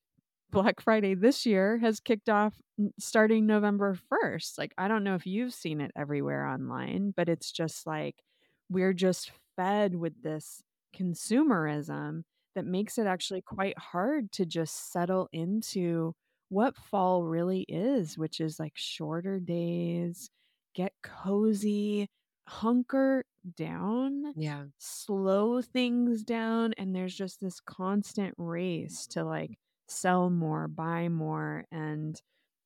Black 0.51 0.81
Friday 0.81 1.15
this 1.15 1.45
year 1.45 1.79
has 1.79 2.01
kicked 2.01 2.29
off 2.29 2.61
starting 2.99 3.47
November 3.47 3.95
1st. 3.95 4.59
Like 4.59 4.73
I 4.79 4.89
don't 4.89 5.05
know 5.05 5.15
if 5.15 5.27
you've 5.27 5.53
seen 5.55 5.81
it 5.81 5.91
everywhere 5.97 6.47
online, 6.47 7.13
but 7.17 7.29
it's 7.29 7.53
just 7.53 7.87
like 7.87 8.23
we're 8.71 8.93
just 8.93 9.33
fed 9.57 9.95
with 9.97 10.23
this 10.23 10.63
consumerism 10.95 12.23
that 12.55 12.65
makes 12.65 12.97
it 12.99 13.07
actually 13.07 13.43
quite 13.43 13.79
hard 13.79 14.33
to 14.33 14.47
just 14.47 14.93
settle 14.93 15.29
into 15.33 16.15
what 16.49 16.77
fall 16.77 17.25
really 17.25 17.63
is, 17.69 18.17
which 18.17 18.41
is 18.41 18.59
like 18.61 18.73
shorter 18.77 19.41
days, 19.41 20.31
get 20.75 20.93
cozy, 21.03 22.09
hunker 22.49 23.25
down, 23.57 24.35
Yeah. 24.35 24.67
slow 24.79 25.61
things 25.63 26.23
down. 26.23 26.73
And 26.79 26.95
there's 26.95 27.15
just 27.17 27.41
this 27.41 27.61
constant 27.61 28.35
race 28.39 29.07
to 29.09 29.25
like 29.25 29.59
sell 29.89 30.31
more, 30.31 30.69
buy 30.69 31.09
more. 31.09 31.65
And 31.71 32.21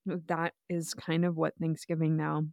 that 0.06 0.54
is 0.68 0.94
kind 0.94 1.24
of 1.24 1.36
what 1.36 1.54
Thanksgiving 1.60 2.16
now 2.16 2.44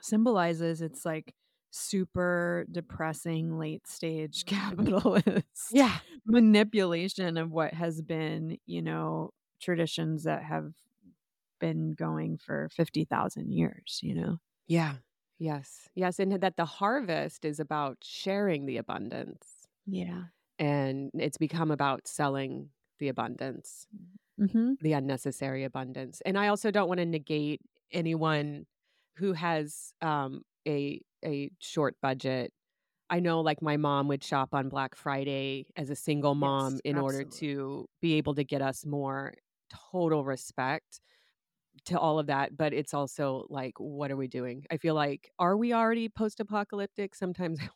symbolizes. 0.00 0.82
It's 0.82 1.04
like 1.04 1.34
super 1.70 2.66
depressing 2.70 3.58
late 3.58 3.86
stage 3.86 4.44
capitalist 4.46 5.44
Yeah. 5.70 6.00
manipulation 6.26 7.36
of 7.36 7.50
what 7.50 7.74
has 7.74 8.02
been, 8.02 8.58
you 8.66 8.82
know, 8.82 9.32
traditions 9.60 10.24
that 10.24 10.42
have 10.44 10.74
been 11.60 11.92
going 11.92 12.38
for 12.38 12.68
50,000 12.72 13.52
years, 13.52 14.00
you 14.02 14.14
know? 14.14 14.38
Yeah. 14.68 14.98
Yes. 15.38 15.88
Yes. 15.94 16.18
And 16.18 16.32
that 16.40 16.56
the 16.56 16.64
harvest 16.64 17.44
is 17.44 17.60
about 17.60 17.98
sharing 18.02 18.66
the 18.66 18.76
abundance 18.76 19.66
Yeah. 19.86 20.26
and 20.58 21.10
it's 21.14 21.38
become 21.38 21.70
about 21.70 22.08
selling 22.08 22.70
the 22.98 23.08
abundance, 23.08 23.86
Mm-hmm. 24.40 24.74
the 24.80 24.92
unnecessary 24.92 25.64
abundance. 25.64 26.20
And 26.26 26.38
I 26.38 26.48
also 26.48 26.70
don't 26.70 26.88
want 26.88 26.98
to 27.00 27.06
negate 27.06 27.60
anyone 27.92 28.66
who 29.16 29.32
has 29.32 29.92
um, 30.02 30.42
a 30.68 31.00
a 31.24 31.50
short 31.60 31.96
budget. 32.02 32.52
I 33.10 33.20
know 33.20 33.40
like 33.42 33.62
my 33.62 33.76
mom 33.78 34.08
would 34.08 34.24
shop 34.24 34.50
on 34.54 34.68
Black 34.70 34.96
Friday 34.96 35.66
as 35.76 35.90
a 35.90 35.96
single 35.96 36.34
mom 36.34 36.80
Yes, 36.80 36.82
in 36.84 36.98
order 36.98 37.24
to 37.24 37.86
be 38.02 38.14
able 38.14 38.34
to 38.36 38.44
get 38.44 38.62
us 38.62 38.86
more 38.86 39.34
total 39.92 40.24
respect 40.24 41.00
to 41.84 41.98
all 41.98 42.18
of 42.18 42.26
that 42.26 42.56
but 42.56 42.72
it's 42.72 42.94
also 42.94 43.46
like 43.50 43.74
what 43.78 44.10
are 44.10 44.16
we 44.16 44.26
doing 44.28 44.64
i 44.70 44.76
feel 44.76 44.94
like 44.94 45.30
are 45.38 45.56
we 45.56 45.72
already 45.72 46.08
post-apocalyptic 46.08 47.14
sometimes 47.14 47.60
i 47.62 47.68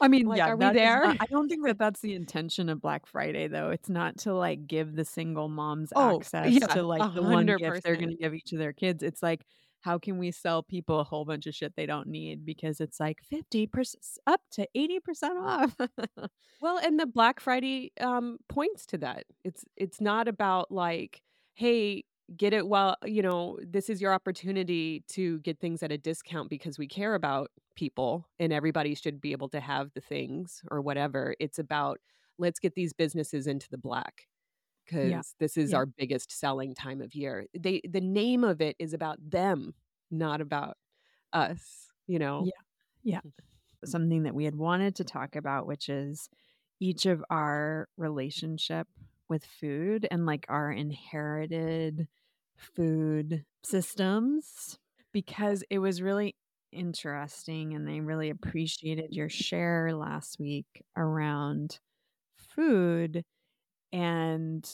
I 0.00 0.08
mean, 0.08 0.26
Like, 0.26 0.38
yeah, 0.38 0.48
are 0.48 0.56
we 0.56 0.70
there? 0.70 1.00
not- 1.02 1.16
I 1.20 1.26
don't 1.26 1.48
think 1.48 1.64
that 1.66 1.78
that's 1.78 2.00
the 2.00 2.14
intention 2.14 2.68
of 2.68 2.80
Black 2.80 3.06
Friday, 3.06 3.48
though. 3.48 3.70
It's 3.70 3.88
not 3.88 4.18
to 4.18 4.34
like 4.34 4.66
give 4.66 4.94
the 4.94 5.04
single 5.04 5.48
moms 5.48 5.92
Oh, 5.94 6.16
access 6.16 6.52
yeah, 6.52 6.66
to 6.68 6.82
like 6.82 7.14
the 7.14 7.22
one 7.22 7.46
gift 7.46 7.82
they're 7.84 7.96
going 7.96 8.10
to 8.10 8.16
give 8.16 8.34
each 8.34 8.52
of 8.52 8.58
their 8.58 8.72
kids. 8.72 9.02
It's 9.02 9.22
like, 9.22 9.44
how 9.80 9.98
can 9.98 10.18
we 10.18 10.30
sell 10.30 10.62
people 10.62 11.00
a 11.00 11.04
whole 11.04 11.24
bunch 11.24 11.46
of 11.46 11.54
shit 11.54 11.74
they 11.76 11.86
don't 11.86 12.06
need 12.08 12.44
because 12.44 12.80
it's 12.80 13.00
like 13.00 13.18
50% 13.22 14.18
up 14.26 14.40
to 14.52 14.68
80% 14.76 14.98
off? 15.40 15.76
Well, 16.60 16.78
and 16.78 16.98
the 17.00 17.06
Black 17.06 17.40
Friday 17.40 17.90
um 18.00 18.38
points 18.48 18.86
to 18.86 18.98
that. 18.98 19.24
It's 19.44 19.64
it's 19.76 20.00
not 20.00 20.28
about 20.28 20.70
like, 20.70 21.20
hey, 21.54 22.04
get 22.36 22.52
it 22.52 22.66
while, 22.66 22.96
you 23.04 23.22
know, 23.22 23.58
this 23.62 23.88
is 23.90 24.00
your 24.00 24.12
opportunity 24.12 25.04
to 25.08 25.40
get 25.40 25.58
things 25.60 25.82
at 25.82 25.92
a 25.92 25.98
discount 25.98 26.50
because 26.50 26.78
we 26.78 26.86
care 26.88 27.14
about 27.14 27.50
people 27.76 28.28
and 28.38 28.52
everybody 28.52 28.94
should 28.94 29.20
be 29.20 29.32
able 29.32 29.48
to 29.50 29.60
have 29.60 29.90
the 29.94 30.00
things 30.00 30.62
or 30.70 30.80
whatever. 30.80 31.34
It's 31.40 31.58
about 31.58 31.98
let's 32.38 32.58
get 32.60 32.74
these 32.74 32.92
businesses 32.92 33.46
into 33.46 33.68
the 33.70 33.78
black 33.78 34.26
because 34.86 35.34
this 35.40 35.56
is 35.56 35.72
Yeah. 35.72 35.78
our 35.78 35.86
biggest 35.86 36.32
selling 36.32 36.74
time 36.74 37.00
of 37.02 37.14
year. 37.14 37.46
They 37.58 37.80
the 37.88 38.00
name 38.00 38.44
of 38.44 38.60
it 38.60 38.76
is 38.78 38.94
about 38.94 39.18
them, 39.20 39.74
not 40.10 40.40
about 40.40 40.76
us, 41.32 41.88
you 42.06 42.18
know. 42.18 42.50
Yeah. 43.04 43.20
Mm-hmm. 43.20 43.28
something 43.90 44.22
that 44.24 44.34
we 44.34 44.44
had 44.44 44.54
wanted 44.56 44.94
to 44.96 45.04
talk 45.04 45.36
about, 45.36 45.66
which 45.66 45.88
is 45.88 46.28
each 46.80 47.06
of 47.06 47.24
our 47.30 47.88
relationship 47.96 48.86
with 49.28 49.44
food 49.44 50.06
and 50.10 50.26
like 50.26 50.46
our 50.48 50.70
inherited 50.72 52.06
food 52.56 53.44
systems, 53.64 54.78
because 55.12 55.64
it 55.70 55.78
was 55.78 56.02
really 56.02 56.36
interesting 56.72 57.74
and 57.74 57.86
they 57.86 58.00
really 58.00 58.30
appreciated 58.30 59.14
your 59.14 59.28
share 59.28 59.94
last 59.94 60.38
week 60.38 60.84
around 60.96 61.80
food. 62.36 63.24
And 63.92 64.68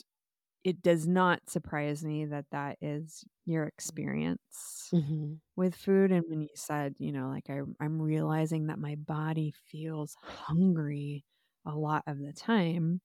it 0.64 0.82
does 0.82 1.06
not 1.08 1.48
surprise 1.48 2.04
me 2.04 2.26
that 2.26 2.46
that 2.50 2.78
is 2.80 3.24
your 3.46 3.64
experience 3.64 4.92
Mhm. 4.92 5.40
with 5.56 5.74
food 5.74 6.12
and 6.12 6.24
when 6.28 6.40
you 6.42 6.48
said 6.54 6.94
you 6.98 7.12
know 7.12 7.28
like 7.28 7.50
I, 7.50 7.60
i'm 7.80 8.00
realizing 8.00 8.68
that 8.68 8.78
my 8.78 8.94
body 8.94 9.52
feels 9.52 10.14
hungry 10.22 11.24
a 11.66 11.74
lot 11.74 12.04
of 12.06 12.18
the 12.18 12.32
time 12.32 13.00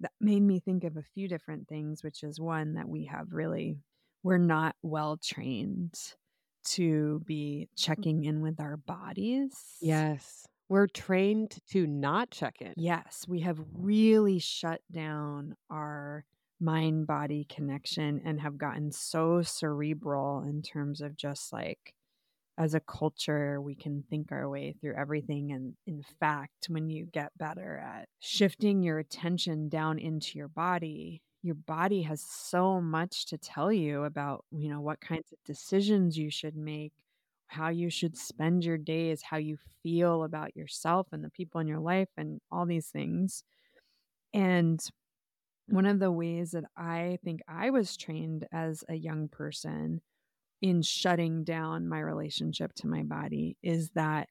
that 0.00 0.12
made 0.20 0.42
me 0.42 0.60
think 0.60 0.84
of 0.84 0.96
a 0.96 1.02
few 1.02 1.28
different 1.28 1.68
things 1.68 2.02
which 2.04 2.22
is 2.22 2.40
one 2.40 2.74
that 2.74 2.88
we 2.88 3.06
have 3.06 3.32
really 3.32 3.78
we're 4.28 4.38
not 4.38 4.76
well 4.82 5.16
trained 5.16 5.94
to 6.64 7.22
be 7.24 7.66
mm-hmm. 7.66 7.74
checking 7.76 8.24
in 8.24 8.42
with 8.42 8.60
our 8.60 8.76
bodies 8.76 9.54
Yes. 9.80 10.46
We're 10.68 10.86
trained 10.86 11.56
to 11.70 11.86
not 11.86 12.30
check 12.30 12.56
in. 12.60 12.74
Yes, 12.76 13.24
we 13.26 13.40
have 13.40 13.58
really 13.72 14.38
shut 14.38 14.82
down 14.92 15.56
our 15.70 16.26
mind 16.60 17.06
body 17.06 17.46
connection 17.48 18.20
and 18.24 18.40
have 18.40 18.58
gotten 18.58 18.92
so 18.92 19.40
cerebral 19.40 20.42
in 20.42 20.60
terms 20.60 21.00
of 21.00 21.16
just 21.16 21.52
like 21.52 21.94
as 22.58 22.74
a 22.74 22.80
culture 22.80 23.62
we 23.62 23.76
can 23.76 24.02
think 24.10 24.32
our 24.32 24.48
way 24.48 24.74
through 24.80 24.94
everything 24.96 25.52
and 25.52 25.74
in 25.86 26.02
fact 26.18 26.66
when 26.68 26.90
you 26.90 27.06
get 27.06 27.30
better 27.38 27.78
at 27.78 28.08
shifting 28.18 28.82
your 28.82 28.98
attention 28.98 29.68
down 29.68 30.00
into 30.00 30.36
your 30.36 30.48
body 30.48 31.22
your 31.42 31.54
body 31.54 32.02
has 32.02 32.22
so 32.22 32.80
much 32.80 33.26
to 33.26 33.38
tell 33.38 33.72
you 33.72 34.04
about 34.04 34.44
you 34.50 34.68
know 34.68 34.80
what 34.80 35.00
kinds 35.00 35.32
of 35.32 35.38
decisions 35.44 36.18
you 36.18 36.30
should 36.30 36.56
make 36.56 36.92
how 37.48 37.68
you 37.70 37.90
should 37.90 38.16
spend 38.16 38.62
your 38.64 38.78
days, 38.78 39.22
how 39.22 39.38
you 39.38 39.56
feel 39.82 40.22
about 40.24 40.54
yourself 40.56 41.08
and 41.12 41.24
the 41.24 41.30
people 41.30 41.60
in 41.60 41.66
your 41.66 41.80
life, 41.80 42.08
and 42.16 42.40
all 42.50 42.66
these 42.66 42.88
things. 42.88 43.42
And 44.34 44.80
one 45.68 45.86
of 45.86 45.98
the 45.98 46.12
ways 46.12 46.52
that 46.52 46.64
I 46.76 47.18
think 47.24 47.40
I 47.48 47.70
was 47.70 47.96
trained 47.96 48.46
as 48.52 48.84
a 48.88 48.94
young 48.94 49.28
person 49.28 50.00
in 50.62 50.82
shutting 50.82 51.44
down 51.44 51.88
my 51.88 52.00
relationship 52.00 52.72
to 52.74 52.88
my 52.88 53.02
body 53.02 53.56
is 53.62 53.90
that 53.90 54.28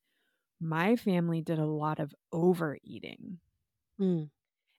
my 0.59 0.95
family 0.95 1.41
did 1.41 1.59
a 1.59 1.65
lot 1.65 1.99
of 1.99 2.13
overeating. 2.31 3.39
Mm. 4.01 4.29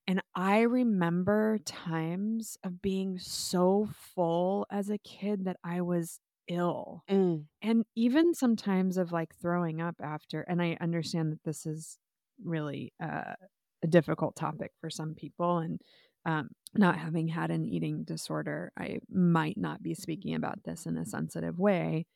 And 0.09 0.22
I 0.34 0.62
remember 0.62 1.59
times 1.66 2.56
of 2.64 2.82
being 2.82 3.18
so 3.20 3.88
full 3.92 4.66
as 4.70 4.90
a 4.90 4.98
kid 4.98 5.44
that 5.44 5.59
I 5.64 5.82
was 5.82 6.20
ill 6.48 7.04
Mm. 7.11 7.48
and 7.62 7.84
even 7.96 8.34
sometimes 8.34 8.96
of 8.98 9.12
like 9.12 9.34
throwing 9.36 9.80
up 9.82 9.96
after 10.02 10.42
and 10.42 10.62
i 10.62 10.78
understand 10.80 11.32
that 11.32 11.44
this 11.44 11.66
is 11.66 11.98
really 12.42 12.92
uh, 13.02 13.34
a 13.82 13.86
difficult 13.88 14.36
topic 14.36 14.72
for 14.80 14.90
some 14.90 15.14
people 15.14 15.59
and 15.59 15.80
um, 16.26 16.50
not 16.74 16.98
having 16.98 17.28
had 17.28 17.50
an 17.50 17.66
eating 17.66 18.04
disorder 18.04 18.72
i 18.78 18.98
might 19.11 19.59
not 19.59 19.82
be 19.82 19.94
speaking 19.94 20.34
about 20.34 20.64
this 20.64 20.86
in 20.86 20.96
a 20.96 21.04
sensitive 21.06 21.59
way 21.59 22.06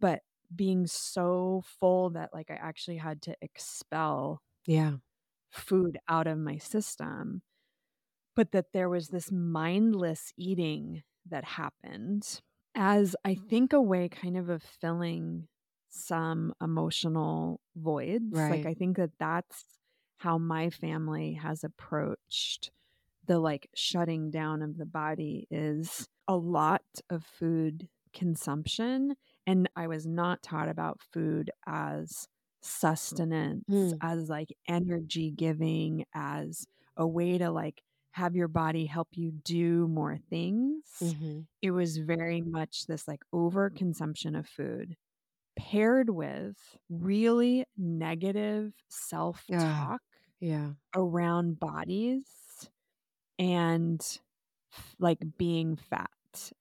but 0.00 0.22
being 0.54 0.86
so 0.86 1.62
full 1.64 2.10
that 2.10 2.30
like 2.34 2.50
i 2.50 2.54
actually 2.54 2.96
had 2.98 3.22
to 3.22 3.36
expel 3.42 4.42
Yeah. 4.66 4.98
Food 5.50 5.98
out 6.08 6.26
of 6.26 6.38
my 6.38 6.56
system 6.56 7.42
but 8.36 8.52
that 8.52 8.72
there 8.72 8.88
was 8.88 9.08
this 9.08 9.30
mindless 9.30 10.32
eating 10.36 11.02
that 11.28 11.44
happened 11.44 12.40
as 12.74 13.16
I 13.24 13.34
mm. 13.34 13.48
think 13.48 13.72
a 13.72 13.80
way 13.80 14.08
kind 14.08 14.36
of 14.36 14.48
of 14.48 14.62
filling 14.62 15.48
some 15.90 16.54
emotional 16.62 17.60
voids. 17.76 18.32
Like 18.32 18.66
I 18.66 18.74
think 18.74 18.96
that 18.96 19.10
that's 19.18 19.64
how 20.18 20.38
my 20.38 20.70
family 20.70 21.34
has 21.34 21.64
approached 21.64 22.70
the 23.26 23.38
like 23.38 23.68
shutting 23.74 24.30
down 24.30 24.62
of 24.62 24.78
the 24.78 24.86
body 24.86 25.46
is 25.50 26.08
a 26.28 26.36
lot 26.36 26.82
of 27.10 27.24
food 27.24 27.88
consumption 28.12 29.14
and 29.46 29.68
I 29.76 29.86
was 29.86 30.06
not 30.06 30.42
taught 30.42 30.68
about 30.68 31.00
food 31.12 31.50
as 31.66 32.26
sustenance, 32.62 33.66
Mm. 33.68 34.00
as 34.00 34.28
like 34.28 34.56
energy 34.68 35.30
giving, 35.30 36.04
as 36.14 36.66
a 36.96 37.06
way 37.06 37.38
to 37.38 37.50
like 37.50 37.82
have 38.12 38.36
your 38.36 38.48
body 38.48 38.86
help 38.86 39.08
you 39.12 39.32
do 39.32 39.88
more 39.88 40.18
things. 40.18 40.84
Mhm. 41.00 41.46
It 41.62 41.70
was 41.72 41.98
very 41.98 42.42
much 42.42 42.86
this 42.86 43.06
like 43.08 43.22
overconsumption 43.34 44.38
of 44.38 44.48
food 44.48 44.96
paired 45.56 46.10
with 46.10 46.56
really 46.90 47.66
negative 47.76 48.74
self 48.90 49.50
talk 49.58 50.02
Yeah. 50.40 50.74
around 50.94 51.60
bodies 51.60 52.70
and 53.38 54.20
like 54.98 55.20
being 55.38 55.76
fat 55.76 56.10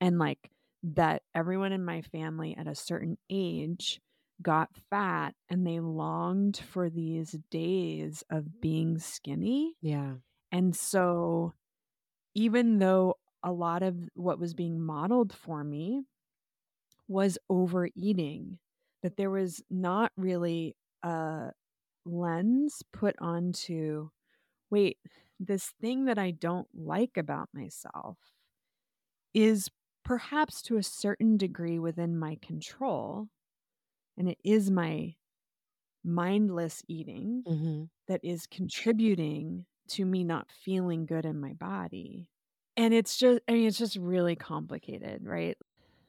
and 0.01 0.19
like 0.19 0.51
that 0.83 1.23
everyone 1.35 1.71
in 1.73 1.83
my 1.85 2.01
family 2.01 2.55
at 2.55 2.67
a 2.67 2.75
certain 2.75 3.17
age 3.29 4.01
got 4.41 4.69
fat 4.89 5.35
and 5.49 5.65
they 5.67 5.79
longed 5.79 6.57
for 6.57 6.89
these 6.89 7.35
days 7.51 8.23
of 8.29 8.61
being 8.61 8.97
skinny 8.99 9.75
Yeah. 9.81 10.15
and 10.51 10.75
so 10.75 11.53
even 12.35 12.79
though 12.79 13.15
a 13.43 13.51
lot 13.51 13.83
of 13.83 13.95
what 14.15 14.39
was 14.39 14.53
being 14.53 14.81
modeled 14.81 15.33
for 15.33 15.63
me 15.63 16.03
was 17.07 17.37
overeating 17.49 18.59
that 19.01 19.17
there 19.17 19.29
was 19.31 19.63
not 19.69 20.11
really 20.15 20.75
a 21.03 21.51
lens 22.05 22.83
put 22.93 23.15
onto 23.19 24.09
wait 24.69 24.97
this 25.39 25.73
thing 25.81 26.05
that 26.05 26.17
I 26.17 26.31
don't 26.31 26.67
like 26.73 27.17
about 27.17 27.49
myself 27.53 28.17
is 29.33 29.69
perhaps 30.03 30.61
to 30.63 30.77
a 30.77 30.83
certain 30.83 31.37
degree 31.37 31.79
within 31.79 32.17
my 32.17 32.37
control. 32.41 33.29
And 34.19 34.29
it 34.29 34.39
is 34.45 34.71
my 34.71 35.15
mindless 36.03 36.83
eating 36.87 37.45
Mhm. 37.45 37.89
that 38.07 38.21
is 38.23 38.47
contributing 38.47 39.67
to 39.89 40.05
me 40.05 40.23
not 40.23 40.51
feeling 40.51 41.05
good 41.05 41.25
in 41.25 41.39
my 41.39 41.53
body. 41.53 42.31
And 42.77 42.93
it's 42.93 43.17
just, 43.17 43.41
I 43.47 43.53
mean, 43.53 43.67
it's 43.67 43.77
just 43.77 43.95
really 43.97 44.35
complicated, 44.35 45.25
right? 45.25 45.57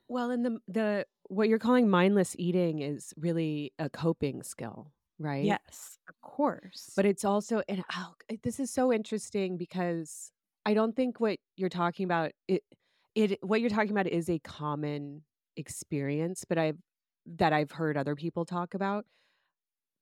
Well, 0.09 0.31
and 0.31 0.45
the 0.45 0.61
the 0.69 1.07
what 1.29 1.49
you're 1.49 1.59
calling 1.61 1.89
mindless 1.89 2.35
eating 2.39 2.81
is 2.81 3.15
really 3.17 3.73
a 3.79 3.89
coping 3.89 4.43
skill, 4.43 4.93
right? 5.19 5.59
Yes, 5.59 5.99
of 6.09 6.21
course. 6.21 6.97
But 6.97 7.07
it's 7.07 7.25
also 7.25 7.63
and 7.69 7.85
oh, 7.97 8.15
this 8.43 8.61
is 8.61 8.71
so 8.71 8.93
interesting 8.93 9.57
because 9.57 10.33
I 10.67 10.75
don't 10.75 10.95
think 10.95 11.21
what 11.21 11.39
you're 11.57 11.69
talking 11.69 12.05
about 12.05 12.33
it 12.49 12.63
it 13.15 13.43
what 13.43 13.61
you're 13.61 13.71
talking 13.71 13.91
about 13.93 14.07
is 14.07 14.29
a 14.29 14.39
common 14.41 15.25
experience, 15.57 16.45
but 16.45 16.59
I've 16.59 16.79
that 17.39 17.53
I've 17.53 17.73
heard 17.73 17.97
other 17.97 18.17
people 18.17 18.45
talk 18.45 18.75
about. 18.75 19.07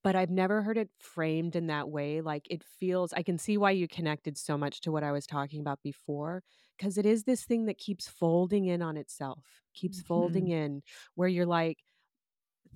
But 0.04 0.14
I've 0.14 0.30
never 0.30 0.62
heard 0.62 0.78
it 0.78 0.90
framed 0.98 1.56
in 1.56 1.66
that 1.66 1.88
way. 1.90 2.20
Like 2.20 2.46
it 2.50 2.62
feels 2.62 3.12
I 3.12 3.22
can 3.22 3.36
see 3.36 3.58
why 3.58 3.72
you 3.72 3.88
connected 3.88 4.38
so 4.38 4.56
much 4.56 4.80
to 4.82 4.92
what 4.92 5.02
I 5.02 5.12
was 5.12 5.26
talking 5.26 5.60
about 5.60 5.82
before 5.82 6.42
because 6.76 6.96
it 6.98 7.04
is 7.04 7.24
this 7.24 7.44
thing 7.44 7.66
that 7.66 7.78
keeps 7.78 8.08
folding 8.08 8.66
in 8.66 8.80
on 8.80 8.96
itself, 8.96 9.62
keeps 9.74 10.00
folding 10.00 10.48
in 10.48 10.82
where 11.16 11.28
you're 11.28 11.46
like 11.46 11.78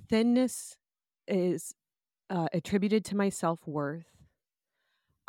thinness 0.09 0.77
is 1.27 1.75
uh, 2.31 2.49
attributed 2.53 3.05
to 3.07 3.17
my 3.17 3.29
self 3.29 3.67
worth. 3.67 4.07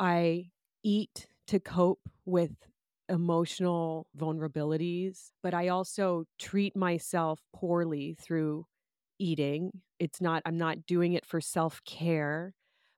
I 0.00 0.50
eat 0.82 1.28
to 1.48 1.60
cope 1.60 2.08
with 2.24 2.52
emotional 3.08 4.08
vulnerabilities, 4.16 5.30
but 5.42 5.54
I 5.54 5.68
also 5.68 6.24
treat 6.38 6.74
myself 6.74 7.42
poorly 7.52 8.14
through 8.20 8.66
eating. 9.18 9.82
It's 9.98 10.20
not, 10.20 10.42
I'm 10.46 10.58
not 10.58 10.86
doing 10.86 11.14
it 11.14 11.26
for 11.26 11.40
self 11.40 11.82
care, 11.84 12.54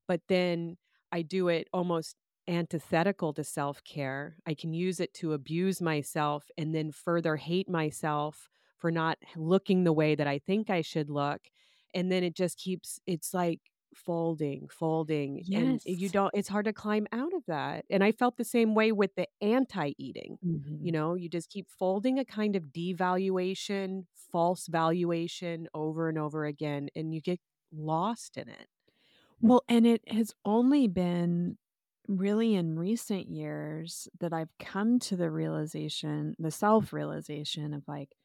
but 0.08 0.20
then 0.28 0.76
I 1.12 1.22
do 1.22 1.48
it 1.48 1.68
almost 1.72 2.16
antithetical 2.48 3.32
to 3.34 3.44
self 3.44 3.82
care. 3.84 4.36
I 4.46 4.54
can 4.54 4.72
use 4.72 5.00
it 5.00 5.14
to 5.14 5.32
abuse 5.32 5.80
myself 5.80 6.44
and 6.56 6.74
then 6.74 6.92
further 6.92 7.36
hate 7.36 7.68
myself 7.68 8.48
for 8.78 8.90
not 8.90 9.18
looking 9.36 9.84
the 9.84 9.92
way 9.92 10.14
that 10.14 10.26
I 10.26 10.38
think 10.38 10.70
I 10.70 10.82
should 10.82 11.10
look. 11.10 11.40
And 11.94 12.12
then 12.12 12.22
it 12.24 12.36
just 12.36 12.58
keeps, 12.58 13.00
it's 13.06 13.32
like 13.32 13.60
folding, 13.96 14.68
folding. 14.68 15.44
And 15.52 15.80
you 15.84 16.08
don't, 16.08 16.32
it's 16.34 16.48
hard 16.48 16.66
to 16.66 16.72
climb 16.72 17.06
out 17.12 17.32
of 17.34 17.44
that. 17.46 17.84
And 17.90 18.04
I 18.04 18.12
felt 18.12 18.36
the 18.36 18.44
same 18.44 18.74
way 18.74 18.92
with 18.92 19.14
the 19.16 19.28
anti 19.40 19.92
eating. 19.98 20.38
Mhm. 20.42 20.76
You 20.82 20.92
know, 20.92 21.14
you 21.14 21.28
just 21.28 21.50
keep 21.50 21.68
folding 21.70 22.18
a 22.18 22.24
kind 22.24 22.56
of 22.56 22.64
devaluation, 22.66 24.06
false 24.14 24.66
valuation 24.68 25.68
over 25.74 26.08
and 26.08 26.18
over 26.18 26.44
again, 26.44 26.88
and 26.94 27.14
you 27.14 27.20
get 27.20 27.40
lost 27.72 28.36
in 28.36 28.48
it. 28.48 28.68
Well, 29.40 29.64
and 29.68 29.86
it 29.86 30.08
has 30.10 30.34
only 30.44 30.88
been 30.88 31.58
really 32.08 32.54
in 32.54 32.78
recent 32.78 33.28
years 33.28 34.08
that 34.20 34.32
I've 34.32 34.56
come 34.58 34.98
to 35.00 35.16
the 35.16 35.30
realization, 35.30 36.34
the 36.38 36.50
self 36.50 36.92
realization 36.92 37.74
of 37.74 37.84
like, 37.88 38.16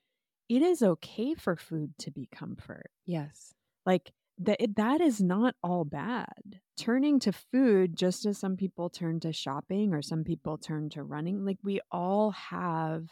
it 0.50 0.62
is 0.62 0.84
okay 0.84 1.36
for 1.36 1.56
food 1.58 1.98
to 2.00 2.12
be 2.12 2.28
comfort. 2.28 2.92
Yes. 3.06 3.54
Like, 3.86 4.14
that 4.44 4.60
that 4.76 5.02
is 5.02 5.22
not 5.22 5.56
all 5.64 5.86
bad. 5.86 6.60
Turning 6.78 7.20
to 7.20 7.32
food, 7.32 7.96
just 7.96 8.26
as 8.26 8.38
some 8.40 8.58
people 8.58 8.90
turn 8.90 9.20
to 9.20 9.32
shopping 9.32 9.94
or 9.94 10.02
some 10.02 10.24
people 10.24 10.58
turn 10.58 10.90
to 10.90 11.04
running, 11.04 11.46
like 11.46 11.60
we 11.64 11.80
all 11.92 12.32
have 12.32 13.08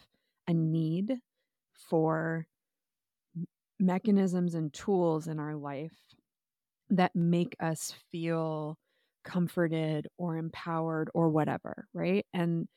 a 0.47 0.53
need 0.53 1.17
for 1.89 2.47
mechanisms 3.79 4.55
and 4.55 4.73
tools 4.73 5.27
in 5.27 5.39
our 5.39 5.55
life 5.55 5.97
that 6.89 7.15
make 7.15 7.55
us 7.59 7.93
feel 8.11 8.77
comforted 9.23 10.07
or 10.17 10.37
empowered 10.37 11.09
or 11.13 11.29
whatever, 11.29 11.87
right? 11.93 12.25
And 12.33 12.67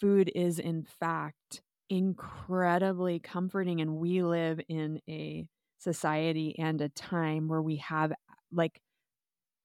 food 0.00 0.32
is, 0.34 0.58
in 0.58 0.84
fact, 0.98 1.60
incredibly 1.90 3.18
comforting. 3.18 3.80
And 3.80 3.96
we 3.96 4.22
live 4.22 4.60
in 4.68 5.00
a 5.08 5.46
society 5.78 6.58
and 6.58 6.80
a 6.80 6.88
time 6.90 7.48
where 7.48 7.62
we 7.62 7.76
have 7.76 8.12
like 8.52 8.80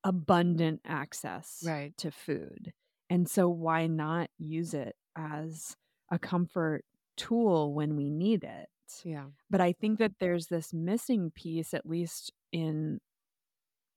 abundant 0.03 0.81
access 0.85 1.61
Right. 1.61 1.95
to 1.97 2.11
food. 2.11 2.73
And 3.09 3.29
so, 3.29 3.49
why 3.49 3.87
not 3.87 4.29
use 4.37 4.73
it 4.73 4.95
as 5.17 5.77
a 6.11 6.19
comfort 6.19 6.85
tool 7.17 7.73
when 7.73 7.95
we 7.95 8.09
need 8.09 8.43
it? 8.43 8.69
Yeah. 9.03 9.31
But 9.49 9.61
I 9.61 9.73
think 9.73 9.99
that 9.99 10.13
there's 10.19 10.47
this 10.47 10.73
missing 10.73 11.31
piece, 11.31 11.73
at 11.73 11.85
least 11.85 12.33
in 12.51 12.99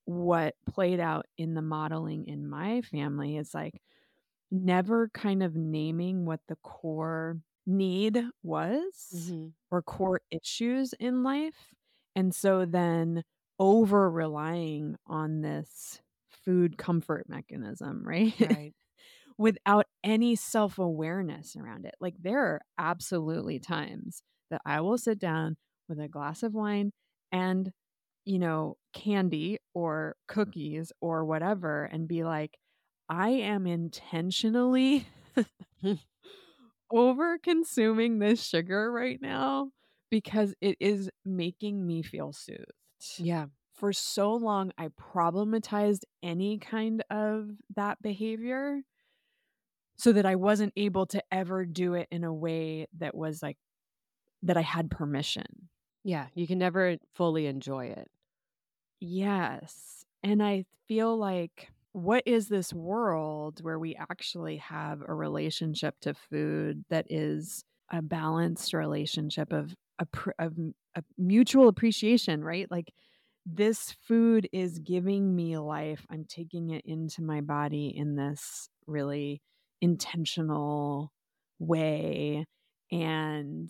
what 0.05 0.55
played 0.65 0.99
out 0.99 1.25
in 1.37 1.53
the 1.53 1.61
modeling 1.61 2.27
in 2.27 2.47
my 2.47 2.81
family, 2.81 3.37
is 3.37 3.53
like 3.53 3.81
never 4.51 5.09
kind 5.09 5.43
of 5.43 5.55
naming 5.55 6.25
what 6.25 6.41
the 6.47 6.57
core 6.57 7.41
need 7.65 8.23
was 8.43 8.93
Mhm. 9.11 9.53
or 9.71 9.81
core 9.83 10.21
issues 10.31 10.93
in 10.99 11.23
life. 11.23 11.73
And 12.17 12.35
so 12.35 12.65
then 12.65 13.23
over 13.59 14.11
relying 14.11 14.97
on 15.07 15.41
this 15.43 16.01
food 16.29 16.77
comfort 16.77 17.29
mechanism, 17.29 18.03
right? 18.05 18.35
Right. 18.39 18.75
Without 19.37 19.85
any 20.03 20.35
self 20.35 20.79
awareness 20.79 21.55
around 21.55 21.85
it. 21.85 21.95
Like 22.01 22.15
there 22.21 22.39
are 22.45 22.61
absolutely 22.77 23.59
times 23.59 24.23
that 24.51 24.61
I 24.65 24.81
will 24.81 24.97
sit 24.97 25.19
down 25.19 25.57
with 25.89 25.99
a 25.99 26.09
glass 26.09 26.43
of 26.43 26.53
wine 26.53 26.93
and, 27.31 27.71
you 28.25 28.39
know, 28.39 28.77
candy 28.93 29.59
or 29.73 30.15
cookies 30.27 30.93
or 31.01 31.25
whatever 31.25 31.85
and 31.85 32.07
be 32.07 32.23
like, 32.23 32.57
I 33.09 33.29
am 33.29 33.67
intentionally 33.67 35.07
over 36.91 37.37
consuming 37.37 38.19
this 38.19 38.43
sugar 38.43 38.91
right 38.91 39.21
now 39.21 39.71
because 40.09 40.53
it 40.61 40.77
is 40.79 41.09
making 41.25 41.85
me 41.85 42.01
feel 42.01 42.33
soothed. 42.33 42.65
yeah. 43.17 43.47
For 43.73 43.93
so 43.93 44.33
long, 44.33 44.71
I 44.77 44.87
problematized 44.87 46.01
any 46.23 46.57
kind 46.57 47.03
of 47.11 47.51
that 47.75 48.01
behavior 48.01 48.81
so 49.97 50.13
that 50.13 50.25
I 50.25 50.35
wasn't 50.35 50.73
able 50.75 51.05
to 51.07 51.21
ever 51.31 51.63
do 51.63 51.93
it 51.93 52.07
in 52.09 52.23
a 52.23 52.33
way 52.33 52.87
that 52.97 53.13
was 53.13 53.43
like, 53.43 53.57
that 54.41 54.57
I 54.57 54.61
had 54.61 54.89
permission. 54.89 55.69
Yeah. 56.03 56.27
You 56.33 56.47
can 56.47 56.57
never 56.57 56.97
fully 57.13 57.45
enjoy 57.45 57.87
it. 57.87 58.09
Yes. 58.99 60.05
And 60.23 60.41
I 60.41 60.65
feel 60.87 61.15
like 61.15 61.69
what 61.91 62.23
is 62.25 62.47
this 62.47 62.73
world 62.73 63.63
where 63.63 63.79
we 63.79 63.95
actually 63.95 64.57
have 64.57 65.03
a 65.07 65.13
relationship 65.13 65.99
to 66.01 66.13
food 66.13 66.83
that 66.89 67.07
is 67.09 67.63
a 67.91 68.01
balanced 68.01 68.73
relationship 68.73 69.51
of 69.51 69.75
m- 70.39 70.75
a 70.95 71.03
mutual 71.17 71.67
appreciation, 71.67 72.43
right? 72.43 72.69
Like 72.69 72.93
this 73.45 73.95
food 74.07 74.49
is 74.51 74.79
giving 74.79 75.35
me 75.35 75.57
life. 75.57 76.05
I'm 76.09 76.25
taking 76.25 76.69
it 76.71 76.83
into 76.85 77.21
my 77.23 77.41
body 77.41 77.93
in 77.95 78.15
this 78.15 78.69
really 78.85 79.41
intentional 79.81 81.11
way 81.59 82.45
and 82.91 83.69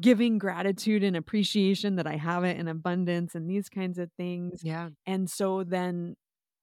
giving 0.00 0.38
gratitude 0.38 1.02
and 1.02 1.16
appreciation 1.16 1.96
that 1.96 2.06
I 2.06 2.16
have 2.16 2.44
it 2.44 2.58
in 2.58 2.68
abundance 2.68 3.34
and 3.34 3.48
these 3.48 3.68
kinds 3.68 3.98
of 3.98 4.10
things. 4.16 4.62
Yeah. 4.62 4.90
And 5.06 5.30
so 5.30 5.64
then 5.64 6.14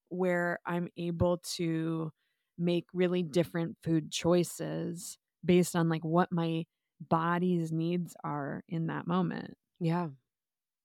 where 0.09 0.59
I'm 0.65 0.89
able 0.97 1.39
to 1.55 2.11
make 2.57 2.85
really 2.93 3.23
different 3.23 3.77
food 3.83 4.11
choices 4.11 5.17
based 5.43 5.75
on 5.75 5.89
like 5.89 6.03
what 6.05 6.31
my 6.31 6.65
body's 7.01 7.71
needs 7.71 8.15
are 8.23 8.63
in 8.67 8.87
that 8.87 9.07
moment. 9.07 9.55
Yeah. 9.79 10.09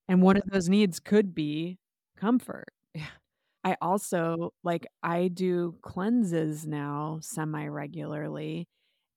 And 0.09 0.23
one 0.23 0.37
of 0.37 0.45
those 0.51 0.69
needs 0.69 1.01
could 1.01 1.35
be 1.35 1.79
comfort. 2.17 2.73
Yeah. 2.95 3.11
I 3.65 3.77
also 3.83 4.55
like 4.65 4.87
I 5.03 5.29
do 5.29 5.79
cleanses 5.83 6.67
now 6.67 7.19
semi 7.23 7.67
regularly 7.69 8.69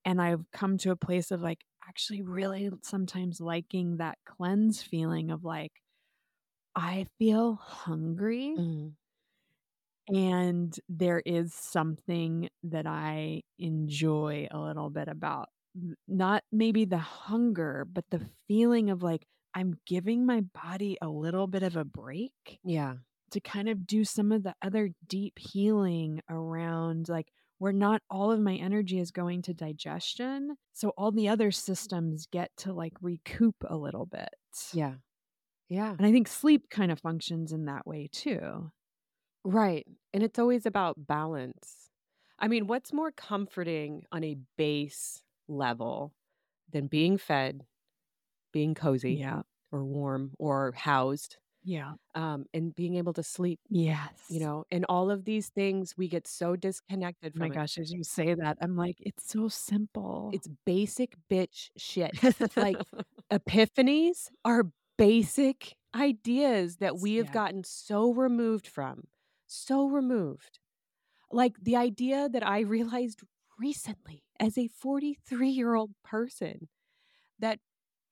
and 0.06 0.22
I've 0.22 0.46
come 0.54 0.78
to 0.80 0.91
a 0.91 0.98
place 0.98 1.32
of 1.32 1.41
like 1.41 1.66
actually 1.88 2.22
really 2.24 2.72
sometimes 2.84 3.41
liking 3.41 3.98
that 3.98 4.20
cleanse 4.26 4.82
feeling 4.84 5.32
of 5.32 5.44
like 5.46 5.74
I 6.76 7.08
feel 7.18 7.56
hungry 7.56 8.56
Mhm. 8.56 8.96
and 10.08 10.78
there 10.89 11.22
is 11.26 11.54
something 11.54 12.50
that 12.64 12.86
I 12.86 13.44
enjoy 13.58 14.48
a 14.52 14.60
little 14.60 14.89
bit 14.89 15.08
about 15.08 15.50
not 16.07 16.43
maybe 16.51 16.86
the 16.86 16.97
hunger 16.97 17.86
but 17.91 18.05
the 18.11 18.21
feeling 18.47 18.89
of 18.89 19.01
like 19.03 19.26
I'm 19.55 19.76
giving 19.86 20.26
my 20.26 20.41
body 20.41 20.97
a 21.01 21.07
little 21.07 21.47
bit 21.47 21.63
of 21.63 21.76
a 21.76 21.84
break 21.86 22.32
Yeah. 22.63 22.95
to 23.32 23.39
kind 23.39 23.69
of 23.69 23.86
do 23.86 24.03
some 24.03 24.32
of 24.32 24.43
the 24.43 24.55
other 24.61 24.89
deep 25.07 25.38
healing 25.39 26.21
around 26.30 27.09
like 27.09 27.28
where 27.59 27.74
not 27.74 28.01
all 28.09 28.32
of 28.32 28.39
my 28.39 28.55
energy 28.55 28.99
is 28.99 29.11
going 29.11 29.41
to 29.43 29.53
digestion 29.53 30.55
so 30.74 30.89
all 30.97 31.11
the 31.11 31.30
other 31.30 31.51
systems 31.51 32.28
get 32.32 32.49
to 32.57 32.74
like 32.74 32.93
recoup 33.01 33.55
a 33.67 33.76
little 33.76 34.05
bit 34.05 34.30
Yeah. 34.74 34.95
Yeah. 35.69 35.91
and 35.97 36.05
i 36.05 36.11
think 36.11 36.28
sleep 36.28 36.69
kind 36.69 36.91
of 36.91 36.99
functions 36.99 37.51
in 37.51 37.65
that 37.65 37.86
way 37.88 38.09
too 38.11 38.71
Right. 39.45 39.86
And 40.13 40.24
it's 40.24 40.39
always 40.39 40.65
about 40.65 41.05
balance. 41.05 41.89
I 42.39 42.47
mean, 42.47 42.65
what's 42.65 42.93
more 42.93 43.11
comforting 43.11 44.03
on 44.09 44.24
a 44.24 44.38
base 44.57 45.21
level 45.48 46.14
than 46.72 46.88
being 46.88 47.18
fed, 47.18 47.66
being 48.52 48.74
cozy 48.76 49.16
yeah 49.16 49.41
or 49.72 49.84
warm 49.84 50.34
or 50.39 50.72
housed, 50.76 51.38
yeah 51.64 51.94
um, 52.16 52.46
and 52.54 52.76
being 52.76 52.96
able 52.96 53.14
to 53.14 53.24
sleep, 53.24 53.60
yes 53.70 54.12
you 54.30 54.39
know, 54.39 54.66
and 54.72 54.86
all 54.89 55.12
of 55.12 55.26
these 55.26 55.50
things 55.50 55.96
we 55.98 56.08
get 56.08 56.28
so 56.28 56.56
disconnected 56.56 57.34
oh 57.36 57.39
from. 57.39 57.48
my 57.48 57.50
it. 57.50 57.54
gosh 57.56 57.78
as 57.78 57.91
you 57.91 58.04
say 58.04 58.34
that 58.34 58.58
i'm 58.62 58.76
like 58.76 58.98
it's 59.00 59.28
so 59.32 59.48
simple 59.48 60.30
It's 60.34 60.48
basic 60.66 61.16
bitch 61.30 61.70
shit. 61.78 62.12
like 62.56 62.78
epiphanies 63.32 64.30
are 64.46 64.66
basic 64.98 65.76
ideas 65.96 66.78
that 66.78 66.98
we 67.00 67.16
have 67.16 67.28
Yeah. 67.28 67.34
gotten 67.34 67.64
so 67.64 68.12
removed 68.14 68.68
from, 68.68 69.04
so 69.48 69.88
removed. 69.88 70.60
Like 71.32 71.56
the 71.62 71.76
idea 71.76 72.30
that 72.30 72.46
I 72.46 72.60
realized 72.62 73.22
recently 73.60 74.24
as 74.39 74.58
a 74.58 74.68
43 74.68 75.49
year 75.49 75.76
old 75.76 75.91
person 76.04 76.70
that 77.39 77.60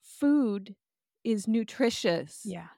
food 0.02 0.76
is 1.24 1.48
nutritious 1.48 2.54
yeah 2.54 2.70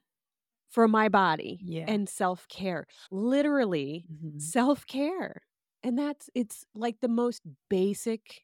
for 0.70 0.88
my 0.88 1.10
body 1.10 1.66
Yeah. 1.66 1.88
and 1.88 2.08
self 2.10 2.48
care. 2.48 2.86
Literally, 3.12 4.08
Mhm. 4.08 4.54
self 4.54 4.86
care. 4.88 5.42
And 5.84 5.98
that's, 5.98 6.30
it's 6.34 6.66
like 6.74 7.00
the 7.02 7.08
most 7.10 7.44
basic 7.70 8.44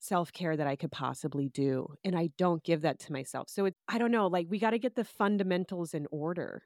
self 0.00 0.32
care 0.32 0.56
that 0.56 0.66
I 0.66 0.76
could 0.76 0.92
possibly 0.92 1.48
do. 1.50 1.94
And 2.04 2.16
I 2.16 2.30
don't 2.38 2.64
give 2.64 2.82
that 2.82 3.00
to 3.00 3.12
myself. 3.12 3.50
So 3.50 3.66
it, 3.66 3.76
I 3.88 3.98
don't 3.98 4.12
know, 4.12 4.26
like 4.28 4.48
we 4.50 4.58
got 4.58 4.70
to 4.70 4.78
get 4.80 4.96
the 4.96 5.04
fundamentals 5.04 5.94
in 5.94 6.06
order. 6.12 6.64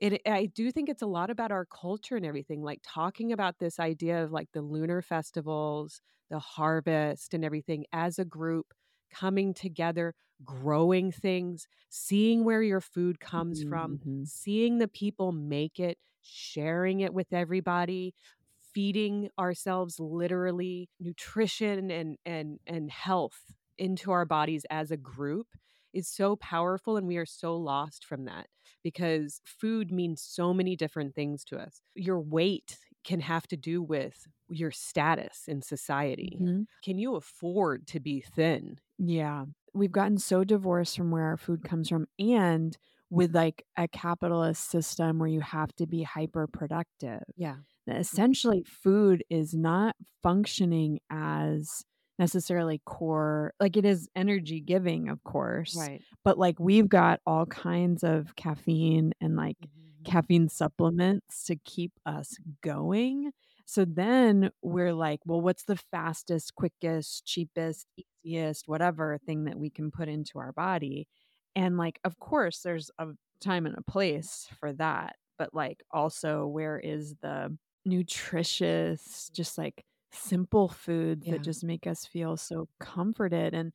It, 0.00 0.22
I 0.26 0.46
do 0.46 0.70
think 0.70 0.88
it's 0.88 1.02
a 1.02 1.06
lot 1.06 1.28
about 1.30 1.50
our 1.50 1.66
culture 1.66 2.16
and 2.16 2.24
everything, 2.24 2.62
like 2.62 2.80
talking 2.84 3.32
about 3.32 3.58
this 3.58 3.80
idea 3.80 4.22
of 4.22 4.30
like 4.30 4.52
the 4.52 4.62
lunar 4.62 5.02
festivals, 5.02 6.00
the 6.30 6.38
harvest, 6.38 7.34
and 7.34 7.44
everything 7.44 7.84
as 7.92 8.18
a 8.18 8.24
group 8.24 8.72
coming 9.10 9.54
together, 9.54 10.14
growing 10.44 11.10
things, 11.10 11.66
seeing 11.88 12.44
where 12.44 12.62
your 12.62 12.80
food 12.80 13.18
comes 13.18 13.60
from, 13.62 13.98
Mhm. 13.98 14.22
seeing 14.22 14.78
the 14.78 14.86
people 14.88 15.32
make 15.32 15.80
it, 15.80 15.98
sharing 16.22 17.00
it 17.00 17.12
with 17.12 17.32
everybody, 17.32 18.14
feeding 18.60 19.30
ourselves 19.38 19.98
literally 19.98 20.88
nutrition 21.00 21.90
and 21.90 22.18
and 22.24 22.60
and 22.66 22.90
health 22.90 23.52
into 23.78 24.12
our 24.12 24.24
bodies 24.24 24.64
as 24.70 24.90
a 24.92 24.96
group 24.96 25.48
is 25.92 26.08
so 26.08 26.36
powerful 26.36 26.96
and 26.96 27.06
we 27.06 27.16
are 27.16 27.26
so 27.26 27.56
lost 27.56 28.04
from 28.04 28.24
that 28.26 28.46
because 28.82 29.40
food 29.44 29.90
means 29.92 30.22
so 30.22 30.52
many 30.54 30.76
different 30.76 31.14
things 31.14 31.44
to 31.44 31.58
us. 31.58 31.80
Your 31.94 32.20
weight 32.20 32.78
can 33.04 33.20
have 33.20 33.46
to 33.48 33.56
do 33.56 33.82
with 33.82 34.26
your 34.48 34.70
status 34.70 35.44
in 35.48 35.62
society. 35.62 36.40
Mhm. 36.40 36.66
Can 36.82 36.98
you 36.98 37.16
afford 37.16 37.86
to 37.88 38.00
be 38.00 38.20
thin? 38.20 38.78
Yeah. 38.98 39.46
We've 39.74 39.92
gotten 39.92 40.18
so 40.18 40.44
divorced 40.44 40.96
from 40.96 41.10
where 41.10 41.24
our 41.24 41.36
food 41.36 41.62
comes 41.62 41.88
from 41.88 42.06
and 42.18 42.76
with 43.10 43.34
like 43.34 43.64
a 43.76 43.86
capitalist 43.88 44.68
system 44.70 45.18
where 45.18 45.28
you 45.28 45.40
have 45.40 45.74
to 45.76 45.86
be 45.86 46.02
hyper 46.02 46.46
productive. 46.46 47.22
Yeah. 47.36 47.58
Essentially 47.86 48.64
food 48.64 49.24
is 49.30 49.54
not 49.54 49.96
functioning 50.22 51.00
as 51.10 51.84
necessarily 52.18 52.80
core 52.84 53.52
like 53.60 53.76
it 53.76 53.84
is 53.84 54.08
energy 54.16 54.60
giving 54.60 55.08
of 55.08 55.22
course 55.24 55.76
Right. 55.76 56.02
but 56.24 56.38
like 56.38 56.58
we've 56.58 56.88
got 56.88 57.20
all 57.26 57.46
kinds 57.46 58.02
of 58.02 58.34
caffeine 58.36 59.12
and 59.20 59.36
like 59.36 59.56
mm-hmm. 59.58 60.10
caffeine 60.10 60.48
supplements 60.48 61.44
to 61.44 61.56
keep 61.56 61.92
us 62.06 62.36
going. 62.62 63.32
So 63.66 63.84
then 63.84 64.50
we're 64.62 64.94
like, 64.94 65.20
well, 65.26 65.42
what's 65.42 65.64
the 65.64 65.76
fastest, 65.76 66.54
quickest, 66.54 67.26
cheapest, 67.26 67.86
easiest, 68.24 68.66
whatever 68.66 69.18
thing 69.26 69.44
that 69.44 69.58
we 69.58 69.68
can 69.68 69.90
put 69.90 70.08
into 70.08 70.38
our 70.38 70.52
body? 70.52 71.06
And 71.54 71.76
like, 71.76 72.00
of 72.02 72.18
course, 72.18 72.60
there's 72.60 72.90
a 72.98 73.08
time 73.42 73.66
and 73.66 73.76
a 73.76 73.82
place 73.90 74.48
for 74.58 74.72
that. 74.74 75.16
But 75.38 75.52
like, 75.52 75.82
also, 75.90 76.46
where 76.46 76.78
is 76.78 77.14
the 77.20 77.56
nutritious, 77.84 79.30
just 79.34 79.58
like 79.58 79.84
simple 80.12 80.68
foods 80.68 81.26
Yeah. 81.26 81.32
that 81.32 81.42
just 81.42 81.64
make 81.64 81.86
us 81.86 82.06
feel 82.06 82.36
so 82.36 82.68
comforted? 82.80 83.54
And 83.54 83.72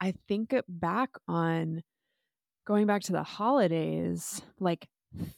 I 0.00 0.12
think 0.28 0.52
it 0.52 0.64
back 0.68 1.10
on 1.28 1.82
going 2.66 2.86
back 2.86 3.02
to 3.02 3.12
the 3.12 3.22
holidays, 3.22 4.42
like 4.60 4.88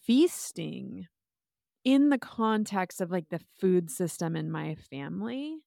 feasting 0.03 1.07
in 1.85 2.11
the 2.11 2.19
context 2.19 3.01
of 3.01 3.11
like 3.11 3.29
the 3.31 3.41
food 3.61 3.91
system 3.91 4.37
in 4.37 4.51
my 4.51 4.75
family, 4.77 5.59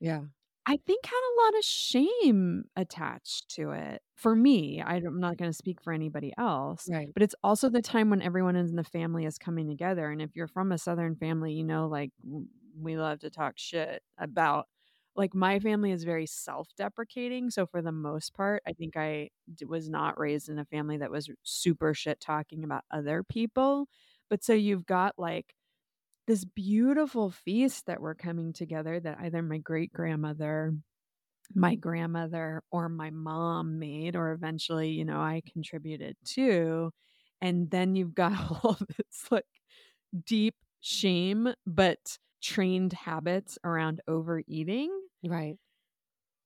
Yeah. 0.00 0.24
I 0.64 0.76
think 0.76 1.04
had 1.06 1.12
a 1.14 1.38
lot 1.44 1.58
of 1.58 1.64
shame 1.64 2.64
attached 2.76 3.48
to 3.56 3.72
it. 3.72 4.00
For 4.14 4.36
me, 4.36 4.80
I'm 4.80 5.18
not 5.18 5.36
going 5.36 5.50
to 5.50 5.56
speak 5.56 5.80
for 5.82 5.92
anybody 5.92 6.32
else, 6.38 6.90
Right. 6.90 7.08
but 7.14 7.22
it's 7.24 7.34
also 7.42 7.68
the 7.68 7.82
time 7.82 8.10
when 8.10 8.22
everyone 8.22 8.54
in 8.54 8.76
the 8.76 8.84
family 8.84 9.24
is 9.24 9.38
coming 9.38 9.68
together. 9.68 10.08
And 10.10 10.22
if 10.22 10.36
you're 10.36 10.46
from 10.46 10.70
a 10.70 10.78
Southern 10.78 11.16
family, 11.16 11.52
you 11.52 11.64
know, 11.64 11.88
like 11.88 12.12
we 12.78 12.96
love 12.96 13.20
to 13.20 13.30
talk 13.30 13.54
shit 13.56 14.02
about. 14.18 14.66
Like 15.14 15.34
my 15.34 15.58
family 15.60 15.92
is 15.92 16.04
very 16.04 16.26
self-deprecating, 16.26 17.50
so 17.50 17.66
for 17.66 17.82
the 17.82 17.92
most 17.92 18.34
part, 18.34 18.62
I 18.66 18.72
think 18.72 18.96
I 18.96 19.30
was 19.66 19.88
not 19.88 20.18
raised 20.18 20.48
in 20.48 20.58
a 20.58 20.64
family 20.64 20.96
that 20.98 21.10
was 21.10 21.28
super 21.42 21.92
shit 21.94 22.18
talking 22.20 22.64
about 22.64 22.84
other 22.90 23.22
people. 23.22 23.88
But 24.30 24.42
so 24.42 24.54
you've 24.54 24.86
got 24.86 25.18
like 25.18 25.54
this 26.26 26.44
beautiful 26.44 27.30
feast 27.30 27.86
that 27.86 28.00
we're 28.00 28.14
coming 28.14 28.52
together 28.52 29.00
that 29.00 29.18
either 29.20 29.42
my 29.42 29.58
great 29.58 29.92
grandmother, 29.92 30.72
my 31.54 31.74
grandmother, 31.74 32.62
or 32.70 32.88
my 32.88 33.10
mom 33.10 33.78
made, 33.78 34.16
or 34.16 34.32
eventually, 34.32 34.90
you 34.90 35.04
know, 35.04 35.20
I 35.20 35.42
contributed 35.52 36.16
to. 36.26 36.92
And 37.40 37.70
then 37.70 37.96
you've 37.96 38.14
got 38.14 38.32
all 38.64 38.78
this 38.96 39.26
like 39.30 39.44
deep 40.26 40.54
shame, 40.80 41.52
but 41.66 42.18
trained 42.42 42.92
habits 42.94 43.58
around 43.64 44.02
overeating. 44.08 44.90
Right. 45.22 45.58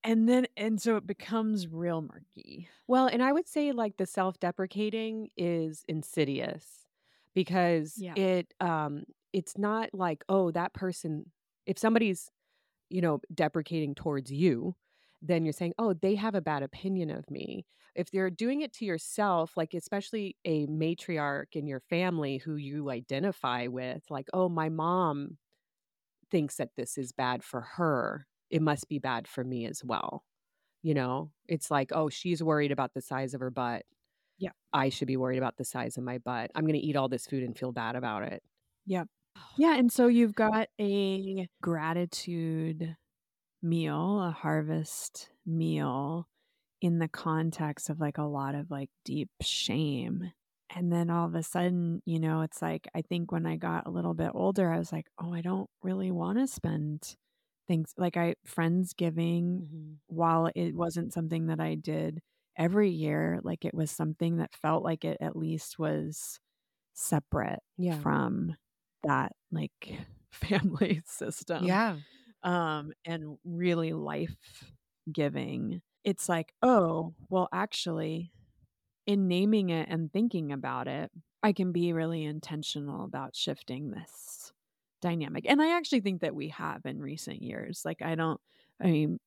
And 0.05 0.29
then, 0.29 0.47
and 0.57 0.81
so 0.81 0.97
it 0.97 1.07
becomes 1.07 1.69
real 1.69 2.01
murky. 2.01 2.69
Well, 2.87 3.07
and 3.09 3.23
I 3.23 3.33
would 3.33 3.49
say 3.49 3.73
like 3.73 3.97
the 3.97 4.07
self-deprecating 4.07 5.31
is 5.37 5.85
insidious 5.89 6.87
because 7.35 7.97
Yeah. 7.97 8.15
it 8.15 8.55
um 8.61 9.05
it's 9.33 9.59
not 9.59 9.91
like, 9.93 10.25
oh, 10.29 10.51
that 10.53 10.73
person 10.75 11.33
if 11.67 11.79
somebody's, 11.79 12.31
you 12.91 13.01
know, 13.03 13.21
deprecating 13.35 13.95
towards 13.95 14.33
you, 14.33 14.77
then 15.23 15.45
you're 15.47 15.53
saying, 15.55 15.75
"Oh, 15.79 15.95
they 15.95 16.15
have 16.17 16.35
a 16.37 16.43
bad 16.43 16.63
opinion 16.65 17.11
of 17.11 17.31
me." 17.31 17.67
If 17.97 18.11
they're 18.13 18.31
doing 18.31 18.63
it 18.63 18.73
to 18.75 18.85
yourself, 18.87 19.57
like 19.57 19.75
especially 19.75 20.37
a 20.47 20.67
matriarch 20.69 21.55
in 21.57 21.67
your 21.69 21.81
family 21.81 22.39
who 22.39 22.57
you 22.57 22.91
identify 22.91 23.67
with, 23.69 24.05
like, 24.11 24.29
"Oh, 24.35 24.49
my 24.51 24.69
mom 24.71 25.39
thinks 26.31 26.57
that 26.57 26.71
this 26.77 26.99
is 26.99 27.13
bad 27.13 27.43
for 27.45 27.61
her. 27.77 28.27
It 28.51 28.63
must 28.63 28.89
be 28.89 28.99
bad 28.99 29.29
for 29.29 29.45
me 29.45 29.67
as 29.67 29.83
well." 29.85 30.25
You 30.83 30.95
know, 30.95 31.33
it's 31.49 31.71
like, 31.71 31.91
oh, 31.93 32.09
she's 32.09 32.43
worried 32.43 32.71
about 32.71 32.95
the 32.95 33.01
size 33.01 33.35
of 33.35 33.41
her 33.41 33.51
butt. 33.51 33.85
Yeah. 34.39 34.51
I 34.73 34.91
should 34.91 35.09
be 35.09 35.17
worried 35.17 35.39
about 35.39 35.57
the 35.57 35.65
size 35.65 35.97
of 35.97 36.05
my 36.05 36.19
butt. 36.19 36.51
I'm 36.55 36.65
going 36.65 36.79
to 36.79 36.87
eat 36.87 36.95
all 36.95 37.09
this 37.09 37.27
food 37.27 37.43
and 37.43 37.59
feel 37.59 37.73
bad 37.73 37.97
about 37.97 38.23
it. 38.23 38.43
Yep. 38.87 39.09
Oh. 39.37 39.41
Yeah. 39.59 39.77
And 39.77 39.91
so 39.91 40.07
you've 40.07 40.35
got 40.35 40.69
a 40.81 41.49
gratitude 41.61 42.97
meal, 43.63 44.23
a 44.23 44.31
harvest 44.31 45.31
meal 45.45 46.29
in 46.81 46.99
the 46.99 47.09
context 47.09 47.91
of 47.91 47.99
like 47.99 48.19
a 48.19 48.23
lot 48.23 48.55
of 48.55 48.71
like 48.71 48.91
deep 49.05 49.31
shame. 49.43 50.31
And 50.71 50.93
then 50.93 51.11
all 51.11 51.27
of 51.27 51.35
a 51.35 51.43
sudden, 51.43 52.03
you 52.07 52.19
know, 52.19 52.43
it's 52.43 52.61
like, 52.61 52.89
I 52.95 53.03
think 53.03 53.31
when 53.33 53.47
I 53.47 53.57
got 53.57 53.87
a 53.87 53.91
little 53.91 54.15
bit 54.15 54.33
older, 54.35 54.73
I 54.73 54.79
was 54.79 54.93
like, 54.93 55.07
oh, 55.19 55.33
I 55.33 55.41
don't 55.41 55.71
really 55.83 56.11
want 56.11 56.39
to 56.39 56.47
spend 56.47 57.15
things 57.69 57.93
like 57.97 58.17
I, 58.17 58.35
Friendsgiving, 58.47 59.63
Mm-hmm. 59.63 59.95
while 60.09 60.51
it 60.55 60.75
wasn't 60.75 61.13
something 61.13 61.47
that 61.47 61.61
I 61.61 61.75
did 61.77 62.21
every 62.57 62.91
year, 62.91 63.41
like 63.43 63.65
it 63.65 63.75
was 63.75 63.91
something 63.91 64.39
that 64.39 64.55
felt 64.55 64.83
like 64.85 65.05
it 65.05 65.19
at 65.21 65.37
least 65.37 65.79
was 65.79 66.41
separate 66.95 67.61
Yeah. 67.77 68.03
from 68.03 68.57
that 69.05 69.33
like 69.53 69.73
family 70.31 71.03
system 71.07 71.79
Yeah. 71.79 72.01
um 72.43 72.93
and 73.05 73.39
really 73.45 73.93
life 73.93 74.37
giving 75.13 75.83
it's 76.05 76.29
like 76.29 76.53
oh 76.63 77.15
well 77.31 77.49
actually 77.53 78.33
in 79.07 79.29
naming 79.29 79.71
it 79.71 79.89
and 79.89 80.13
thinking 80.13 80.53
about 80.53 80.89
it 80.89 81.11
i 81.43 81.53
can 81.53 81.73
be 81.73 81.93
really 81.93 82.25
intentional 82.25 83.05
about 83.05 83.37
shifting 83.37 83.91
this 83.91 84.53
dynamic 85.03 85.45
and 85.49 85.61
i 85.61 85.77
actually 85.77 86.01
think 86.01 86.21
that 86.21 86.35
we 86.35 86.49
have 86.49 86.81
in 86.85 87.01
recent 87.01 87.43
years 87.43 87.83
like 87.85 88.03
i 88.03 88.15
don't 88.15 88.41
i 88.83 88.87
mean 88.87 89.19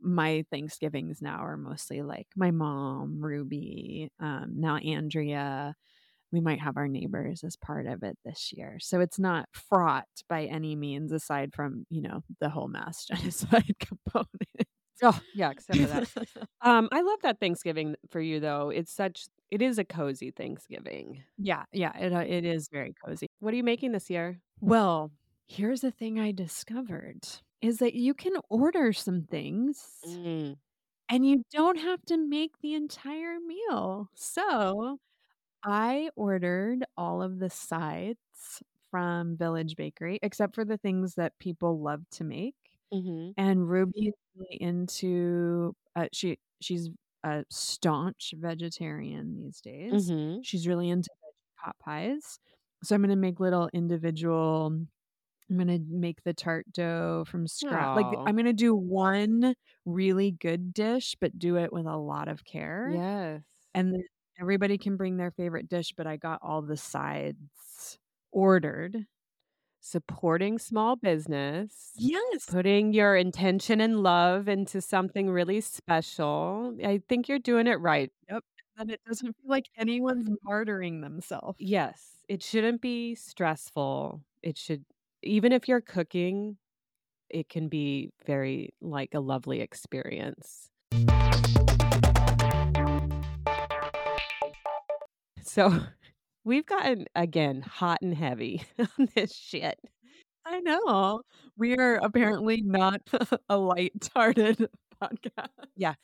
my 0.00 0.44
thanksgivings 0.50 1.22
now 1.22 1.38
are 1.38 1.56
mostly 1.56 2.02
like 2.02 2.26
my 2.36 2.50
mom 2.50 3.20
ruby 3.20 4.10
um 4.20 4.52
now 4.56 4.76
andrea 4.76 5.74
we 6.34 6.40
might 6.40 6.60
have 6.60 6.76
our 6.76 6.88
neighbors 6.88 7.44
as 7.44 7.56
part 7.56 7.86
of 7.86 8.02
it 8.02 8.18
this 8.24 8.52
year. 8.52 8.78
So 8.80 9.00
it's 9.00 9.20
not 9.20 9.48
fraught 9.52 10.08
by 10.28 10.46
any 10.46 10.74
means, 10.74 11.12
aside 11.12 11.54
from, 11.54 11.86
you 11.88 12.02
know, 12.02 12.24
the 12.40 12.48
whole 12.48 12.66
mass 12.66 13.06
genocide 13.10 13.76
component. 13.78 14.68
Oh, 15.02 15.18
yeah, 15.34 15.50
except 15.50 15.78
for 15.80 15.86
that. 15.88 16.08
Um, 16.62 16.88
I 16.92 17.02
love 17.02 17.18
that 17.22 17.40
Thanksgiving 17.40 17.94
for 18.10 18.20
you 18.20 18.40
though. 18.40 18.70
It's 18.70 18.92
such 18.92 19.26
it 19.50 19.60
is 19.60 19.78
a 19.78 19.84
cozy 19.84 20.30
Thanksgiving. 20.30 21.22
yeah, 21.36 21.64
yeah, 21.72 21.96
it, 21.98 22.12
uh, 22.12 22.20
it 22.26 22.44
is 22.44 22.68
very 22.72 22.94
cozy. 23.04 23.26
What 23.40 23.52
are 23.52 23.56
you 23.56 23.64
making 23.64 23.92
this 23.92 24.08
year? 24.08 24.40
Well, 24.60 25.10
here's 25.46 25.82
the 25.82 25.90
thing 25.90 26.18
I 26.18 26.32
discovered 26.32 27.20
is 27.60 27.78
that 27.78 27.94
you 27.94 28.14
can 28.14 28.34
order 28.48 28.92
some 28.92 29.22
things 29.24 29.78
Mm. 30.06 30.56
and 31.10 31.26
you 31.26 31.42
don't 31.52 31.78
have 31.78 32.02
to 32.06 32.16
make 32.16 32.52
the 32.62 32.74
entire 32.74 33.38
meal. 33.40 34.08
So 34.14 34.98
I 35.64 36.10
ordered 36.16 36.84
all 36.96 37.22
of 37.22 37.38
the 37.40 37.50
sides 37.50 38.18
from 38.90 39.36
Village 39.36 39.76
Bakery, 39.76 40.18
except 40.22 40.54
for 40.54 40.64
the 40.64 40.78
things 40.78 41.14
that 41.16 41.38
people 41.38 41.80
love 41.80 42.08
to 42.12 42.24
make. 42.24 42.54
Mm-hmm. 42.94 43.30
And 43.36 43.68
Ruby 43.68 44.08
is 44.08 44.14
really 44.36 44.58
into 44.60 45.74
uh, 45.96 46.06
she 46.12 46.38
she's 46.60 46.90
a 47.24 47.44
staunch 47.50 48.34
vegetarian 48.36 49.36
these 49.36 49.60
days. 49.60 50.10
Mm-hmm. 50.10 50.40
She's 50.42 50.68
really 50.68 50.90
into 50.90 51.08
veggie 51.10 51.64
pot 51.64 51.76
pies. 51.82 52.38
So 52.82 52.94
I'm 52.94 53.02
gonna 53.02 53.16
make 53.16 53.40
little 53.40 53.68
individual. 53.72 54.66
I'm 55.50 55.58
gonna 55.58 55.78
make 55.88 56.22
the 56.24 56.34
tart 56.34 56.66
dough 56.72 57.24
from 57.26 57.46
scratch. 57.46 57.96
Like. 57.96 58.18
I'm 58.26 58.36
gonna 58.36 58.52
do 58.52 58.74
one 58.74 59.54
really 59.84 60.32
good 60.32 60.72
dish, 60.74 61.16
but 61.20 61.38
do 61.38 61.56
it 61.56 61.72
with 61.72 61.86
a 61.86 61.96
lot 61.96 62.28
of 62.28 62.44
care. 62.44 62.90
Yes. 62.92 63.42
And 63.74 63.92
then 63.92 64.04
everybody 64.40 64.78
can 64.78 64.96
bring 64.96 65.16
their 65.16 65.30
favorite 65.32 65.68
dish, 65.68 65.92
but 65.96 66.06
I 66.06 66.16
got 66.16 66.40
all 66.42 66.62
the 66.62 66.76
sides 66.76 67.98
ordered. 68.32 69.06
Supporting 69.86 70.58
small 70.58 70.96
business. 70.96 71.92
Yes. 71.96 72.46
Putting 72.48 72.94
your 72.94 73.16
intention 73.16 73.82
and 73.82 74.02
love 74.02 74.48
into 74.48 74.80
something 74.80 75.28
really 75.28 75.60
special. 75.60 76.74
I 76.82 77.02
think 77.06 77.28
you're 77.28 77.38
doing 77.38 77.66
it 77.66 77.78
right. 77.80 78.10
Then 78.30 78.88
it 78.88 79.02
doesn't 79.06 79.36
feel 79.36 79.50
like 79.50 79.68
anyone's 79.76 80.30
martyring 80.48 81.02
themselves. 81.02 81.58
Yes, 81.60 82.00
it 82.30 82.42
shouldn't 82.42 82.80
be 82.80 83.14
stressful. 83.14 84.22
It 84.42 84.56
should, 84.56 84.86
even 85.22 85.52
if 85.52 85.68
you're 85.68 85.82
cooking, 85.82 86.56
it 87.28 87.50
can 87.50 87.68
be 87.68 88.10
very 88.24 88.72
like 88.80 89.12
a 89.12 89.20
lovely 89.20 89.60
experience. 89.60 90.70
So 95.42 95.78
we've 96.44 96.66
gotten 96.66 97.06
again 97.14 97.62
hot 97.62 97.98
and 98.02 98.14
heavy 98.14 98.62
on 98.78 99.08
this 99.14 99.34
shit. 99.34 99.78
I 100.46 100.60
know. 100.60 101.22
We 101.56 101.76
are 101.76 101.96
apparently 101.96 102.60
not 102.62 103.00
a 103.48 103.56
light-hearted 103.56 104.68
podcast. 105.02 105.48
Yeah. 105.76 105.94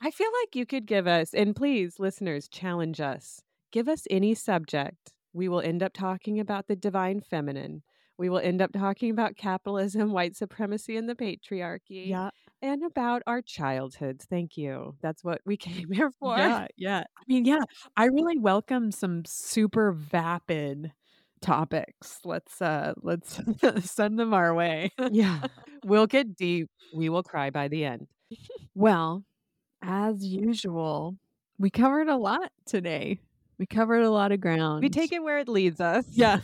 I 0.00 0.10
feel 0.10 0.30
like 0.42 0.54
you 0.56 0.66
could 0.66 0.86
give 0.86 1.06
us, 1.06 1.34
and 1.34 1.54
please, 1.56 1.98
listeners, 1.98 2.48
challenge 2.48 3.00
us. 3.00 3.40
Give 3.72 3.88
us 3.88 4.06
any 4.10 4.34
subject. 4.34 5.12
We 5.32 5.48
will 5.48 5.60
end 5.60 5.82
up 5.82 5.92
talking 5.92 6.38
about 6.38 6.68
the 6.68 6.76
divine 6.76 7.20
feminine. 7.20 7.82
We 8.16 8.28
will 8.28 8.38
end 8.38 8.62
up 8.62 8.72
talking 8.72 9.10
about 9.10 9.36
capitalism, 9.36 10.12
white 10.12 10.36
supremacy, 10.36 10.96
and 10.96 11.08
the 11.08 11.16
patriarchy, 11.16 12.06
Yeah. 12.08 12.30
And 12.64 12.82
about 12.82 13.22
our 13.26 13.42
childhoods. 13.42 14.24
Thank 14.24 14.56
you. 14.56 14.96
That's 15.02 15.22
what 15.22 15.42
we 15.44 15.56
came 15.68 15.92
here 15.92 16.10
for. 16.10 16.36
Yeah, 16.36 16.66
yeah. 16.76 17.00
I 17.00 17.22
mean, 17.28 17.44
yeah, 17.44 17.60
I 17.96 18.06
really 18.06 18.38
welcome 18.38 18.90
some 18.90 19.22
super 19.26 19.92
vapid 19.92 20.90
topics. 21.42 22.20
Let's 22.24 22.62
uh 22.62 22.94
let's 23.02 23.38
send 23.80 24.18
them 24.18 24.32
our 24.34 24.54
way. 24.54 24.90
yeah. 25.12 25.40
We'll 25.86 26.06
get 26.06 26.34
deep. 26.34 26.70
We 26.94 27.10
will 27.10 27.22
cry 27.22 27.50
by 27.50 27.68
the 27.68 27.84
end. 27.84 28.06
Well, 28.74 29.22
as 29.82 30.24
usual, 30.24 31.18
we 31.58 31.68
covered 31.68 32.08
a 32.08 32.16
lot 32.16 32.50
today. 32.64 33.20
We 33.58 33.66
covered 33.66 34.00
a 34.00 34.10
lot 34.10 34.32
of 34.32 34.40
ground. 34.40 34.82
We 34.82 34.88
take 34.88 35.12
it 35.12 35.22
where 35.22 35.38
it 35.40 35.46
leads 35.46 35.82
us. 35.82 36.06
Yeah. 36.10 36.40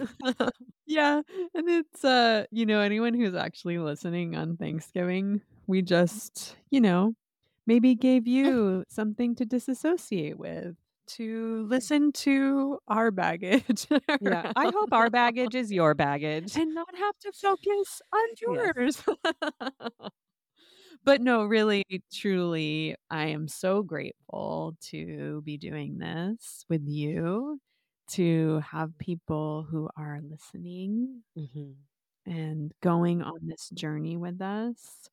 yeah. 0.85 1.23
And 1.55 1.71
it's 1.71 2.05
uh, 2.05 2.45
you 2.51 2.67
know, 2.67 2.81
anyone 2.81 3.15
who's 3.15 3.35
actually 3.35 3.79
listening 3.79 4.37
on 4.37 4.59
Thanksgiving, 4.59 5.41
we 5.67 5.83
just, 5.83 6.57
you 6.71 6.81
know, 6.81 7.15
maybe 7.67 7.95
gave 7.95 8.27
you 8.27 8.85
something 8.89 9.35
to 9.37 9.45
disassociate 9.45 10.39
with, 10.39 10.77
to 11.09 11.67
listen 11.69 12.13
to 12.13 12.79
our 12.89 13.11
baggage. 13.11 13.87
yeah. 14.21 14.53
I 14.57 14.71
hope 14.71 14.93
our 14.93 15.11
baggage 15.11 15.55
is 15.55 15.71
your 15.73 15.95
baggage. 15.95 16.57
and 16.57 16.75
not 16.75 16.95
have 16.97 17.19
to 17.21 17.33
focus 17.33 18.03
on 18.13 18.29
Yes. 18.47 18.73
yours. 18.77 19.03
but 21.05 21.21
no, 21.21 21.45
really, 21.45 21.85
truly, 22.13 22.97
I 23.11 23.27
am 23.27 23.49
so 23.49 23.83
grateful 23.83 24.77
to 24.91 25.43
be 25.45 25.57
doing 25.57 25.99
this 25.99 26.65
with 26.69 26.83
you, 26.87 27.61
to 28.13 28.61
have 28.71 28.97
people 28.99 29.67
who 29.71 29.89
are 29.97 30.21
listening 30.23 31.23
Mhm. 31.37 31.77
and 32.27 32.73
going 32.83 33.23
on 33.23 33.39
this 33.47 33.71
journey 33.71 34.17
with 34.17 34.41
us. 34.43 35.09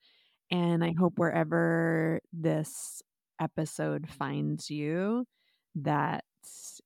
And 0.51 0.83
I 0.83 0.93
hope 0.97 1.13
wherever 1.17 2.19
this 2.31 3.01
episode 3.39 4.09
finds 4.09 4.69
you, 4.69 5.25
that 5.75 6.23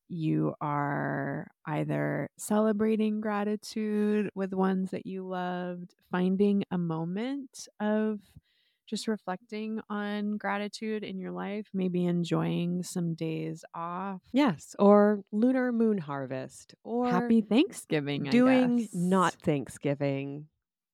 you 0.09 0.53
are 0.59 1.47
either 1.65 2.29
celebrating 2.37 3.21
gratitude 3.21 4.29
with 4.35 4.53
ones 4.53 4.91
that 4.91 5.05
you 5.05 5.27
loved, 5.27 5.93
finding 6.11 6.63
a 6.71 6.77
moment 6.77 7.67
of 7.79 8.19
just 8.91 9.07
reflecting 9.07 9.79
on 9.89 10.37
gratitude 10.37 11.03
in 11.03 11.17
your 11.17 11.31
life, 11.31 11.67
maybe 11.73 12.05
enjoying 12.05 12.83
some 12.83 13.13
days 13.13 13.63
off. 13.73 14.21
Yes. 14.33 14.75
Or 14.79 15.21
lunar 15.31 15.71
moon 15.71 15.97
harvest. 15.97 16.75
Or 16.83 17.09
Happy 17.09 17.39
Thanksgiving. 17.39 18.23
Doing 18.23 18.89
not 18.93 19.33
Thanksgiving. 19.35 20.47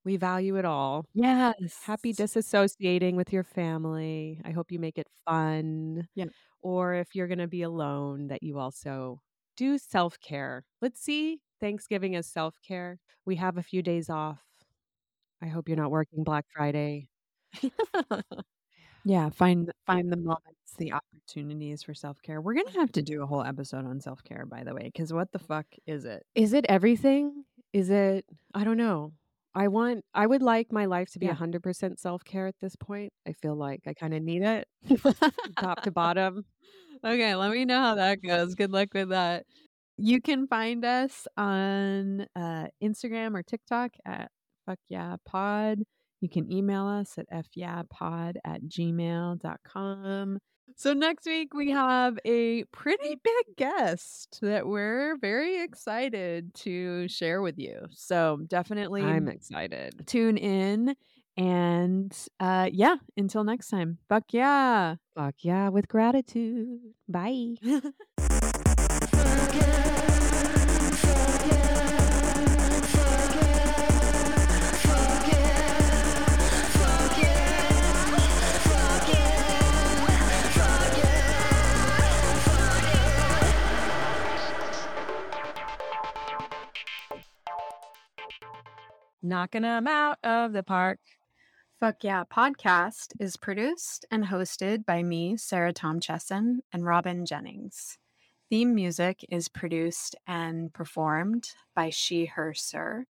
We 0.08 0.16
value 0.16 0.56
it 0.56 0.64
all. 0.64 1.06
Yes. 1.14 1.82
Happy 1.84 2.14
disassociating 2.14 3.16
with 3.16 3.34
your 3.34 3.44
family. 3.44 4.40
I 4.46 4.52
hope 4.52 4.72
you 4.72 4.80
make 4.80 4.98
it 4.98 5.08
fun. 5.26 6.08
Yeah. 6.16 6.28
Or 6.62 6.94
if 6.94 7.14
you're 7.14 7.28
going 7.28 7.40
to 7.40 7.48
be 7.48 7.64
alone, 7.64 8.28
that 8.28 8.42
you 8.42 8.58
also 8.58 9.20
do 9.58 9.78
self 9.78 10.18
care. 10.22 10.64
Let's 10.82 11.02
see 11.02 11.42
Thanksgiving 11.60 12.16
as 12.16 12.26
self 12.26 12.56
care. 12.66 13.00
We 13.26 13.36
have 13.36 13.58
a 13.58 13.62
few 13.62 13.82
days 13.82 14.10
off. 14.10 14.40
I 15.44 15.48
hope 15.48 15.68
you're 15.68 15.76
not 15.76 15.92
working 15.92 16.24
Black 16.24 16.46
Friday. 16.56 17.10
yeah, 19.04 19.30
find 19.30 19.70
find 19.86 20.10
the 20.10 20.16
moments, 20.16 20.74
the 20.78 20.94
opportunities 20.94 21.84
for 21.84 21.94
self 21.94 22.22
care. 22.22 22.40
We're 22.40 22.54
gonna 22.54 22.80
have 22.80 22.94
to 22.94 23.02
do 23.02 23.24
a 23.24 23.28
whole 23.28 23.44
episode 23.44 23.86
on 23.86 24.00
self 24.00 24.24
care, 24.24 24.46
by 24.46 24.64
the 24.64 24.74
way, 24.74 24.84
because 24.86 25.12
what 25.12 25.34
the 25.34 25.40
fuck 25.40 25.66
is 25.86 26.06
it? 26.06 26.26
Is 26.34 26.54
it 26.54 26.66
everything? 26.70 27.44
Is 27.74 27.90
it, 27.90 28.24
I 28.54 28.64
don't 28.64 28.78
know. 28.78 29.12
I 29.58 29.68
want 29.70 30.06
I 30.14 30.28
would 30.28 30.44
like 30.44 30.72
my 30.72 30.86
life 30.86 31.10
to 31.14 31.20
be 31.20 31.26
Yeah. 31.26 31.34
100% 31.36 31.98
self-care 32.00 32.46
at 32.48 32.56
this 32.62 32.76
point. 32.76 33.12
I 33.28 33.34
feel 33.34 33.56
like 33.56 33.82
I 33.88 33.94
kinda 33.96 34.20
need 34.20 34.44
it 34.44 34.68
top 35.60 35.82
to 35.82 35.92
bottom. 35.92 36.46
Okay, 37.04 37.34
let 37.36 37.52
me 37.52 37.66
know 37.66 37.80
how 37.82 37.96
that 37.96 38.22
goes. 38.22 38.54
Good 38.56 38.72
luck 38.72 38.90
with 38.94 39.10
that. 39.10 39.46
You 39.98 40.22
can 40.22 40.48
find 40.48 40.86
us 40.86 41.28
on 41.38 42.28
uh, 42.36 42.68
Instagram 42.84 43.34
or 43.36 43.42
TikTok 43.42 43.92
at 44.06 44.30
fuck 44.68 44.78
yeah 44.90 45.16
pod. 45.26 45.80
You 46.22 46.30
can 46.30 46.52
email 46.52 46.86
us 46.86 47.18
at 47.18 47.28
fyeahpod 47.56 48.36
at 48.46 48.62
gmail.com. 48.64 50.40
So 50.76 50.94
next 50.94 51.26
week 51.26 51.54
we 51.54 51.72
have 51.72 52.20
a 52.26 52.64
pretty 52.66 53.16
big 53.24 53.56
guest 53.56 54.40
that 54.42 54.68
we're 54.68 55.18
very 55.18 55.64
excited 55.64 56.54
to 56.56 57.08
share 57.08 57.42
with 57.42 57.58
you. 57.58 57.88
So 57.92 58.40
definitely 58.48 59.04
I'm 59.04 59.28
excited. 59.28 60.06
tune 60.06 60.38
in. 60.38 60.96
And 61.36 62.16
uh 62.40 62.70
yeah, 62.72 62.96
until 63.16 63.44
next 63.44 63.70
time. 63.70 64.00
Fuck 64.10 64.26
yeah. 64.32 64.96
Fuck 65.16 65.36
yeah, 65.40 65.70
with 65.70 65.88
gratitude. 65.88 66.80
Bye. 67.08 67.56
Knocking 89.22 89.64
them 89.64 89.88
out 89.88 90.18
of 90.24 90.54
the 90.54 90.64
park. 90.64 91.00
Fuck 91.80 92.04
Yeah 92.04 92.24
podcast 92.24 93.14
is 93.20 93.38
produced 93.38 94.06
and 94.10 94.26
hosted 94.26 94.86
by 94.86 95.04
me, 95.04 95.38
Sarah 95.38 95.74
Tom 95.74 96.00
Chesson, 96.00 96.60
and 96.74 96.86
Robin 96.86 97.26
Jennings. 97.26 97.98
Theme 98.50 98.74
music 98.74 99.26
is 99.30 99.50
produced 99.50 100.16
and 100.26 100.74
performed 100.74 101.52
by 101.76 101.90
She, 101.90 102.26
Her, 102.26 102.54
Sir. 102.54 103.06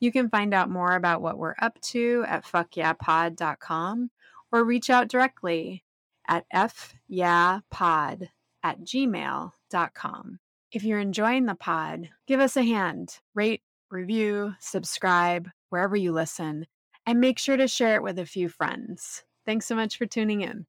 You 0.00 0.12
can 0.12 0.30
find 0.30 0.54
out 0.54 0.70
more 0.70 0.94
about 0.94 1.20
what 1.20 1.38
we're 1.38 1.54
up 1.60 1.80
to 1.82 2.24
at 2.26 2.44
fuckyeahpod.com 2.44 4.10
or 4.52 4.64
reach 4.64 4.90
out 4.90 5.08
directly 5.08 5.84
at 6.28 6.44
fyeahpod 6.54 8.28
at 8.62 8.80
gmail.com. 8.80 10.38
If 10.70 10.84
you're 10.84 10.98
enjoying 10.98 11.46
the 11.46 11.54
pod, 11.54 12.10
give 12.26 12.40
us 12.40 12.56
a 12.56 12.62
hand, 12.62 13.18
rate, 13.34 13.62
review, 13.90 14.54
subscribe 14.60 15.48
wherever 15.70 15.96
you 15.96 16.12
listen, 16.12 16.66
and 17.06 17.20
make 17.20 17.38
sure 17.38 17.56
to 17.56 17.68
share 17.68 17.96
it 17.96 18.02
with 18.02 18.18
a 18.18 18.26
few 18.26 18.48
friends. 18.48 19.24
Thanks 19.46 19.66
so 19.66 19.74
much 19.74 19.96
for 19.96 20.06
tuning 20.06 20.42
in. 20.42 20.66